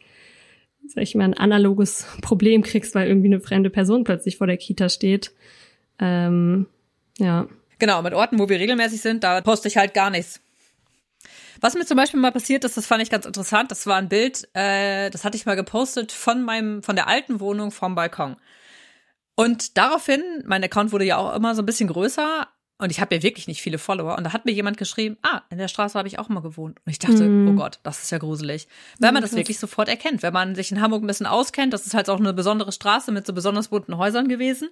sag 0.87 1.01
ich 1.01 1.15
mal, 1.15 1.23
ein 1.23 1.33
analoges 1.33 2.05
Problem 2.21 2.61
kriegst, 2.61 2.93
weil 2.93 3.07
irgendwie 3.07 3.27
eine 3.29 3.39
fremde 3.39 3.71
Person 3.71 4.03
plötzlich 4.03 4.37
vor 4.37 4.45
der 4.45 4.57
Kita 4.57 4.87
steht. 4.87 5.31
Ähm, 5.97 6.67
ja. 7.17 7.47
Genau, 7.79 8.03
mit 8.03 8.13
Orten, 8.13 8.37
wo 8.37 8.49
wir 8.49 8.59
regelmäßig 8.59 9.01
sind, 9.01 9.23
da 9.23 9.41
poste 9.41 9.67
ich 9.67 9.77
halt 9.77 9.95
gar 9.95 10.11
nichts. 10.11 10.41
Was 11.61 11.73
mir 11.73 11.85
zum 11.85 11.97
Beispiel 11.97 12.19
mal 12.19 12.31
passiert 12.31 12.63
ist, 12.63 12.77
das 12.77 12.85
fand 12.85 13.01
ich 13.01 13.09
ganz 13.09 13.25
interessant, 13.25 13.71
das 13.71 13.87
war 13.87 13.97
ein 13.97 14.09
Bild, 14.09 14.47
äh, 14.53 15.09
das 15.09 15.23
hatte 15.23 15.37
ich 15.37 15.45
mal 15.45 15.55
gepostet 15.55 16.11
von 16.11 16.43
meinem, 16.43 16.83
von 16.83 16.95
der 16.95 17.07
alten 17.07 17.39
Wohnung 17.39 17.71
vom 17.71 17.95
Balkon. 17.95 18.35
Und 19.35 19.77
daraufhin, 19.77 20.21
mein 20.45 20.63
Account 20.63 20.91
wurde 20.91 21.05
ja 21.05 21.17
auch 21.17 21.35
immer 21.35 21.55
so 21.55 21.61
ein 21.61 21.65
bisschen 21.65 21.89
größer, 21.89 22.47
und 22.77 22.91
ich 22.91 22.99
habe 22.99 23.15
ja 23.15 23.23
wirklich 23.23 23.47
nicht 23.47 23.61
viele 23.61 23.77
Follower. 23.77 24.17
Und 24.17 24.25
da 24.25 24.33
hat 24.33 24.43
mir 24.43 24.51
jemand 24.51 24.77
geschrieben, 24.77 25.15
ah, 25.21 25.43
in 25.49 25.57
der 25.57 25.69
Straße 25.69 25.97
habe 25.97 26.09
ich 26.09 26.19
auch 26.19 26.27
mal 26.27 26.41
gewohnt. 26.41 26.77
Und 26.85 26.91
ich 26.91 26.99
dachte, 26.99 27.23
mm. 27.23 27.47
oh 27.47 27.53
Gott, 27.53 27.79
das 27.83 28.03
ist 28.03 28.11
ja 28.11 28.17
gruselig. 28.17 28.67
Weil 28.99 29.13
man 29.13 29.21
das 29.21 29.33
wirklich 29.33 29.59
sofort 29.59 29.87
erkennt. 29.87 30.23
Wenn 30.23 30.33
man 30.33 30.55
sich 30.55 30.73
in 30.73 30.81
Hamburg 30.81 31.01
ein 31.01 31.07
bisschen 31.07 31.25
auskennt, 31.25 31.71
das 31.73 31.85
ist 31.85 31.93
halt 31.93 32.09
auch 32.09 32.19
eine 32.19 32.33
besondere 32.33 32.73
Straße 32.73 33.13
mit 33.13 33.25
so 33.25 33.31
besonders 33.31 33.69
bunten 33.69 33.97
Häusern 33.97 34.27
gewesen. 34.27 34.67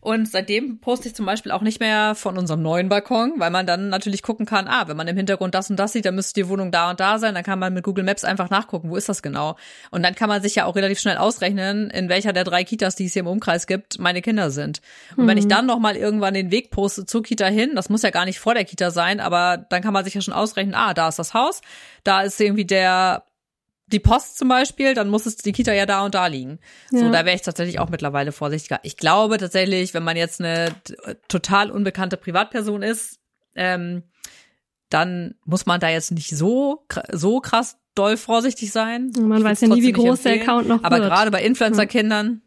Und 0.00 0.30
seitdem 0.30 0.78
poste 0.78 1.08
ich 1.08 1.16
zum 1.16 1.26
Beispiel 1.26 1.50
auch 1.50 1.62
nicht 1.62 1.80
mehr 1.80 2.14
von 2.14 2.38
unserem 2.38 2.62
neuen 2.62 2.88
Balkon, 2.88 3.34
weil 3.38 3.50
man 3.50 3.66
dann 3.66 3.88
natürlich 3.88 4.22
gucken 4.22 4.46
kann, 4.46 4.68
ah, 4.68 4.86
wenn 4.86 4.96
man 4.96 5.08
im 5.08 5.16
Hintergrund 5.16 5.56
das 5.56 5.70
und 5.70 5.76
das 5.76 5.92
sieht, 5.92 6.04
dann 6.04 6.14
müsste 6.14 6.40
die 6.40 6.48
Wohnung 6.48 6.70
da 6.70 6.90
und 6.90 7.00
da 7.00 7.18
sein. 7.18 7.34
Dann 7.34 7.42
kann 7.42 7.58
man 7.58 7.74
mit 7.74 7.82
Google 7.82 8.04
Maps 8.04 8.22
einfach 8.22 8.50
nachgucken, 8.50 8.90
wo 8.90 8.96
ist 8.96 9.08
das 9.08 9.22
genau. 9.22 9.56
Und 9.90 10.04
dann 10.04 10.14
kann 10.14 10.28
man 10.28 10.40
sich 10.40 10.54
ja 10.54 10.66
auch 10.66 10.76
relativ 10.76 11.00
schnell 11.00 11.16
ausrechnen, 11.16 11.90
in 11.90 12.08
welcher 12.08 12.32
der 12.32 12.44
drei 12.44 12.62
Kitas, 12.62 12.94
die 12.94 13.06
es 13.06 13.14
hier 13.14 13.20
im 13.20 13.26
Umkreis 13.26 13.66
gibt, 13.66 13.98
meine 13.98 14.22
Kinder 14.22 14.52
sind. 14.52 14.80
Und 15.16 15.24
mm. 15.24 15.28
wenn 15.28 15.38
ich 15.38 15.46
mhm. 15.46 15.50
dann 15.50 15.66
nochmal 15.66 15.96
irgendwann 15.96 16.34
den 16.34 16.52
Weg 16.52 16.70
poste 16.70 17.06
zur 17.06 17.24
Kita 17.24 17.39
hin, 17.46 17.72
das 17.74 17.88
muss 17.88 18.02
ja 18.02 18.10
gar 18.10 18.24
nicht 18.24 18.38
vor 18.38 18.54
der 18.54 18.64
Kita 18.64 18.90
sein, 18.90 19.20
aber 19.20 19.58
dann 19.68 19.82
kann 19.82 19.92
man 19.92 20.04
sich 20.04 20.14
ja 20.14 20.20
schon 20.20 20.34
ausrechnen, 20.34 20.74
ah, 20.74 20.94
da 20.94 21.08
ist 21.08 21.18
das 21.18 21.34
Haus, 21.34 21.60
da 22.04 22.22
ist 22.22 22.40
irgendwie 22.40 22.64
der 22.64 23.24
die 23.92 23.98
Post 23.98 24.38
zum 24.38 24.48
Beispiel, 24.48 24.94
dann 24.94 25.08
muss 25.08 25.26
es 25.26 25.36
die 25.36 25.52
Kita 25.52 25.72
ja 25.72 25.84
da 25.84 26.04
und 26.04 26.14
da 26.14 26.26
liegen. 26.28 26.60
Ja. 26.92 27.00
So, 27.00 27.10
da 27.10 27.24
wäre 27.24 27.34
ich 27.34 27.42
tatsächlich 27.42 27.80
auch 27.80 27.88
mittlerweile 27.88 28.32
vorsichtiger. 28.32 28.78
Ich 28.84 28.96
glaube 28.96 29.38
tatsächlich, 29.38 29.94
wenn 29.94 30.04
man 30.04 30.16
jetzt 30.16 30.40
eine 30.40 30.74
total 31.28 31.70
unbekannte 31.70 32.16
Privatperson 32.16 32.82
ist, 32.82 33.18
ähm, 33.56 34.04
dann 34.88 35.34
muss 35.44 35.66
man 35.66 35.80
da 35.80 35.88
jetzt 35.88 36.12
nicht 36.12 36.30
so 36.30 36.86
so 37.10 37.40
krass 37.40 37.78
doll 37.94 38.16
vorsichtig 38.16 38.72
sein. 38.72 39.10
Man 39.20 39.42
weiß 39.42 39.62
ja 39.62 39.68
nie, 39.68 39.82
wie 39.82 39.92
groß 39.92 40.22
der 40.22 40.40
Account 40.40 40.68
noch 40.68 40.82
Aber 40.84 40.96
wird. 40.96 41.06
Aber 41.06 41.14
gerade 41.14 41.30
bei 41.30 41.42
Influencer-Kindern, 41.42 42.42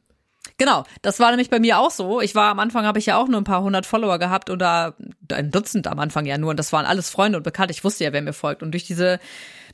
Genau, 0.57 0.83
das 1.01 1.19
war 1.19 1.29
nämlich 1.31 1.49
bei 1.49 1.59
mir 1.59 1.79
auch 1.79 1.91
so. 1.91 2.21
Ich 2.21 2.35
war 2.35 2.51
am 2.51 2.59
Anfang 2.59 2.85
habe 2.85 2.99
ich 2.99 3.05
ja 3.05 3.17
auch 3.17 3.27
nur 3.27 3.41
ein 3.41 3.45
paar 3.45 3.63
hundert 3.63 3.85
Follower 3.85 4.19
gehabt 4.19 4.49
oder 4.49 4.95
ein 5.31 5.51
Dutzend 5.51 5.87
am 5.87 5.99
Anfang 5.99 6.25
ja 6.25 6.37
nur 6.37 6.51
und 6.51 6.59
das 6.59 6.71
waren 6.73 6.85
alles 6.85 7.09
Freunde 7.09 7.37
und 7.37 7.43
Bekannte. 7.43 7.71
Ich 7.71 7.83
wusste 7.83 8.03
ja, 8.03 8.13
wer 8.13 8.21
mir 8.21 8.33
folgt 8.33 8.61
und 8.61 8.71
durch 8.71 8.83
diese 8.83 9.19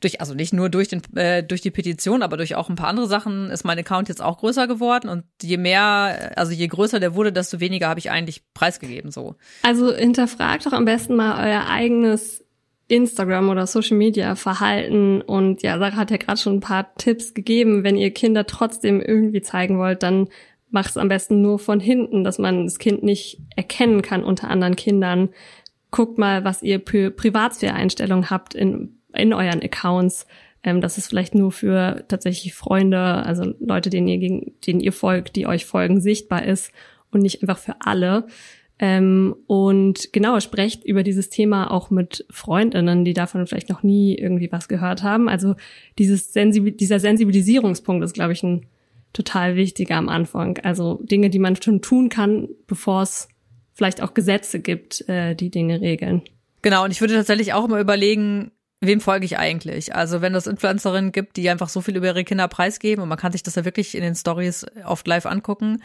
durch 0.00 0.20
also 0.20 0.32
nicht 0.32 0.54
nur 0.54 0.70
durch 0.70 0.88
den 0.88 1.02
äh, 1.16 1.42
durch 1.42 1.60
die 1.60 1.70
Petition, 1.70 2.22
aber 2.22 2.36
durch 2.36 2.54
auch 2.54 2.70
ein 2.70 2.76
paar 2.76 2.88
andere 2.88 3.08
Sachen 3.08 3.50
ist 3.50 3.64
mein 3.64 3.78
Account 3.78 4.08
jetzt 4.08 4.22
auch 4.22 4.38
größer 4.38 4.66
geworden 4.66 5.08
und 5.08 5.24
je 5.42 5.58
mehr 5.58 6.32
also 6.36 6.52
je 6.52 6.66
größer 6.66 7.00
der 7.00 7.14
wurde, 7.14 7.32
desto 7.32 7.60
weniger 7.60 7.88
habe 7.88 8.00
ich 8.00 8.10
eigentlich 8.10 8.42
preisgegeben 8.54 9.10
so. 9.10 9.36
Also 9.62 9.94
hinterfragt 9.94 10.66
doch 10.66 10.72
am 10.72 10.86
besten 10.86 11.16
mal 11.16 11.46
euer 11.46 11.68
eigenes 11.68 12.44
Instagram 12.90 13.50
oder 13.50 13.66
Social 13.66 13.96
Media 13.96 14.34
Verhalten. 14.34 15.22
Und 15.22 15.62
ja, 15.62 15.78
Sarah 15.78 15.96
hat 15.96 16.10
ja 16.10 16.16
gerade 16.16 16.40
schon 16.40 16.56
ein 16.56 16.60
paar 16.60 16.92
Tipps 16.96 17.34
gegeben. 17.34 17.84
Wenn 17.84 17.96
ihr 17.96 18.10
Kinder 18.12 18.46
trotzdem 18.46 19.00
irgendwie 19.00 19.42
zeigen 19.42 19.78
wollt, 19.78 20.02
dann 20.02 20.28
macht 20.70 20.90
es 20.90 20.96
am 20.96 21.08
besten 21.08 21.40
nur 21.40 21.58
von 21.58 21.80
hinten, 21.80 22.24
dass 22.24 22.38
man 22.38 22.64
das 22.64 22.78
Kind 22.78 23.02
nicht 23.02 23.40
erkennen 23.56 24.02
kann 24.02 24.24
unter 24.24 24.48
anderen 24.48 24.76
Kindern. 24.76 25.30
Guckt 25.90 26.18
mal, 26.18 26.44
was 26.44 26.62
ihr 26.62 26.80
für 26.84 27.10
Privatsphäre-Einstellungen 27.10 28.30
habt 28.30 28.54
in, 28.54 28.98
in 29.12 29.32
euren 29.32 29.62
Accounts. 29.62 30.26
Ähm, 30.62 30.82
dass 30.82 30.98
es 30.98 31.08
vielleicht 31.08 31.34
nur 31.34 31.52
für 31.52 32.04
tatsächlich 32.08 32.52
Freunde, 32.52 32.98
also 32.98 33.54
Leute, 33.60 33.88
denen 33.88 34.08
ihr, 34.08 34.18
gegen, 34.18 34.52
denen 34.66 34.80
ihr 34.80 34.92
folgt, 34.92 35.36
die 35.36 35.46
euch 35.46 35.64
folgen, 35.64 36.02
sichtbar 36.02 36.44
ist 36.44 36.70
und 37.10 37.22
nicht 37.22 37.40
einfach 37.40 37.56
für 37.56 37.76
alle. 37.80 38.26
Ähm, 38.78 39.36
und 39.46 40.12
genau, 40.12 40.40
sprecht 40.40 40.84
über 40.84 41.02
dieses 41.02 41.28
Thema 41.28 41.70
auch 41.70 41.90
mit 41.90 42.26
Freundinnen, 42.30 43.04
die 43.04 43.12
davon 43.12 43.46
vielleicht 43.46 43.68
noch 43.68 43.82
nie 43.82 44.14
irgendwie 44.14 44.50
was 44.52 44.68
gehört 44.68 45.02
haben. 45.02 45.28
Also 45.28 45.54
dieses 45.98 46.32
Sensibil 46.32 46.72
dieser 46.72 46.98
Sensibilisierungspunkt 46.98 48.04
ist, 48.04 48.14
glaube 48.14 48.32
ich, 48.32 48.42
ein 48.42 48.66
total 49.12 49.56
wichtiger 49.56 49.96
am 49.96 50.08
Anfang. 50.08 50.58
Also 50.62 51.00
Dinge, 51.02 51.30
die 51.30 51.38
man 51.38 51.60
schon 51.60 51.82
tun 51.82 52.08
kann, 52.08 52.48
bevor 52.66 53.02
es 53.02 53.28
vielleicht 53.72 54.02
auch 54.02 54.14
Gesetze 54.14 54.60
gibt, 54.60 55.08
äh, 55.08 55.34
die 55.34 55.50
Dinge 55.50 55.80
regeln. 55.80 56.22
Genau, 56.62 56.84
und 56.84 56.90
ich 56.90 57.00
würde 57.00 57.14
tatsächlich 57.14 57.52
auch 57.52 57.64
immer 57.64 57.80
überlegen, 57.80 58.52
wem 58.80 59.00
folge 59.00 59.24
ich 59.24 59.38
eigentlich? 59.38 59.94
Also 59.94 60.20
wenn 60.20 60.34
es 60.34 60.46
Influencerinnen 60.46 61.12
gibt, 61.12 61.36
die 61.36 61.48
einfach 61.48 61.68
so 61.68 61.80
viel 61.80 61.96
über 61.96 62.06
ihre 62.06 62.24
Kinder 62.24 62.48
preisgeben 62.48 63.02
und 63.02 63.08
man 63.08 63.18
kann 63.18 63.32
sich 63.32 63.42
das 63.42 63.54
ja 63.54 63.64
wirklich 63.64 63.94
in 63.94 64.02
den 64.02 64.14
Stories 64.14 64.66
oft 64.84 65.06
live 65.06 65.26
angucken, 65.26 65.82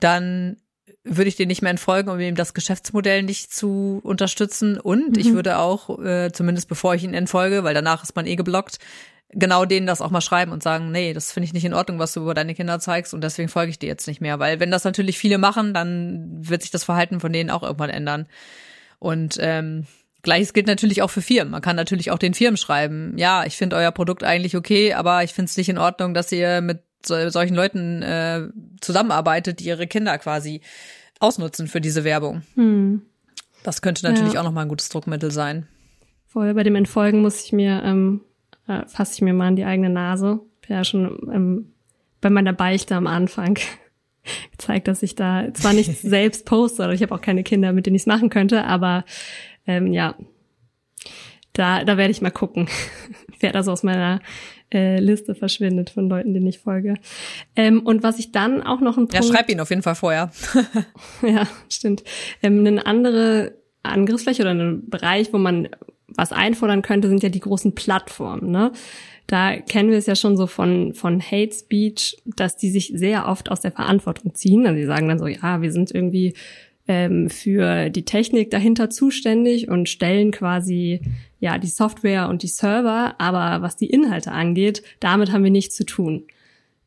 dann 0.00 0.56
würde 1.04 1.28
ich 1.28 1.36
denen 1.36 1.48
nicht 1.48 1.62
mehr 1.62 1.70
entfolgen, 1.70 2.10
um 2.10 2.20
ihm 2.20 2.34
das 2.34 2.54
Geschäftsmodell 2.54 3.22
nicht 3.22 3.52
zu 3.52 4.00
unterstützen. 4.02 4.78
Und 4.78 5.16
mhm. 5.16 5.20
ich 5.20 5.32
würde 5.32 5.58
auch, 5.58 5.98
äh, 5.98 6.32
zumindest 6.32 6.68
bevor 6.68 6.94
ich 6.94 7.04
ihnen 7.04 7.14
entfolge, 7.14 7.64
weil 7.64 7.74
danach 7.74 8.02
ist 8.02 8.16
man 8.16 8.26
eh 8.26 8.36
geblockt, 8.36 8.78
genau 9.30 9.64
denen 9.64 9.86
das 9.86 10.00
auch 10.00 10.10
mal 10.10 10.20
schreiben 10.20 10.52
und 10.52 10.62
sagen, 10.62 10.90
nee, 10.90 11.12
das 11.12 11.32
finde 11.32 11.44
ich 11.46 11.52
nicht 11.52 11.64
in 11.64 11.74
Ordnung, 11.74 11.98
was 11.98 12.14
du 12.14 12.20
über 12.20 12.34
deine 12.34 12.54
Kinder 12.54 12.80
zeigst 12.80 13.12
und 13.12 13.22
deswegen 13.22 13.48
folge 13.48 13.70
ich 13.70 13.78
dir 13.78 13.86
jetzt 13.86 14.06
nicht 14.06 14.20
mehr. 14.20 14.38
Weil 14.38 14.60
wenn 14.60 14.70
das 14.70 14.84
natürlich 14.84 15.18
viele 15.18 15.38
machen, 15.38 15.74
dann 15.74 16.48
wird 16.48 16.62
sich 16.62 16.70
das 16.70 16.84
Verhalten 16.84 17.20
von 17.20 17.32
denen 17.32 17.50
auch 17.50 17.62
irgendwann 17.62 17.90
ändern. 17.90 18.26
Und 18.98 19.36
ähm, 19.40 19.86
Gleiches 20.22 20.52
gilt 20.52 20.66
natürlich 20.66 21.02
auch 21.02 21.10
für 21.10 21.22
Firmen. 21.22 21.52
Man 21.52 21.62
kann 21.62 21.76
natürlich 21.76 22.10
auch 22.10 22.18
den 22.18 22.34
Firmen 22.34 22.56
schreiben, 22.56 23.16
ja, 23.16 23.44
ich 23.44 23.56
finde 23.56 23.76
euer 23.76 23.92
Produkt 23.92 24.24
eigentlich 24.24 24.56
okay, 24.56 24.94
aber 24.94 25.22
ich 25.22 25.34
finde 25.34 25.50
es 25.50 25.56
nicht 25.56 25.68
in 25.68 25.78
Ordnung, 25.78 26.14
dass 26.14 26.32
ihr 26.32 26.60
mit 26.60 26.82
so, 27.04 27.28
solchen 27.28 27.54
Leuten 27.54 28.02
äh, 28.02 28.48
zusammenarbeitet, 28.80 29.60
die 29.60 29.66
ihre 29.66 29.86
Kinder 29.86 30.18
quasi 30.18 30.62
ausnutzen 31.20 31.68
für 31.68 31.80
diese 31.80 32.04
Werbung. 32.04 32.42
Hm. 32.54 33.02
Das 33.62 33.82
könnte 33.82 34.04
natürlich 34.04 34.34
ja. 34.34 34.40
auch 34.40 34.44
nochmal 34.44 34.64
ein 34.64 34.68
gutes 34.68 34.88
Druckmittel 34.88 35.30
sein. 35.30 35.66
Vorher 36.26 36.54
bei 36.54 36.62
dem 36.62 36.76
Entfolgen 36.76 37.22
muss 37.22 37.44
ich 37.44 37.52
mir, 37.52 37.82
ähm, 37.84 38.20
äh, 38.68 38.86
fasse 38.86 39.14
ich 39.14 39.22
mir 39.22 39.32
mal 39.34 39.48
an 39.48 39.56
die 39.56 39.64
eigene 39.64 39.90
Nase. 39.90 40.40
Ich 40.62 40.68
ja 40.68 40.84
schon 40.84 41.30
ähm, 41.32 41.72
bei 42.20 42.30
meiner 42.30 42.52
Beichte 42.52 42.94
am 42.94 43.06
Anfang 43.06 43.58
gezeigt, 44.52 44.86
dass 44.88 45.02
ich 45.02 45.14
da 45.14 45.52
zwar 45.54 45.72
nicht 45.72 45.96
selbst 46.00 46.44
poste 46.44 46.82
oder 46.84 46.92
ich 46.92 47.02
habe 47.02 47.14
auch 47.14 47.22
keine 47.22 47.42
Kinder, 47.42 47.72
mit 47.72 47.86
denen 47.86 47.96
ich 47.96 48.02
es 48.02 48.06
machen 48.06 48.28
könnte, 48.30 48.64
aber 48.64 49.04
ähm, 49.66 49.92
ja, 49.92 50.14
da, 51.54 51.84
da 51.84 51.96
werde 51.96 52.10
ich 52.10 52.20
mal 52.20 52.30
gucken, 52.30 52.68
wer 53.40 53.52
das 53.52 53.66
aus 53.66 53.82
meiner 53.82 54.20
äh, 54.72 55.00
Liste 55.00 55.34
verschwindet 55.34 55.90
von 55.90 56.08
Leuten, 56.08 56.34
denen 56.34 56.46
ich 56.46 56.58
folge. 56.58 56.94
Ähm, 57.56 57.80
und 57.80 58.02
was 58.02 58.18
ich 58.18 58.32
dann 58.32 58.62
auch 58.62 58.80
noch 58.80 58.98
ein 58.98 59.08
Punkt, 59.08 59.14
Ja, 59.14 59.22
schreib 59.22 59.48
ihn 59.48 59.60
auf 59.60 59.70
jeden 59.70 59.82
Fall 59.82 59.94
vorher. 59.94 60.30
ja, 61.22 61.46
stimmt. 61.70 62.04
Ähm, 62.42 62.66
eine 62.66 62.84
andere 62.84 63.54
Angriffsfläche 63.82 64.42
oder 64.42 64.52
ein 64.52 64.90
Bereich, 64.90 65.32
wo 65.32 65.38
man 65.38 65.68
was 66.14 66.32
einfordern 66.32 66.82
könnte, 66.82 67.08
sind 67.08 67.22
ja 67.22 67.28
die 67.28 67.40
großen 67.40 67.74
Plattformen. 67.74 68.50
Ne? 68.50 68.72
Da 69.26 69.56
kennen 69.56 69.90
wir 69.90 69.98
es 69.98 70.06
ja 70.06 70.16
schon 70.16 70.36
so 70.36 70.46
von, 70.46 70.94
von 70.94 71.20
Hate 71.20 71.54
Speech, 71.54 72.22
dass 72.24 72.56
die 72.56 72.70
sich 72.70 72.92
sehr 72.94 73.28
oft 73.28 73.50
aus 73.50 73.60
der 73.60 73.72
Verantwortung 73.72 74.34
ziehen. 74.34 74.66
Also 74.66 74.78
die 74.78 74.86
sagen 74.86 75.08
dann 75.08 75.18
so, 75.18 75.26
ja, 75.26 75.60
wir 75.60 75.70
sind 75.70 75.90
irgendwie 75.94 76.34
ähm, 76.88 77.28
für 77.28 77.90
die 77.90 78.06
Technik 78.06 78.50
dahinter 78.50 78.88
zuständig 78.88 79.68
und 79.68 79.88
stellen 79.88 80.30
quasi 80.30 81.00
ja 81.38 81.58
die 81.58 81.68
Software 81.68 82.28
und 82.28 82.42
die 82.42 82.48
Server, 82.48 83.14
aber 83.18 83.62
was 83.62 83.76
die 83.76 83.90
Inhalte 83.90 84.32
angeht, 84.32 84.82
damit 84.98 85.30
haben 85.30 85.44
wir 85.44 85.50
nichts 85.50 85.76
zu 85.76 85.84
tun. 85.84 86.24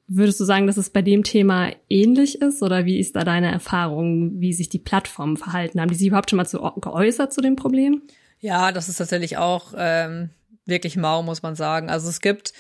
Würdest 0.07 0.39
du 0.39 0.43
sagen, 0.43 0.67
dass 0.67 0.76
es 0.76 0.89
bei 0.89 1.01
dem 1.01 1.24
Thema 1.24 1.69
ähnlich 1.88 2.41
ist 2.41 2.61
oder 2.63 2.86
wie 2.86 2.99
ist 2.99 3.15
da 3.15 3.24
deine 3.24 3.49
Erfahrung, 3.51 4.41
wie 4.41 4.51
sich 4.51 4.67
die 4.67 4.80
Plattformen 4.80 5.38
verhalten? 5.38 5.80
Haben 5.80 5.91
die 5.91 5.95
sich 5.95 6.07
überhaupt 6.07 6.32
schon 6.32 6.38
mal 6.38 6.45
zu, 6.45 6.59
geäußert 6.59 7.32
zu 7.32 7.39
dem 7.39 7.55
Problem? 7.55 8.01
Ja, 8.41 8.71
das 8.71 8.89
ist 8.89 8.97
tatsächlich 8.97 9.37
auch 9.37 9.73
ähm, 9.77 10.31
wirklich 10.65 10.97
mau, 10.97 11.23
muss 11.23 11.43
man 11.43 11.55
sagen. 11.55 11.89
Also 11.89 12.09
es 12.09 12.19
gibt 12.21 12.53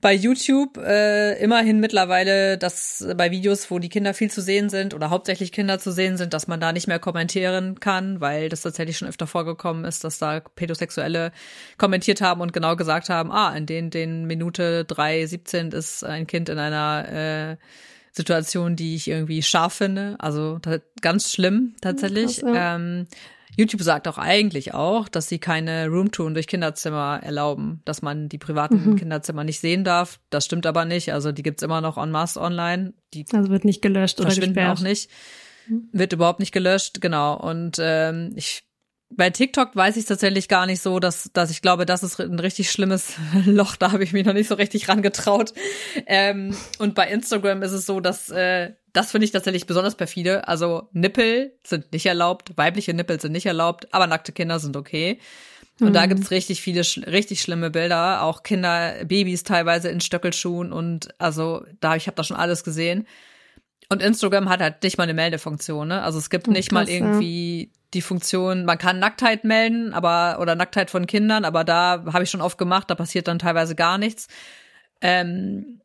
bei 0.00 0.14
YouTube 0.14 0.76
äh, 0.78 1.34
immerhin 1.42 1.80
mittlerweile, 1.80 2.56
dass 2.56 3.06
bei 3.16 3.30
Videos, 3.30 3.70
wo 3.70 3.78
die 3.78 3.88
Kinder 3.88 4.14
viel 4.14 4.30
zu 4.30 4.40
sehen 4.40 4.68
sind 4.68 4.94
oder 4.94 5.10
hauptsächlich 5.10 5.52
Kinder 5.52 5.78
zu 5.78 5.92
sehen 5.92 6.16
sind, 6.16 6.34
dass 6.34 6.46
man 6.46 6.60
da 6.60 6.72
nicht 6.72 6.86
mehr 6.86 6.98
kommentieren 6.98 7.80
kann, 7.80 8.20
weil 8.20 8.48
das 8.48 8.62
tatsächlich 8.62 8.96
schon 8.96 9.08
öfter 9.08 9.26
vorgekommen 9.26 9.84
ist, 9.84 10.04
dass 10.04 10.18
da 10.18 10.40
Pädosexuelle 10.40 11.32
kommentiert 11.78 12.20
haben 12.20 12.40
und 12.40 12.52
genau 12.52 12.76
gesagt 12.76 13.08
haben, 13.08 13.32
ah, 13.32 13.54
in 13.56 13.66
den, 13.66 13.90
den 13.90 14.26
Minute 14.26 14.86
3,17 14.88 15.74
ist 15.74 16.04
ein 16.04 16.26
Kind 16.26 16.48
in 16.48 16.58
einer 16.58 17.08
äh, 17.52 17.56
Situation, 18.12 18.76
die 18.76 18.94
ich 18.94 19.08
irgendwie 19.08 19.42
scharf 19.42 19.74
finde. 19.74 20.16
Also 20.18 20.60
ganz 21.00 21.32
schlimm 21.32 21.74
tatsächlich. 21.80 22.40
Krass, 22.40 22.54
ja. 22.54 22.76
ähm, 22.76 23.08
YouTube 23.56 23.82
sagt 23.82 24.08
auch 24.08 24.18
eigentlich 24.18 24.74
auch, 24.74 25.08
dass 25.08 25.28
sie 25.28 25.38
keine 25.38 25.88
Roomtouren 25.88 26.34
durch 26.34 26.46
Kinderzimmer 26.46 27.20
erlauben, 27.22 27.82
dass 27.84 28.02
man 28.02 28.28
die 28.28 28.38
privaten 28.38 28.90
mhm. 28.90 28.96
Kinderzimmer 28.96 29.44
nicht 29.44 29.60
sehen 29.60 29.84
darf. 29.84 30.20
Das 30.30 30.44
stimmt 30.44 30.66
aber 30.66 30.84
nicht. 30.84 31.12
Also 31.12 31.32
die 31.32 31.42
gibt's 31.42 31.62
immer 31.62 31.80
noch 31.80 31.96
en 31.96 32.10
masse 32.10 32.40
online. 32.40 32.94
Die 33.14 33.24
also 33.32 33.50
wird 33.50 33.64
nicht 33.64 33.82
gelöscht 33.82 34.20
oder 34.20 34.34
gesperrt. 34.34 34.78
auch 34.78 34.82
nicht. 34.82 35.10
Mhm. 35.68 35.88
Wird 35.92 36.12
überhaupt 36.12 36.40
nicht 36.40 36.52
gelöscht, 36.52 37.00
genau. 37.00 37.36
Und 37.36 37.78
ähm, 37.80 38.32
ich 38.36 38.64
bei 39.10 39.30
TikTok 39.30 39.74
weiß 39.74 39.96
ich 39.96 40.04
tatsächlich 40.04 40.48
gar 40.48 40.66
nicht 40.66 40.82
so, 40.82 41.00
dass, 41.00 41.30
dass 41.32 41.50
ich 41.50 41.62
glaube, 41.62 41.86
das 41.86 42.02
ist 42.02 42.20
ein 42.20 42.38
richtig 42.38 42.70
schlimmes 42.70 43.14
Loch. 43.46 43.76
Da 43.76 43.92
habe 43.92 44.04
ich 44.04 44.12
mich 44.12 44.26
noch 44.26 44.34
nicht 44.34 44.48
so 44.48 44.54
richtig 44.54 44.88
rangetraut. 44.88 45.54
Ähm, 46.06 46.54
und 46.78 46.94
bei 46.94 47.08
Instagram 47.08 47.62
ist 47.62 47.72
es 47.72 47.86
so, 47.86 48.00
dass 48.00 48.28
äh, 48.28 48.72
das 48.98 49.12
finde 49.12 49.26
ich 49.26 49.30
tatsächlich 49.30 49.66
besonders 49.66 49.94
perfide. 49.94 50.48
Also 50.48 50.88
Nippel 50.90 51.56
sind 51.62 51.92
nicht 51.92 52.06
erlaubt, 52.06 52.50
weibliche 52.56 52.92
Nippel 52.94 53.20
sind 53.20 53.30
nicht 53.30 53.46
erlaubt, 53.46 53.86
aber 53.94 54.08
nackte 54.08 54.32
Kinder 54.32 54.58
sind 54.58 54.76
okay. 54.76 55.20
Und 55.78 55.90
mhm. 55.90 55.92
da 55.92 56.06
gibt's 56.06 56.32
richtig 56.32 56.60
viele, 56.60 56.80
richtig 57.06 57.40
schlimme 57.40 57.70
Bilder, 57.70 58.22
auch 58.22 58.42
Kinder, 58.42 59.04
Babys 59.04 59.44
teilweise 59.44 59.88
in 59.88 60.00
Stöckelschuhen 60.00 60.72
und 60.72 61.14
also 61.20 61.64
da, 61.78 61.94
ich 61.94 62.08
habe 62.08 62.16
da 62.16 62.24
schon 62.24 62.36
alles 62.36 62.64
gesehen. 62.64 63.06
Und 63.88 64.02
Instagram 64.02 64.48
hat 64.48 64.60
halt 64.60 64.82
nicht 64.82 64.98
mal 64.98 65.04
eine 65.04 65.14
Meldefunktion, 65.14 65.86
ne? 65.86 66.02
Also 66.02 66.18
es 66.18 66.28
gibt 66.28 66.48
nicht 66.48 66.70
Krass, 66.70 66.88
mal 66.88 66.88
irgendwie 66.88 67.70
die 67.94 68.02
Funktion, 68.02 68.64
man 68.64 68.78
kann 68.78 68.98
Nacktheit 68.98 69.44
melden, 69.44 69.94
aber 69.94 70.40
oder 70.42 70.56
Nacktheit 70.56 70.90
von 70.90 71.06
Kindern, 71.06 71.44
aber 71.44 71.62
da 71.62 72.04
habe 72.12 72.24
ich 72.24 72.30
schon 72.30 72.40
oft 72.40 72.58
gemacht, 72.58 72.90
da 72.90 72.96
passiert 72.96 73.28
dann 73.28 73.38
teilweise 73.38 73.76
gar 73.76 73.96
nichts. 73.96 74.26
Ähm, 75.00 75.82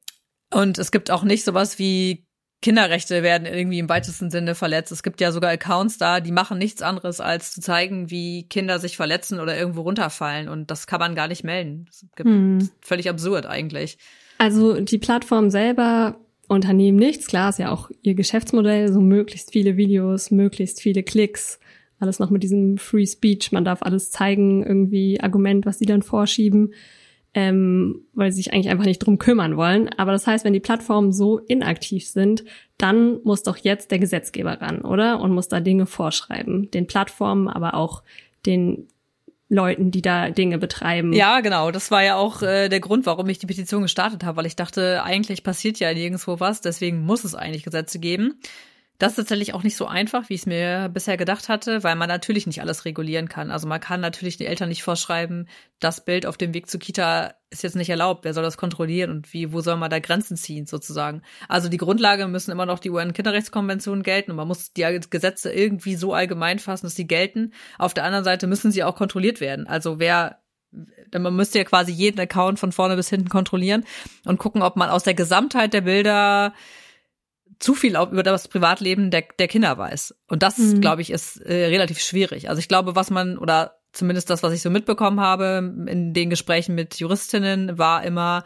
und 0.51 0.79
es 0.79 0.91
gibt 0.91 1.11
auch 1.11 1.23
nicht 1.23 1.45
sowas 1.45 1.77
wie 1.77 2.25
Kinderrechte 2.63 3.21
werden 3.21 3.45
irgendwie 3.45 3.77
im 3.77 3.89
weitesten 3.89 4.31
Sinne 4.31 4.55
verletzt. 4.55 4.91
Es 4.91 5.03
gibt 5.03 5.21
ja 5.21 5.31
sogar 5.31 5.51
Accounts 5.51 5.97
da, 5.97 6.21
die 6.21 6.31
machen 6.31 6.57
nichts 6.57 6.81
anderes, 6.81 7.19
als 7.19 7.51
zu 7.51 7.61
zeigen, 7.61 8.09
wie 8.09 8.47
Kinder 8.47 8.79
sich 8.79 8.95
verletzen 8.95 9.39
oder 9.39 9.55
irgendwo 9.55 9.81
runterfallen. 9.81 10.47
Und 10.47 10.71
das 10.71 10.87
kann 10.87 10.99
man 10.99 11.13
gar 11.13 11.27
nicht 11.27 11.43
melden. 11.43 11.85
Das 11.85 12.25
hm. 12.25 12.69
Völlig 12.79 13.09
absurd 13.09 13.45
eigentlich. 13.45 13.97
Also 14.37 14.79
die 14.79 14.97
Plattform 14.97 15.49
selber 15.49 16.17
unternehmen 16.47 16.97
nichts. 16.97 17.27
Klar 17.27 17.49
ist 17.49 17.59
ja 17.59 17.69
auch 17.69 17.91
ihr 18.01 18.15
Geschäftsmodell, 18.15 18.91
so 18.91 19.01
möglichst 19.01 19.51
viele 19.51 19.77
Videos, 19.77 20.31
möglichst 20.31 20.81
viele 20.81 21.03
Klicks. 21.03 21.59
Alles 21.99 22.19
noch 22.19 22.29
mit 22.29 22.43
diesem 22.43 22.77
Free 22.77 23.05
Speech. 23.05 23.51
Man 23.51 23.65
darf 23.65 23.83
alles 23.83 24.09
zeigen, 24.09 24.65
irgendwie 24.65 25.19
Argument, 25.21 25.65
was 25.65 25.79
sie 25.79 25.85
dann 25.85 26.01
vorschieben, 26.01 26.73
ähm, 27.33 28.05
weil 28.13 28.31
sie 28.31 28.37
sich 28.37 28.53
eigentlich 28.53 28.69
einfach 28.69 28.85
nicht 28.85 28.99
drum 28.99 29.17
kümmern 29.17 29.57
wollen. 29.57 29.89
Aber 29.97 30.11
das 30.11 30.27
heißt, 30.27 30.45
wenn 30.45 30.53
die 30.53 30.59
Plattformen 30.59 31.11
so 31.11 31.39
inaktiv 31.39 32.07
sind, 32.07 32.43
dann 32.77 33.19
muss 33.23 33.43
doch 33.43 33.57
jetzt 33.57 33.91
der 33.91 33.99
Gesetzgeber 33.99 34.61
ran, 34.61 34.81
oder? 34.81 35.19
Und 35.19 35.33
muss 35.33 35.47
da 35.47 35.59
Dinge 35.59 35.85
vorschreiben. 35.85 36.69
Den 36.71 36.87
Plattformen, 36.87 37.47
aber 37.47 37.73
auch 37.73 38.03
den 38.45 38.87
Leuten, 39.49 39.91
die 39.91 40.01
da 40.01 40.29
Dinge 40.29 40.57
betreiben. 40.57 41.13
Ja, 41.13 41.39
genau. 41.41 41.71
Das 41.71 41.91
war 41.91 42.03
ja 42.03 42.15
auch 42.15 42.41
äh, 42.41 42.69
der 42.69 42.79
Grund, 42.79 43.05
warum 43.05 43.29
ich 43.29 43.39
die 43.39 43.45
Petition 43.45 43.83
gestartet 43.83 44.23
habe, 44.23 44.37
weil 44.37 44.45
ich 44.45 44.55
dachte, 44.55 45.03
eigentlich 45.03 45.43
passiert 45.43 45.79
ja 45.79 45.93
nirgendwo 45.93 46.39
was, 46.39 46.61
deswegen 46.61 47.05
muss 47.05 47.23
es 47.23 47.35
eigentlich 47.35 47.63
Gesetze 47.63 47.99
geben. 47.99 48.39
Das 49.03 49.11
ist 49.11 49.17
tatsächlich 49.17 49.53
auch 49.53 49.63
nicht 49.63 49.75
so 49.75 49.85
einfach, 49.85 50.29
wie 50.29 50.35
ich 50.35 50.39
es 50.39 50.45
mir 50.45 50.87
bisher 50.87 51.17
gedacht 51.17 51.49
hatte, 51.49 51.83
weil 51.83 51.97
man 51.97 52.07
natürlich 52.07 52.47
nicht 52.47 52.61
alles 52.61 52.85
regulieren 52.85 53.27
kann. 53.27 53.51
Also 53.51 53.67
man 53.67 53.81
kann 53.81 53.99
natürlich 53.99 54.37
den 54.37 54.47
Eltern 54.47 54.69
nicht 54.69 54.81
vorschreiben, 54.81 55.49
das 55.81 56.05
Bild 56.05 56.25
auf 56.25 56.37
dem 56.37 56.53
Weg 56.53 56.69
zur 56.69 56.79
Kita 56.79 57.33
ist 57.49 57.63
jetzt 57.63 57.75
nicht 57.75 57.89
erlaubt. 57.89 58.23
Wer 58.23 58.33
soll 58.33 58.45
das 58.45 58.55
kontrollieren 58.55 59.11
und 59.11 59.33
wie, 59.33 59.51
wo 59.51 59.59
soll 59.59 59.75
man 59.75 59.91
da 59.91 59.99
Grenzen 59.99 60.37
ziehen 60.37 60.67
sozusagen? 60.67 61.21
Also 61.49 61.67
die 61.67 61.75
Grundlage 61.75 62.29
müssen 62.29 62.51
immer 62.51 62.65
noch 62.65 62.79
die 62.79 62.91
UN-Kinderrechtskonventionen 62.91 64.03
gelten 64.03 64.31
und 64.31 64.37
man 64.37 64.47
muss 64.47 64.71
die 64.71 65.01
Gesetze 65.09 65.51
irgendwie 65.51 65.95
so 65.95 66.13
allgemein 66.13 66.59
fassen, 66.59 66.85
dass 66.85 66.95
sie 66.95 67.05
gelten. 67.05 67.51
Auf 67.77 67.93
der 67.93 68.05
anderen 68.05 68.23
Seite 68.23 68.47
müssen 68.47 68.71
sie 68.71 68.85
auch 68.85 68.95
kontrolliert 68.95 69.41
werden. 69.41 69.67
Also 69.67 69.99
wer 69.99 70.39
man 71.11 71.35
müsste 71.35 71.57
ja 71.59 71.65
quasi 71.65 71.91
jeden 71.91 72.21
Account 72.21 72.57
von 72.57 72.71
vorne 72.71 72.95
bis 72.95 73.09
hinten 73.09 73.27
kontrollieren 73.27 73.83
und 74.23 74.39
gucken, 74.39 74.61
ob 74.61 74.77
man 74.77 74.89
aus 74.89 75.03
der 75.03 75.13
Gesamtheit 75.13 75.73
der 75.73 75.81
Bilder 75.81 76.53
zu 77.63 77.75
viel 77.75 77.95
über 77.95 78.23
das 78.23 78.49
Privatleben 78.49 79.09
der, 79.09 79.23
der 79.39 79.47
Kinder 79.47 79.77
weiß. 79.77 80.15
Und 80.27 80.43
das, 80.43 80.57
mhm. 80.57 80.81
glaube 80.81 81.01
ich, 81.01 81.11
ist 81.11 81.37
äh, 81.37 81.67
relativ 81.67 81.99
schwierig. 81.99 82.49
Also 82.49 82.59
ich 82.59 82.67
glaube, 82.67 82.95
was 82.95 83.09
man, 83.09 83.37
oder 83.37 83.77
zumindest 83.93 84.29
das, 84.29 84.43
was 84.43 84.51
ich 84.51 84.61
so 84.61 84.69
mitbekommen 84.69 85.21
habe 85.21 85.73
in 85.87 86.13
den 86.13 86.29
Gesprächen 86.29 86.75
mit 86.75 86.99
Juristinnen, 86.99 87.77
war 87.77 88.03
immer 88.03 88.43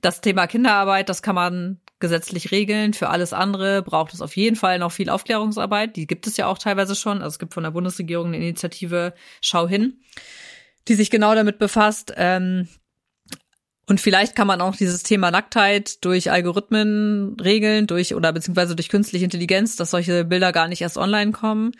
das 0.00 0.20
Thema 0.20 0.48
Kinderarbeit, 0.48 1.08
das 1.08 1.22
kann 1.22 1.36
man 1.36 1.80
gesetzlich 2.00 2.50
regeln. 2.50 2.94
Für 2.94 3.10
alles 3.10 3.32
andere 3.32 3.82
braucht 3.82 4.12
es 4.12 4.20
auf 4.20 4.36
jeden 4.36 4.56
Fall 4.56 4.80
noch 4.80 4.90
viel 4.90 5.08
Aufklärungsarbeit. 5.08 5.94
Die 5.94 6.08
gibt 6.08 6.26
es 6.26 6.36
ja 6.36 6.46
auch 6.46 6.58
teilweise 6.58 6.96
schon. 6.96 7.18
Also 7.18 7.34
es 7.34 7.38
gibt 7.38 7.54
von 7.54 7.62
der 7.62 7.70
Bundesregierung 7.70 8.28
eine 8.28 8.38
Initiative 8.38 9.14
Schau 9.40 9.68
hin, 9.68 10.00
die 10.88 10.94
sich 10.94 11.10
genau 11.10 11.36
damit 11.36 11.58
befasst. 11.58 12.12
Ähm, 12.16 12.66
und 13.88 14.02
vielleicht 14.02 14.36
kann 14.36 14.46
man 14.46 14.60
auch 14.60 14.76
dieses 14.76 15.02
Thema 15.02 15.30
Nacktheit 15.30 16.04
durch 16.04 16.30
Algorithmen 16.30 17.36
regeln, 17.40 17.86
durch 17.86 18.14
oder 18.14 18.34
beziehungsweise 18.34 18.76
durch 18.76 18.90
künstliche 18.90 19.24
Intelligenz, 19.24 19.76
dass 19.76 19.92
solche 19.92 20.26
Bilder 20.26 20.52
gar 20.52 20.68
nicht 20.68 20.82
erst 20.82 20.98
online 20.98 21.32
kommen. 21.32 21.72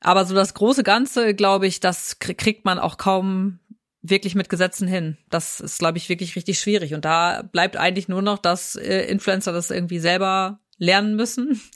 Aber 0.00 0.26
so 0.26 0.34
das 0.34 0.52
große 0.52 0.82
Ganze, 0.82 1.34
glaube 1.34 1.66
ich, 1.66 1.80
das 1.80 2.18
kriegt 2.18 2.66
man 2.66 2.78
auch 2.78 2.98
kaum 2.98 3.60
wirklich 4.02 4.34
mit 4.34 4.50
Gesetzen 4.50 4.86
hin. 4.86 5.16
Das 5.30 5.60
ist, 5.60 5.78
glaube 5.78 5.96
ich, 5.96 6.10
wirklich 6.10 6.36
richtig 6.36 6.60
schwierig. 6.60 6.92
Und 6.92 7.06
da 7.06 7.40
bleibt 7.42 7.78
eigentlich 7.78 8.08
nur 8.08 8.20
noch, 8.20 8.38
dass 8.38 8.76
äh, 8.76 9.06
Influencer 9.06 9.52
das 9.52 9.70
irgendwie 9.70 10.00
selber 10.00 10.60
lernen 10.76 11.16
müssen. 11.16 11.60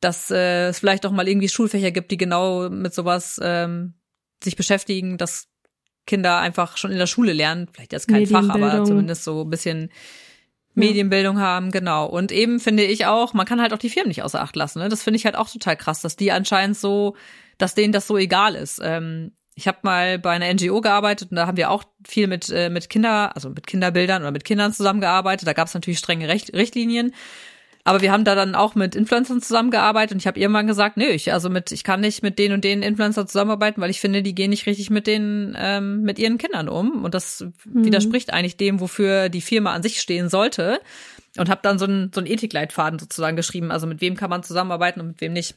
Dass 0.00 0.30
äh, 0.30 0.68
es 0.68 0.78
vielleicht 0.78 1.06
auch 1.06 1.10
mal 1.10 1.26
irgendwie 1.26 1.48
Schulfächer 1.48 1.90
gibt, 1.90 2.10
die 2.10 2.18
genau 2.18 2.68
mit 2.68 2.92
sowas 2.92 3.40
ähm, 3.42 3.94
sich 4.44 4.54
beschäftigen, 4.54 5.16
dass 5.16 5.48
Kinder 6.06 6.38
einfach 6.38 6.76
schon 6.76 6.92
in 6.92 6.98
der 6.98 7.06
Schule 7.06 7.32
lernen, 7.32 7.68
vielleicht 7.72 7.92
jetzt 7.92 8.08
kein 8.08 8.26
Fach, 8.26 8.48
aber 8.48 8.84
zumindest 8.84 9.24
so 9.24 9.42
ein 9.42 9.50
bisschen 9.50 9.90
Medienbildung 10.76 11.40
haben, 11.40 11.70
genau. 11.70 12.06
Und 12.06 12.30
eben 12.32 12.60
finde 12.60 12.84
ich 12.84 13.06
auch, 13.06 13.32
man 13.32 13.46
kann 13.46 13.60
halt 13.60 13.72
auch 13.72 13.78
die 13.78 13.88
Firmen 13.88 14.08
nicht 14.08 14.22
außer 14.22 14.40
Acht 14.40 14.54
lassen. 14.56 14.78
Ne? 14.80 14.88
Das 14.88 15.02
finde 15.02 15.16
ich 15.16 15.24
halt 15.24 15.34
auch 15.34 15.48
total 15.48 15.76
krass, 15.76 16.02
dass 16.02 16.16
die 16.16 16.32
anscheinend 16.32 16.76
so, 16.76 17.16
dass 17.58 17.74
denen 17.74 17.92
das 17.92 18.06
so 18.06 18.18
egal 18.18 18.54
ist. 18.54 18.80
Ähm, 18.82 19.32
ich 19.54 19.66
habe 19.66 19.78
mal 19.82 20.18
bei 20.18 20.32
einer 20.32 20.52
NGO 20.52 20.82
gearbeitet 20.82 21.30
und 21.30 21.36
da 21.36 21.46
haben 21.46 21.56
wir 21.56 21.70
auch 21.70 21.84
viel 22.06 22.26
mit 22.26 22.50
äh, 22.50 22.68
mit 22.68 22.90
Kinder, 22.90 23.34
also 23.34 23.48
mit 23.48 23.66
Kinderbildern 23.66 24.22
oder 24.22 24.30
mit 24.30 24.44
Kindern 24.44 24.72
zusammengearbeitet. 24.72 25.48
Da 25.48 25.54
gab 25.54 25.68
es 25.68 25.74
natürlich 25.74 25.98
strenge 25.98 26.28
Recht, 26.28 26.52
Richtlinien. 26.52 27.14
Aber 27.86 28.02
wir 28.02 28.10
haben 28.10 28.24
da 28.24 28.34
dann 28.34 28.56
auch 28.56 28.74
mit 28.74 28.96
Influencern 28.96 29.40
zusammengearbeitet 29.40 30.14
und 30.14 30.18
ich 30.18 30.26
habe 30.26 30.40
irgendwann 30.40 30.66
gesagt, 30.66 30.96
nö, 30.96 31.04
ich 31.04 31.32
also 31.32 31.48
mit 31.48 31.70
ich 31.70 31.84
kann 31.84 32.00
nicht 32.00 32.20
mit 32.20 32.36
den 32.36 32.50
und 32.52 32.64
den 32.64 32.82
Influencern 32.82 33.28
zusammenarbeiten, 33.28 33.80
weil 33.80 33.90
ich 33.90 34.00
finde, 34.00 34.24
die 34.24 34.34
gehen 34.34 34.50
nicht 34.50 34.66
richtig 34.66 34.90
mit 34.90 35.06
den 35.06 35.56
ähm, 35.56 36.02
mit 36.02 36.18
ihren 36.18 36.36
Kindern 36.36 36.68
um 36.68 37.04
und 37.04 37.14
das 37.14 37.46
mhm. 37.64 37.84
widerspricht 37.84 38.32
eigentlich 38.32 38.56
dem, 38.56 38.80
wofür 38.80 39.28
die 39.28 39.40
Firma 39.40 39.72
an 39.72 39.84
sich 39.84 40.00
stehen 40.00 40.28
sollte. 40.28 40.80
Und 41.38 41.48
habe 41.48 41.60
dann 41.62 41.78
so 41.78 41.84
einen 41.84 42.10
so 42.12 42.20
einen 42.20 42.28
Ethikleitfaden 42.28 42.98
sozusagen 42.98 43.36
geschrieben, 43.36 43.70
also 43.70 43.86
mit 43.86 44.00
wem 44.00 44.16
kann 44.16 44.30
man 44.30 44.42
zusammenarbeiten 44.42 45.00
und 45.00 45.06
mit 45.06 45.20
wem 45.20 45.32
nicht. 45.32 45.54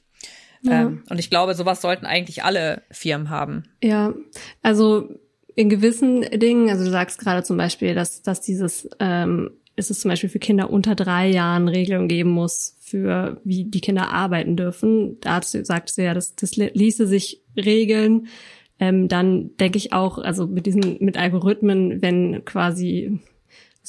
Ja. 0.62 0.82
Ähm, 0.82 1.04
und 1.10 1.18
ich 1.18 1.32
glaube, 1.32 1.56
sowas 1.56 1.82
sollten 1.82 2.06
eigentlich 2.06 2.44
alle 2.44 2.84
Firmen 2.92 3.32
haben. 3.32 3.64
Ja, 3.82 4.14
also 4.62 5.10
in 5.56 5.70
gewissen 5.70 6.22
Dingen, 6.22 6.70
also 6.70 6.86
du 6.86 6.92
sagst 6.92 7.18
gerade 7.18 7.42
zum 7.42 7.58
Beispiel, 7.58 7.96
dass, 7.96 8.22
dass 8.22 8.40
dieses, 8.42 8.88
ähm, 9.00 9.50
ist 9.80 9.90
es 9.90 10.02
zum 10.02 10.10
Beispiel 10.10 10.30
für 10.30 10.40
Kinder 10.40 10.70
unter 10.70 10.96
drei 10.96 11.30
Jahren 11.30 11.68
Regelungen 11.68 12.08
geben 12.08 12.32
muss, 12.32 12.78
für 12.80 13.42
wie 13.44 13.66
die 13.66 13.82
Kinder 13.82 14.12
arbeiten 14.12 14.56
dürfen. 14.56 15.20
Da 15.22 15.42
sagst 15.42 15.98
du 15.98 16.04
ja, 16.04 16.14
das, 16.14 16.36
das 16.36 16.56
ließe 16.56 17.08
sich 17.08 17.42
regeln. 17.56 18.28
Ähm, 18.80 19.08
dann 19.08 19.58
denke 19.58 19.78
ich 19.78 19.94
auch, 19.94 20.20
also 20.20 20.48
mit 20.48 20.66
diesen, 20.66 20.98
mit 21.00 21.18
Algorithmen, 21.18 22.02
wenn 22.02 22.46
quasi 22.46 23.20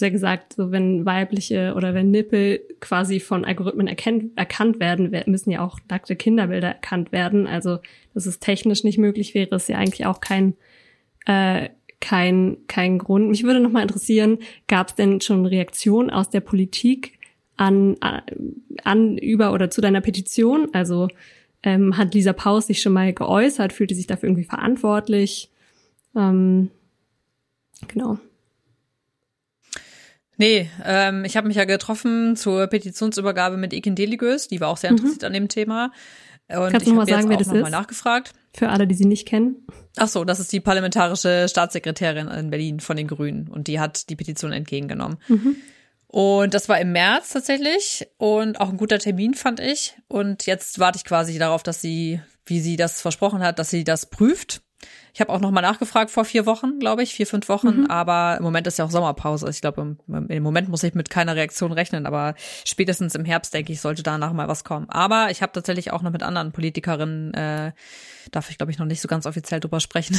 ja 0.01 0.09
gesagt, 0.09 0.55
so 0.55 0.71
wenn 0.71 1.05
weibliche 1.05 1.75
oder 1.77 1.95
wenn 1.95 2.11
Nippel 2.11 2.61
quasi 2.81 3.21
von 3.21 3.45
Algorithmen 3.45 3.87
erkennt, 3.87 4.37
erkannt 4.37 4.81
werden, 4.81 5.11
müssen 5.27 5.51
ja 5.51 5.65
auch 5.65 5.79
nackte 5.89 6.17
Kinderbilder 6.17 6.69
erkannt 6.69 7.13
werden. 7.13 7.47
Also, 7.47 7.79
dass 8.15 8.27
es 8.27 8.41
technisch 8.41 8.85
nicht 8.85 8.99
möglich 8.99 9.35
wäre, 9.35 9.55
ist 9.57 9.69
ja 9.69 9.77
eigentlich 9.77 10.07
auch 10.07 10.21
kein, 10.21 10.55
äh, 11.27 11.69
kein, 12.01 12.57
kein 12.67 12.99
Grund. 12.99 13.29
Mich 13.29 13.45
würde 13.45 13.61
noch 13.61 13.71
mal 13.71 13.83
interessieren, 13.83 14.39
gab 14.69 14.89
es 14.89 14.95
denn 14.95 15.21
schon 15.21 15.47
Reaktionen 15.47 16.11
aus 16.11 16.31
der 16.31 16.41
Politik 16.41 17.19
an, 17.57 17.97
an, 18.85 19.19
über 19.19 19.53
oder 19.53 19.71
zu 19.71 19.81
deiner 19.81 20.01
Petition? 20.01 20.69
Also, 20.73 21.09
ähm, 21.63 21.97
hat 21.99 22.15
Lisa 22.15 22.33
Paus 22.33 22.67
sich 22.67 22.81
schon 22.81 22.95
mal 22.95 23.13
geäußert? 23.13 23.73
Fühlte 23.73 23.95
sich 23.95 24.07
dafür 24.07 24.31
irgendwie 24.31 24.49
verantwortlich? 24.49 25.51
Ähm, 26.17 26.71
genau. 27.87 28.19
Nee, 30.39 30.71
ähm, 30.87 31.27
ich 31.27 31.37
habe 31.37 31.49
mich 31.49 31.59
ja 31.59 31.67
getroffen 31.67 32.35
zur 32.35 32.67
Petitionsübergabe 32.67 33.59
mit 33.59 33.75
Ekin 33.75 33.95
Deligös, 33.95 34.49
die 34.49 34.59
war 34.59 34.69
auch 34.69 34.79
sehr 34.79 34.91
mhm. 34.91 34.97
interessiert 34.97 35.21
mhm. 35.21 35.27
an 35.27 35.33
dem 35.35 35.49
Thema. 35.49 35.93
Und 36.57 36.73
Kannst 36.73 36.87
du 36.87 36.95
mal 36.95 37.07
sagen, 37.07 37.29
wer 37.29 37.37
das 37.37 37.49
ist? 37.49 37.63
Mal 37.63 37.71
nachgefragt. 37.71 38.33
Für 38.53 38.69
alle, 38.69 38.87
die 38.87 38.95
sie 38.95 39.05
nicht 39.05 39.29
kennen. 39.29 39.67
Ach 39.97 40.09
so, 40.09 40.25
das 40.25 40.41
ist 40.41 40.53
die 40.53 40.61
parlamentarische 40.61 41.47
Staatssekretärin 41.49 42.29
in 42.29 42.51
Berlin 42.51 42.81
von 42.81 42.97
den 42.97 43.07
Grünen 43.07 43.49
und 43.49 43.69
die 43.69 43.79
hat 43.79 44.09
die 44.11 44.17
Petition 44.17 44.53
entgegengenommen. 44.53 45.19
Mhm. 45.29 45.57
Und 46.09 46.55
das 46.55 46.69
war 46.69 46.81
im 46.81 46.91
März 46.91 47.31
tatsächlich 47.31 48.09
und 48.19 48.61
auch 48.61 48.71
ein 48.71 48.77
guter 48.77 48.99
Termin 48.99 49.35
fand 49.35 49.61
ich. 49.61 49.95
Und 50.09 50.47
jetzt 50.47 50.81
warte 50.81 50.97
ich 50.97 51.05
quasi 51.05 51.39
darauf, 51.39 51.63
dass 51.63 51.81
sie, 51.81 52.21
wie 52.47 52.61
sie 52.61 52.77
das 52.77 53.01
versprochen 53.01 53.43
hat, 53.43 53.61
dass 53.61 53.71
sie 53.71 53.85
das 53.85 54.07
prüft 54.07 54.63
ich 55.13 55.21
habe 55.21 55.33
auch 55.33 55.41
noch 55.41 55.51
mal 55.51 55.61
nachgefragt 55.61 56.11
vor 56.11 56.25
vier 56.25 56.47
Wochen, 56.47 56.79
glaube 56.79 57.03
ich, 57.03 57.15
vier, 57.15 57.27
fünf 57.27 57.49
Wochen. 57.49 57.83
Mhm. 57.83 57.91
Aber 57.91 58.37
im 58.39 58.45
Moment 58.45 58.67
ist 58.67 58.79
ja 58.79 58.85
auch 58.85 58.91
Sommerpause. 58.91 59.49
Ich 59.51 59.61
glaube, 59.61 59.97
im, 60.07 60.29
im, 60.29 60.43
Moment 60.43 60.69
muss 60.69 60.83
ich 60.83 60.95
mit 60.95 61.11
keiner 61.11 61.37
Reaktion 61.37 61.73
rechnen. 61.73 62.07
Aber 62.07 62.35
spätestens 62.65 63.15
im 63.15 63.25
Herbst, 63.25 63.53
denke 63.53 63.73
ich, 63.73 63.81
sollte 63.81 64.03
danach 64.03 64.33
mal 64.33 64.49
was 64.49 64.65
kommen. 64.65 64.89
Aber 64.89 65.31
ich 65.31 65.43
habe 65.43 65.53
tatsächlich 65.53 65.93
auch 65.93 66.03
noch 66.03 66.13
mit 66.13 66.23
anderen 66.23 66.53
Politikerinnen, 66.53 67.35
äh, 67.35 67.73
darf 68.31 68.51
ich, 68.51 68.59
glaube 68.59 68.73
ich, 68.73 68.79
noch 68.79 68.87
nicht 68.87 69.01
so 69.01 69.09
ganz 69.09 69.27
offiziell 69.27 69.61
drüber 69.61 69.81
sprechen, 69.81 70.17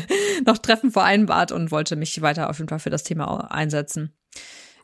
noch 0.46 0.58
Treffen 0.58 0.90
vereinbart 0.90 1.52
und 1.52 1.70
wollte 1.70 1.96
mich 1.96 2.20
weiter 2.20 2.50
auf 2.50 2.58
jeden 2.58 2.68
Fall 2.68 2.80
für 2.80 2.90
das 2.90 3.04
Thema 3.04 3.50
einsetzen. 3.50 4.12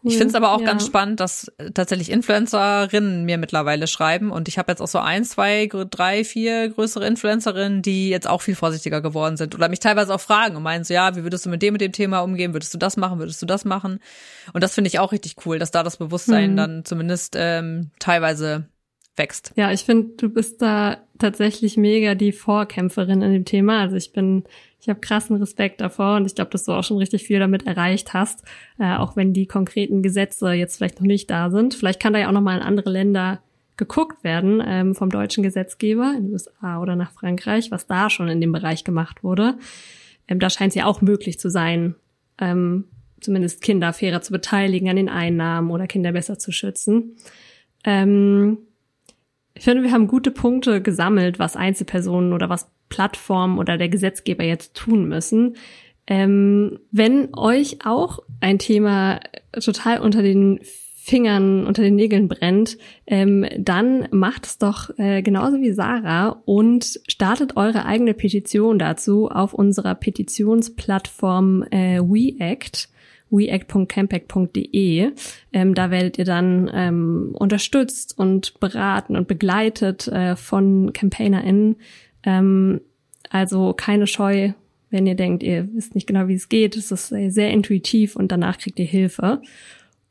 Ich 0.02 0.14
finde 0.16 0.28
es 0.28 0.34
aber 0.34 0.52
auch 0.52 0.60
ja. 0.60 0.66
ganz 0.66 0.86
spannend, 0.86 1.20
dass 1.20 1.52
äh, 1.58 1.70
tatsächlich 1.72 2.10
Influencerinnen 2.10 3.24
mir 3.24 3.38
mittlerweile 3.38 3.86
schreiben 3.86 4.30
und 4.30 4.48
ich 4.48 4.58
habe 4.58 4.72
jetzt 4.72 4.80
auch 4.80 4.88
so 4.88 4.98
ein, 4.98 5.24
zwei, 5.24 5.68
drei, 5.68 6.24
vier 6.24 6.70
größere 6.70 7.06
Influencerinnen, 7.06 7.82
die 7.82 8.08
jetzt 8.08 8.28
auch 8.28 8.40
viel 8.40 8.54
vorsichtiger 8.54 9.00
geworden 9.00 9.36
sind 9.36 9.54
oder 9.54 9.68
mich 9.68 9.80
teilweise 9.80 10.14
auch 10.14 10.20
fragen 10.20 10.56
und 10.56 10.62
meinen 10.62 10.84
so, 10.84 10.94
ja, 10.94 11.16
wie 11.16 11.22
würdest 11.22 11.46
du 11.46 11.50
mit 11.50 11.62
dem 11.62 11.72
mit 11.72 11.82
dem 11.82 11.92
Thema 11.92 12.20
umgehen? 12.20 12.54
Würdest 12.54 12.72
du 12.72 12.78
das 12.78 12.96
machen? 12.96 13.18
Würdest 13.18 13.42
du 13.42 13.46
das 13.46 13.64
machen? 13.64 14.00
Und 14.52 14.62
das 14.64 14.74
finde 14.74 14.88
ich 14.88 14.98
auch 14.98 15.12
richtig 15.12 15.36
cool, 15.44 15.58
dass 15.58 15.70
da 15.70 15.82
das 15.82 15.98
Bewusstsein 15.98 16.52
mhm. 16.52 16.56
dann 16.56 16.84
zumindest 16.84 17.34
ähm, 17.36 17.90
teilweise 17.98 18.68
wächst. 19.16 19.52
Ja, 19.56 19.70
ich 19.70 19.82
finde, 19.82 20.14
du 20.16 20.28
bist 20.28 20.62
da 20.62 20.98
tatsächlich 21.18 21.76
mega 21.76 22.14
die 22.14 22.32
Vorkämpferin 22.32 23.22
in 23.22 23.32
dem 23.32 23.44
Thema. 23.44 23.80
Also 23.80 23.96
ich 23.96 24.12
bin 24.12 24.44
ich 24.80 24.88
habe 24.88 25.00
krassen 25.00 25.36
Respekt 25.36 25.80
davor 25.80 26.16
und 26.16 26.26
ich 26.26 26.34
glaube, 26.34 26.50
dass 26.50 26.64
du 26.64 26.72
auch 26.72 26.84
schon 26.84 26.96
richtig 26.96 27.24
viel 27.24 27.38
damit 27.38 27.66
erreicht 27.66 28.14
hast, 28.14 28.44
äh, 28.78 28.96
auch 28.96 29.14
wenn 29.14 29.32
die 29.32 29.46
konkreten 29.46 30.02
Gesetze 30.02 30.52
jetzt 30.52 30.76
vielleicht 30.76 31.00
noch 31.00 31.06
nicht 31.06 31.30
da 31.30 31.50
sind. 31.50 31.74
Vielleicht 31.74 32.00
kann 32.00 32.14
da 32.14 32.18
ja 32.18 32.28
auch 32.28 32.32
noch 32.32 32.40
mal 32.40 32.56
in 32.56 32.62
andere 32.62 32.90
Länder 32.90 33.40
geguckt 33.76 34.24
werden 34.24 34.62
ähm, 34.64 34.94
vom 34.94 35.10
deutschen 35.10 35.42
Gesetzgeber 35.42 36.14
in 36.16 36.24
den 36.24 36.32
USA 36.32 36.80
oder 36.80 36.96
nach 36.96 37.12
Frankreich, 37.12 37.70
was 37.70 37.86
da 37.86 38.10
schon 38.10 38.28
in 38.28 38.40
dem 38.40 38.52
Bereich 38.52 38.84
gemacht 38.84 39.22
wurde. 39.22 39.56
Ähm, 40.28 40.38
da 40.38 40.48
scheint 40.48 40.70
es 40.70 40.76
ja 40.76 40.86
auch 40.86 41.00
möglich 41.00 41.38
zu 41.38 41.50
sein, 41.50 41.94
ähm, 42.38 42.84
zumindest 43.20 43.62
Kinder 43.62 43.92
fairer 43.92 44.22
zu 44.22 44.32
beteiligen 44.32 44.88
an 44.88 44.96
den 44.96 45.08
Einnahmen 45.08 45.70
oder 45.70 45.86
Kinder 45.86 46.12
besser 46.12 46.38
zu 46.38 46.52
schützen. 46.52 47.16
Ähm, 47.84 48.58
ich 49.54 49.64
finde, 49.64 49.82
wir 49.82 49.92
haben 49.92 50.06
gute 50.06 50.30
Punkte 50.30 50.80
gesammelt, 50.80 51.38
was 51.38 51.56
Einzelpersonen 51.56 52.32
oder 52.32 52.48
was 52.48 52.70
Plattformen 52.88 53.58
oder 53.58 53.78
der 53.78 53.88
Gesetzgeber 53.88 54.44
jetzt 54.44 54.74
tun 54.74 55.08
müssen. 55.08 55.56
Ähm, 56.06 56.78
wenn 56.90 57.34
euch 57.34 57.78
auch 57.84 58.20
ein 58.40 58.58
Thema 58.58 59.20
total 59.52 60.00
unter 60.00 60.22
den 60.22 60.60
Fingern, 61.02 61.66
unter 61.66 61.82
den 61.82 61.96
Nägeln 61.96 62.28
brennt, 62.28 62.76
ähm, 63.06 63.46
dann 63.58 64.06
macht 64.10 64.46
es 64.46 64.58
doch 64.58 64.90
äh, 64.98 65.22
genauso 65.22 65.60
wie 65.60 65.72
Sarah 65.72 66.42
und 66.44 67.00
startet 67.08 67.56
eure 67.56 67.86
eigene 67.86 68.12
Petition 68.12 68.78
dazu 68.78 69.28
auf 69.28 69.54
unserer 69.54 69.94
Petitionsplattform 69.94 71.64
äh, 71.70 72.00
WeAct 72.00 72.88
weact.campact.de. 73.30 75.12
Ähm, 75.52 75.74
da 75.74 75.90
werdet 75.90 76.18
ihr 76.18 76.24
dann 76.24 76.70
ähm, 76.72 77.34
unterstützt 77.38 78.18
und 78.18 78.58
beraten 78.60 79.16
und 79.16 79.28
begleitet 79.28 80.08
äh, 80.08 80.36
von 80.36 80.92
CampaignerInnen, 80.92 81.76
ähm, 82.24 82.80
also 83.30 83.72
keine 83.72 84.06
Scheu, 84.06 84.52
wenn 84.90 85.06
ihr 85.06 85.14
denkt, 85.14 85.42
ihr 85.42 85.68
wisst 85.72 85.94
nicht 85.94 86.06
genau, 86.06 86.28
wie 86.28 86.34
es 86.34 86.48
geht. 86.48 86.76
Es 86.76 86.90
ist 86.90 87.08
sehr 87.08 87.50
intuitiv 87.50 88.16
und 88.16 88.32
danach 88.32 88.58
kriegt 88.58 88.78
ihr 88.78 88.86
Hilfe. 88.86 89.40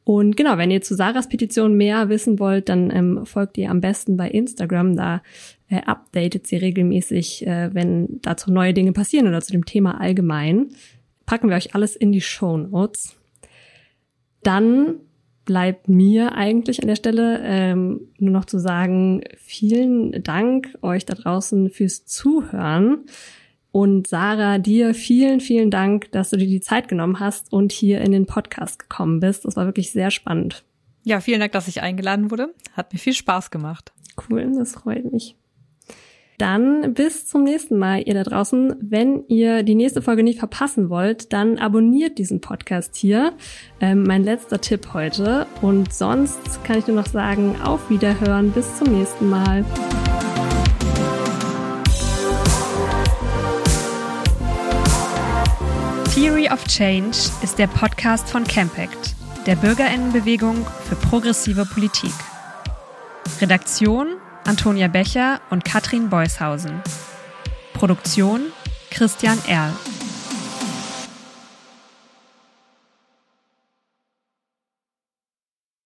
Und 0.09 0.35
genau, 0.37 0.57
wenn 0.57 0.71
ihr 0.71 0.81
zu 0.81 0.95
Sarahs 0.95 1.29
Petition 1.29 1.77
mehr 1.77 2.09
wissen 2.09 2.39
wollt, 2.39 2.67
dann 2.69 2.89
ähm, 2.89 3.25
folgt 3.27 3.59
ihr 3.59 3.69
am 3.69 3.79
besten 3.79 4.17
bei 4.17 4.27
Instagram. 4.27 4.95
Da 4.95 5.21
äh, 5.69 5.81
updatet 5.81 6.47
sie 6.47 6.57
regelmäßig, 6.57 7.45
äh, 7.45 7.69
wenn 7.73 8.19
dazu 8.23 8.51
neue 8.51 8.73
Dinge 8.73 8.91
passieren 8.91 9.27
oder 9.27 9.41
zu 9.41 9.51
dem 9.51 9.65
Thema 9.65 10.01
allgemein. 10.01 10.69
Packen 11.29 11.49
wir 11.49 11.57
euch 11.57 11.75
alles 11.75 11.95
in 11.95 12.11
die 12.11 12.21
Show 12.21 12.57
Notes. 12.57 13.15
Dann 14.41 14.95
bleibt 15.45 15.87
mir 15.87 16.33
eigentlich 16.33 16.81
an 16.81 16.87
der 16.87 16.95
Stelle 16.95 17.41
ähm, 17.43 18.01
nur 18.17 18.31
noch 18.31 18.45
zu 18.45 18.59
sagen, 18.59 19.21
vielen 19.37 20.23
Dank 20.23 20.75
euch 20.81 21.05
da 21.05 21.13
draußen 21.13 21.69
fürs 21.69 22.03
Zuhören. 22.05 23.05
Und 23.71 24.07
Sarah, 24.07 24.57
dir 24.57 24.95
vielen, 24.95 25.39
vielen 25.39 25.69
Dank, 25.69 26.11
dass 26.13 26.31
du 26.31 26.37
dir 26.37 26.47
die 26.47 26.61
Zeit 26.61 26.87
genommen 26.87 27.19
hast 27.19 27.53
und 27.53 27.71
hier 27.71 28.01
in 28.01 28.11
den 28.11 28.25
Podcast 28.25 28.79
gekommen 28.79 29.19
bist. 29.19 29.45
Das 29.45 29.55
war 29.55 29.67
wirklich 29.67 29.91
sehr 29.91 30.09
spannend. 30.09 30.63
Ja, 31.03 31.19
vielen 31.19 31.41
Dank, 31.41 31.51
dass 31.51 31.67
ich 31.67 31.83
eingeladen 31.83 32.31
wurde. 32.31 32.55
Hat 32.73 32.91
mir 32.91 32.97
viel 32.97 33.13
Spaß 33.13 33.51
gemacht. 33.51 33.93
Cool, 34.17 34.51
das 34.57 34.71
freut 34.71 35.11
mich. 35.11 35.35
Dann 36.39 36.93
bis 36.93 37.27
zum 37.27 37.43
nächsten 37.43 37.77
Mal, 37.77 38.01
ihr 38.05 38.13
da 38.13 38.23
draußen. 38.23 38.73
Wenn 38.79 39.25
ihr 39.27 39.61
die 39.61 39.75
nächste 39.75 40.01
Folge 40.01 40.23
nicht 40.23 40.39
verpassen 40.39 40.89
wollt, 40.89 41.33
dann 41.33 41.57
abonniert 41.57 42.17
diesen 42.17 42.39
Podcast 42.39 42.95
hier. 42.95 43.33
Ähm, 43.81 44.03
mein 44.03 44.23
letzter 44.23 44.61
Tipp 44.61 44.93
heute. 44.93 45.47
Und 45.61 45.93
sonst 45.93 46.63
kann 46.63 46.79
ich 46.79 46.87
nur 46.87 46.95
noch 46.95 47.07
sagen, 47.07 47.57
auf 47.61 47.89
Wiederhören. 47.89 48.51
Bis 48.51 48.77
zum 48.77 48.97
nächsten 48.97 49.29
Mal. 49.29 49.65
Theory 56.15 56.47
of 56.49 56.63
Change 56.69 57.17
ist 57.43 57.59
der 57.59 57.67
Podcast 57.67 58.29
von 58.29 58.45
Campact, 58.45 59.13
der 59.45 59.57
Bürgerinnenbewegung 59.57 60.65
für 60.87 60.95
progressive 60.95 61.65
Politik. 61.65 62.13
Redaktion 63.41 64.15
Antonia 64.49 64.87
Becher 64.87 65.41
und 65.51 65.63
Katrin 65.63 66.09
Beushausen. 66.09 66.81
Produktion 67.73 68.51
Christian 68.89 69.37
Erl. 69.47 69.71